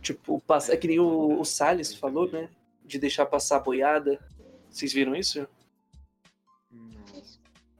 tipo, 0.00 0.40
passar, 0.46 0.72
é 0.72 0.76
que 0.78 0.88
nem 0.88 0.98
o, 0.98 1.38
o 1.38 1.44
Salles 1.44 1.94
falou, 1.94 2.26
né? 2.32 2.48
De 2.82 2.98
deixar 2.98 3.26
passar 3.26 3.56
a 3.58 3.60
boiada. 3.60 4.18
Vocês 4.70 4.94
viram 4.94 5.14
isso? 5.14 5.46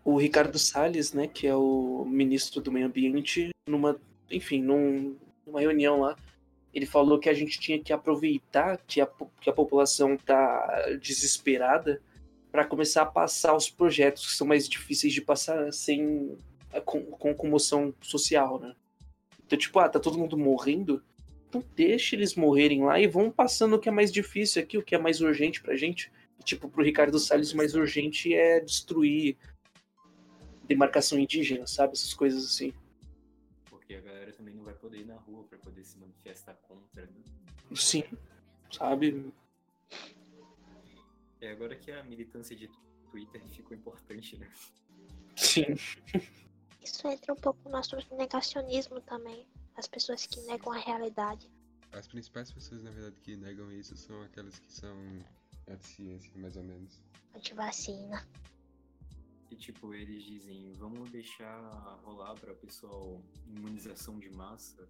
O 0.04 0.18
Ricardo 0.18 0.58
Salles, 0.58 1.14
né, 1.14 1.26
que 1.26 1.46
é 1.46 1.56
o 1.56 2.04
ministro 2.06 2.60
do 2.60 2.70
Meio 2.70 2.86
Ambiente, 2.86 3.48
numa, 3.66 3.98
enfim, 4.30 4.60
num- 4.60 5.16
numa 5.46 5.60
reunião 5.60 6.00
lá, 6.00 6.14
ele 6.74 6.84
falou 6.84 7.18
que 7.18 7.30
a 7.30 7.34
gente 7.34 7.58
tinha 7.58 7.78
que 7.82 7.90
aproveitar 7.92 8.76
que 8.86 9.00
a, 9.00 9.08
que 9.40 9.48
a 9.48 9.52
população 9.52 10.18
tá 10.18 10.84
desesperada 11.00 12.02
para 12.50 12.64
começar 12.64 13.02
a 13.02 13.06
passar 13.06 13.54
os 13.54 13.70
projetos 13.70 14.26
que 14.26 14.32
são 14.32 14.46
mais 14.46 14.68
difíceis 14.68 15.12
de 15.12 15.20
passar 15.20 15.72
sem 15.72 16.36
com, 16.84 17.02
com 17.02 17.34
comoção 17.34 17.94
social, 18.00 18.58
né? 18.58 18.74
Então, 19.44 19.58
tipo, 19.58 19.78
ah, 19.78 19.88
tá 19.88 19.98
todo 19.98 20.18
mundo 20.18 20.38
morrendo, 20.38 21.02
então 21.48 21.64
deixa 21.74 22.14
eles 22.14 22.36
morrerem 22.36 22.84
lá 22.84 23.00
e 23.00 23.08
vão 23.08 23.30
passando 23.30 23.74
o 23.74 23.78
que 23.78 23.88
é 23.88 23.92
mais 23.92 24.12
difícil 24.12 24.62
aqui, 24.62 24.78
o 24.78 24.82
que 24.82 24.94
é 24.94 24.98
mais 24.98 25.20
urgente 25.20 25.60
pra 25.60 25.74
gente. 25.74 26.12
Tipo, 26.44 26.68
pro 26.68 26.84
Ricardo 26.84 27.18
Salles, 27.18 27.52
o 27.52 27.56
mais 27.56 27.74
urgente 27.74 28.32
é 28.32 28.60
destruir 28.60 29.36
demarcação 30.64 31.18
indígena, 31.18 31.66
sabe? 31.66 31.94
Essas 31.94 32.14
coisas 32.14 32.44
assim. 32.44 32.72
Porque 33.68 33.94
a 33.94 34.00
galera 34.00 34.32
também 34.32 34.54
não 34.54 34.62
vai 34.62 34.74
poder 34.74 34.98
ir 34.98 35.06
na 35.06 35.16
rua 35.16 35.44
pra 35.44 35.58
poder 35.58 35.84
se 35.84 35.98
manifestar 35.98 36.54
contra, 36.62 37.02
né? 37.06 37.20
Sim, 37.74 38.04
sabe? 38.70 39.32
É 41.40 41.50
agora 41.50 41.74
que 41.76 41.90
a 41.90 42.02
militância 42.04 42.54
de 42.54 42.68
Twitter 43.10 43.42
ficou 43.48 43.76
importante, 43.76 44.36
né? 44.36 44.50
Sim. 45.36 45.74
Isso 46.82 47.06
entra 47.08 47.32
um 47.32 47.36
pouco 47.36 47.58
no 47.64 47.70
nosso 47.70 47.96
negacionismo 48.14 49.00
também. 49.00 49.46
As 49.76 49.86
pessoas 49.86 50.26
que 50.26 50.40
negam 50.42 50.72
a 50.72 50.78
realidade. 50.78 51.50
As 51.92 52.06
principais 52.06 52.52
pessoas, 52.52 52.82
na 52.82 52.90
verdade, 52.90 53.16
que 53.22 53.36
negam 53.36 53.72
isso 53.72 53.96
são 53.96 54.22
aquelas 54.22 54.58
que 54.58 54.72
são 54.72 54.96
anti-ciência, 55.68 56.30
mais 56.36 56.56
ou 56.56 56.62
menos. 56.62 57.02
Antivacina. 57.34 58.26
E 59.50 59.56
tipo, 59.56 59.92
eles 59.94 60.22
dizem, 60.22 60.72
vamos 60.74 61.10
deixar 61.10 62.00
rolar 62.04 62.34
pra 62.34 62.54
pessoal 62.54 63.20
imunização 63.46 64.18
de 64.18 64.30
massa. 64.30 64.88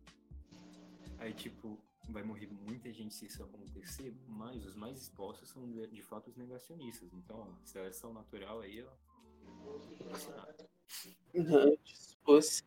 Aí 1.19 1.33
tipo, 1.33 1.79
vai 2.09 2.23
morrer 2.23 2.47
muita 2.47 2.93
gente 2.93 3.15
se 3.15 3.27
isso 3.27 3.43
acontecer, 3.43 4.15
mas 4.27 4.65
os 4.65 4.75
mais 4.75 5.01
expostos 5.01 5.49
são 5.51 5.69
de, 5.71 5.87
de 5.87 6.03
fato 6.03 6.29
os 6.29 6.37
negacionistas. 6.37 7.13
Então, 7.13 7.41
ó, 7.41 7.67
seleção 7.67 8.13
natural 8.13 8.61
aí, 8.61 8.83
ó. 8.83 8.91
Antes 11.35 12.19
fosse. 12.25 12.63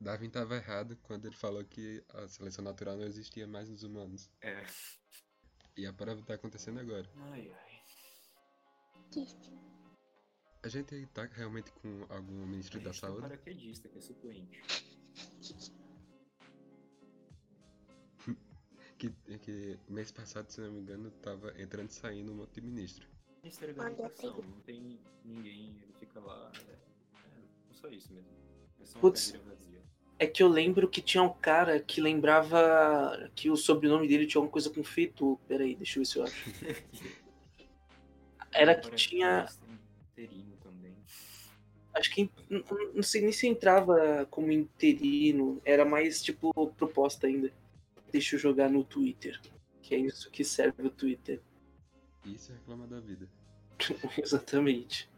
Darwin 0.00 0.30
tava 0.30 0.56
errado 0.56 0.96
quando 1.02 1.26
ele 1.26 1.36
falou 1.36 1.64
que 1.64 2.04
a 2.10 2.28
seleção 2.28 2.62
natural 2.64 2.96
não 2.96 3.04
existia 3.04 3.46
mais 3.46 3.68
nos 3.68 3.82
humanos. 3.82 4.30
É. 4.40 4.64
E 5.76 5.86
a 5.86 5.92
prova 5.92 6.22
tá 6.22 6.34
acontecendo 6.34 6.80
agora. 6.80 7.08
Ai, 7.16 7.50
ai. 7.50 7.66
A 10.62 10.68
gente 10.68 10.94
aí 10.94 11.06
tá 11.06 11.24
realmente 11.32 11.70
com 11.72 12.06
algum 12.08 12.46
ministro 12.46 12.80
da 12.80 12.90
um 12.90 12.94
saúde? 12.94 13.20
paraquedista 13.22 13.88
que 13.88 13.98
é 13.98 14.00
suplente. 14.00 14.62
Que, 18.98 19.10
que 19.38 19.78
mês 19.88 20.10
passado, 20.10 20.50
se 20.50 20.60
não 20.60 20.72
me 20.72 20.80
engano, 20.80 21.10
tava 21.22 21.52
entrando 21.60 21.90
e 21.90 21.94
saindo 21.94 22.32
um 22.32 22.36
monte 22.36 22.60
de 22.60 22.62
ministro. 22.62 23.06
Ministério 23.42 23.74
da 23.74 23.86
Educação, 23.90 24.42
não 24.42 24.60
tem 24.60 24.98
ninguém, 25.24 25.76
ele 25.82 25.92
fica 26.00 26.18
lá. 26.18 26.50
É, 26.68 26.72
é 26.72 27.74
só 27.74 27.88
isso 27.88 28.12
mesmo. 28.12 28.28
É 28.80 28.86
só 28.86 28.96
uma 28.96 29.00
Putz. 29.02 29.32
vazia. 29.44 29.82
É 30.18 30.26
que 30.26 30.42
eu 30.42 30.48
lembro 30.48 30.88
que 30.88 31.02
tinha 31.02 31.22
um 31.22 31.32
cara 31.32 31.78
que 31.78 32.00
lembrava 32.00 33.30
que 33.34 33.50
o 33.50 33.56
sobrenome 33.56 34.08
dele 34.08 34.26
tinha 34.26 34.38
alguma 34.38 34.50
coisa 34.50 34.70
com 34.70 34.82
feito. 34.82 35.38
Peraí, 35.46 35.74
deixa 35.74 35.98
eu 35.98 36.02
ver 36.02 36.06
se 36.06 36.18
eu 36.18 36.24
acho. 36.24 36.50
Era 38.50 38.74
que 38.74 38.82
Paraquedista 38.82 39.08
tinha. 39.08 39.46
Interino 40.12 40.56
também. 40.62 40.96
Acho 41.92 42.10
que. 42.10 42.30
Não, 42.48 42.64
não 42.94 43.02
sei 43.02 43.20
nem 43.20 43.32
se 43.32 43.46
entrava 43.46 44.26
como 44.30 44.50
interino. 44.50 45.60
Era 45.64 45.84
mais 45.84 46.22
tipo 46.22 46.50
proposta 46.72 47.26
ainda. 47.26 47.52
Deixa 48.12 48.36
eu 48.36 48.40
jogar 48.40 48.68
no 48.70 48.84
Twitter. 48.84 49.40
Que 49.82 49.94
é 49.94 49.98
isso 49.98 50.30
que 50.30 50.44
serve 50.44 50.86
o 50.86 50.90
Twitter. 50.90 51.40
Isso 52.24 52.52
é 52.52 52.54
reclamar 52.56 52.88
da 52.88 53.00
vida. 53.00 53.28
Exatamente. 54.22 55.08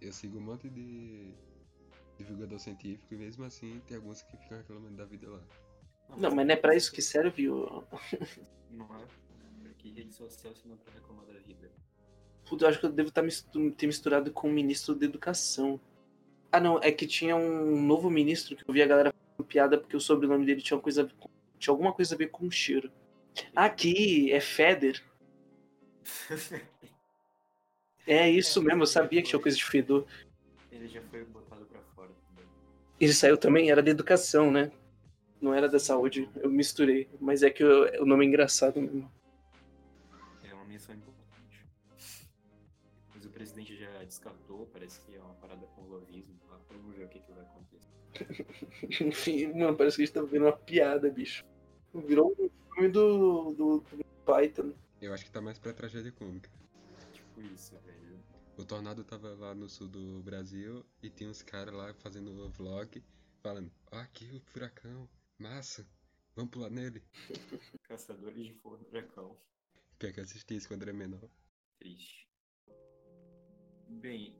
Eu 0.00 0.12
sigo 0.12 0.38
um 0.38 0.42
monte 0.42 0.68
de 0.68 1.30
divulgador 2.16 2.58
científico 2.58 3.14
e 3.14 3.16
mesmo 3.16 3.44
assim 3.44 3.80
tem 3.86 3.96
alguns 3.96 4.22
que 4.22 4.36
ficam 4.36 4.58
reclamando 4.58 4.96
da 4.96 5.04
vida 5.04 5.28
lá. 5.28 5.40
Não, 6.16 6.30
mas 6.34 6.46
não 6.46 6.54
é 6.54 6.56
pra 6.56 6.74
isso 6.74 6.90
que 6.92 7.02
serve 7.02 7.48
o. 7.50 7.84
Não 8.70 8.86
é? 8.96 9.04
Porque 9.62 9.90
rede 9.90 10.14
social 10.14 10.54
se 10.54 10.66
não 10.66 10.74
é 10.74 10.78
pra 10.78 10.94
reclamar 10.94 11.24
da 11.26 11.38
vida. 11.40 11.70
Puta, 12.48 12.64
eu 12.64 12.68
acho 12.70 12.80
que 12.80 12.86
eu 12.86 12.92
devo 12.92 13.10
tá 13.10 13.22
mistu- 13.22 13.70
ter 13.72 13.86
misturado 13.86 14.32
com 14.32 14.48
o 14.48 14.52
ministro 14.52 14.94
da 14.94 15.04
educação. 15.04 15.78
Ah, 16.50 16.58
não, 16.58 16.78
é 16.82 16.90
que 16.90 17.06
tinha 17.06 17.36
um 17.36 17.80
novo 17.86 18.08
ministro 18.10 18.56
que 18.56 18.64
eu 18.68 18.72
vi 18.72 18.82
a 18.82 18.86
galera 18.86 19.12
piada 19.46 19.78
porque 19.78 19.96
o 19.96 20.00
sobrenome 20.00 20.46
dele 20.46 20.62
tinha, 20.62 20.76
uma 20.76 20.82
coisa, 20.82 21.06
com- 21.18 21.28
tinha 21.58 21.72
alguma 21.72 21.92
coisa 21.92 22.14
a 22.14 22.18
ver 22.18 22.28
com 22.28 22.50
cheiro. 22.50 22.90
Aqui 23.54 24.32
é 24.32 24.40
Feder. 24.40 25.02
É 28.10 28.26
isso 28.26 28.62
mesmo, 28.62 28.84
eu 28.84 28.86
sabia 28.86 29.20
que 29.20 29.28
tinha 29.28 29.42
coisa 29.42 29.54
de 29.54 29.62
fedor. 29.62 30.06
Ele 30.72 30.88
já 30.88 31.02
foi 31.02 31.26
botado 31.26 31.66
pra 31.66 31.78
fora 31.94 32.08
também. 32.26 32.46
Ele 32.98 33.12
saiu 33.12 33.36
também, 33.36 33.70
era 33.70 33.82
da 33.82 33.90
educação, 33.90 34.50
né? 34.50 34.72
Não 35.38 35.52
era 35.52 35.68
da 35.68 35.78
saúde, 35.78 36.26
eu 36.36 36.48
misturei. 36.48 37.06
Mas 37.20 37.42
é 37.42 37.50
que 37.50 37.62
o 37.62 38.06
nome 38.06 38.24
é 38.24 38.28
engraçado 38.28 38.80
mesmo. 38.80 39.12
É 40.42 40.54
uma 40.54 40.64
menção 40.64 40.94
importante. 40.94 41.66
Mas 43.14 43.26
o 43.26 43.28
presidente 43.28 43.76
já 43.76 44.02
descartou, 44.02 44.66
parece 44.72 45.02
que 45.02 45.14
é 45.14 45.20
uma 45.20 45.34
parada 45.34 45.66
com 45.66 45.82
o 45.82 45.88
lovismo 45.88 46.38
ver 46.98 47.04
o 47.04 47.08
que, 47.08 47.20
que 47.20 47.32
vai 47.32 47.42
acontecer. 47.42 47.67
Enfim, 49.00 49.52
mano, 49.52 49.76
parece 49.76 49.96
que 49.96 50.02
a 50.02 50.06
gente 50.06 50.14
tá 50.14 50.22
vendo 50.22 50.46
uma 50.46 50.56
piada, 50.56 51.10
bicho. 51.10 51.44
Virou 51.94 52.34
um 52.38 52.50
filme 52.74 52.88
do, 52.88 53.52
do, 53.54 53.78
do 53.78 54.04
Python. 54.24 54.72
Eu 55.00 55.12
acho 55.14 55.24
que 55.24 55.30
tá 55.30 55.40
mais 55.40 55.58
pra 55.58 55.72
tragédia 55.72 56.12
cômica. 56.12 56.50
Tipo 57.12 57.42
isso, 57.42 57.74
velho. 57.84 58.18
O 58.56 58.64
tornado 58.64 59.04
tava 59.04 59.34
lá 59.34 59.54
no 59.54 59.68
sul 59.68 59.88
do 59.88 60.20
Brasil 60.22 60.84
e 61.02 61.08
tinha 61.08 61.30
uns 61.30 61.42
caras 61.42 61.72
lá 61.72 61.94
fazendo 61.94 62.50
vlog 62.50 63.02
falando: 63.40 63.70
Ó, 63.92 63.96
aqui 63.96 64.30
o 64.32 64.40
furacão, 64.40 65.08
massa, 65.38 65.86
vamos 66.34 66.50
pular 66.50 66.70
nele. 66.70 67.02
Caçadores 67.88 68.44
de 68.44 68.54
furacão. 68.54 69.36
Quer 69.98 70.12
que 70.12 70.20
eu 70.20 70.24
assisti 70.24 70.56
isso 70.56 70.68
quando 70.68 70.82
era 70.82 70.92
menor? 70.92 71.28
Triste. 71.78 72.28
Bem, 73.88 74.36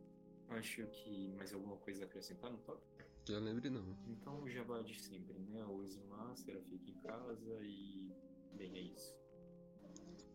acho 0.51 0.87
que 0.89 1.29
mais 1.37 1.53
alguma 1.53 1.77
coisa 1.77 2.05
a 2.05 2.07
acrescentar 2.07 2.51
no 2.51 2.59
tópico? 2.59 2.98
Que 3.29 3.35
eu 3.35 3.41
lembre 3.41 3.69
não. 3.69 3.85
Então 4.07 4.43
o 4.43 4.49
jabá 4.49 4.81
de 4.81 4.99
sempre, 4.99 5.39
né? 5.51 5.63
Use 5.67 6.01
máscara, 6.05 6.63
fique 6.63 6.93
em 6.93 6.99
casa 7.03 7.61
e. 7.63 8.11
Bem, 8.55 8.75
é 8.75 8.81
isso. 8.81 9.15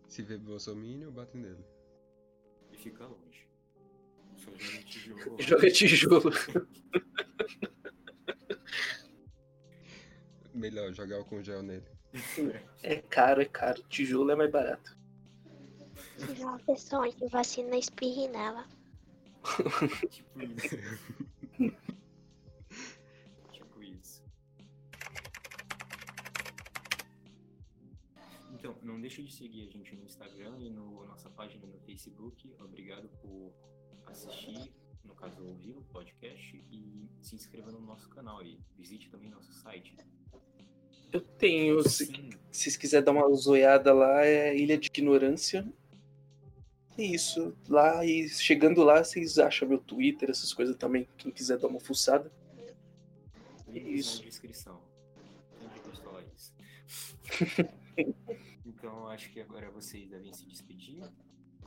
Se 0.07 0.21
vê 0.21 0.37
Bolsominion, 0.37 1.09
bate 1.09 1.35
nele. 1.35 1.65
E 2.71 2.77
fica 2.77 3.07
longe. 3.07 3.49
Só 4.37 4.51
joga 4.61 4.83
tijolo. 4.83 5.41
Joga 5.41 5.71
tijolo. 5.73 6.31
Melhor 10.53 10.93
jogar 10.93 11.19
o 11.21 11.41
gel 11.41 11.63
nele. 11.63 11.87
É 12.83 12.97
caro, 12.97 13.41
é 13.41 13.45
caro. 13.45 13.81
Tijolo 13.89 14.29
é 14.29 14.35
mais 14.35 14.51
barato. 14.51 14.95
Se 16.19 16.31
vê 16.31 16.43
uma 16.43 16.59
pessoa 16.59 17.11
que 17.11 17.27
vacina, 17.27 17.75
espirre 17.75 18.27
nela. 18.27 18.67
tipo 20.11 20.41
isso. 20.43 20.77
Não 28.93 29.01
deixe 29.01 29.23
de 29.23 29.33
seguir 29.33 29.67
a 29.67 29.71
gente 29.71 29.95
no 29.95 30.05
Instagram 30.05 30.59
e 30.59 30.69
no 30.69 31.03
nossa 31.05 31.29
página 31.29 31.65
no 31.65 31.79
Facebook. 31.79 32.53
Obrigado 32.59 33.09
por 33.21 33.51
assistir, 34.05 34.71
no 35.03 35.15
caso 35.15 35.43
ouvir 35.43 35.75
o 35.75 35.81
podcast 35.85 36.63
e 36.71 37.09
se 37.19 37.35
inscreva 37.35 37.71
no 37.71 37.79
nosso 37.81 38.07
canal 38.09 38.37
aí. 38.37 38.59
Visite 38.77 39.09
também 39.09 39.31
nosso 39.31 39.51
site. 39.51 39.97
Eu 41.11 41.21
tenho. 41.21 41.81
Se, 41.89 42.05
Sim, 42.05 42.29
se 42.51 42.63
vocês 42.63 42.77
quiserem 42.77 43.05
dar 43.05 43.11
uma 43.11 43.33
zoiada 43.33 43.91
lá, 43.93 44.23
é 44.25 44.55
Ilha 44.55 44.77
de 44.77 44.87
Ignorância. 44.87 45.67
É 46.95 47.03
isso. 47.03 47.55
Lá 47.67 48.05
e 48.05 48.29
chegando 48.29 48.83
lá, 48.83 49.03
vocês 49.03 49.39
acham 49.39 49.67
meu 49.67 49.79
Twitter, 49.79 50.29
essas 50.29 50.53
coisas 50.53 50.75
também. 50.75 51.07
Quem 51.17 51.31
quiser 51.31 51.57
dar 51.57 51.67
uma 51.67 51.79
fuçada. 51.79 52.31
links 53.67 54.05
Isso. 54.05 54.17
na 54.19 54.25
descrição. 54.25 54.81
Onde 55.59 56.19
é 56.19 56.29
isso. 56.35 56.53
então, 58.83 59.07
acho 59.07 59.31
que 59.31 59.39
agora 59.39 59.71
vocês 59.71 60.09
devem 60.09 60.33
se 60.33 60.45
despedir. 60.45 61.09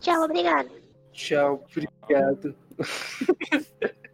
Tchau, 0.00 0.24
obrigado. 0.24 0.70
Tchau, 1.12 1.64
obrigado. 1.70 2.54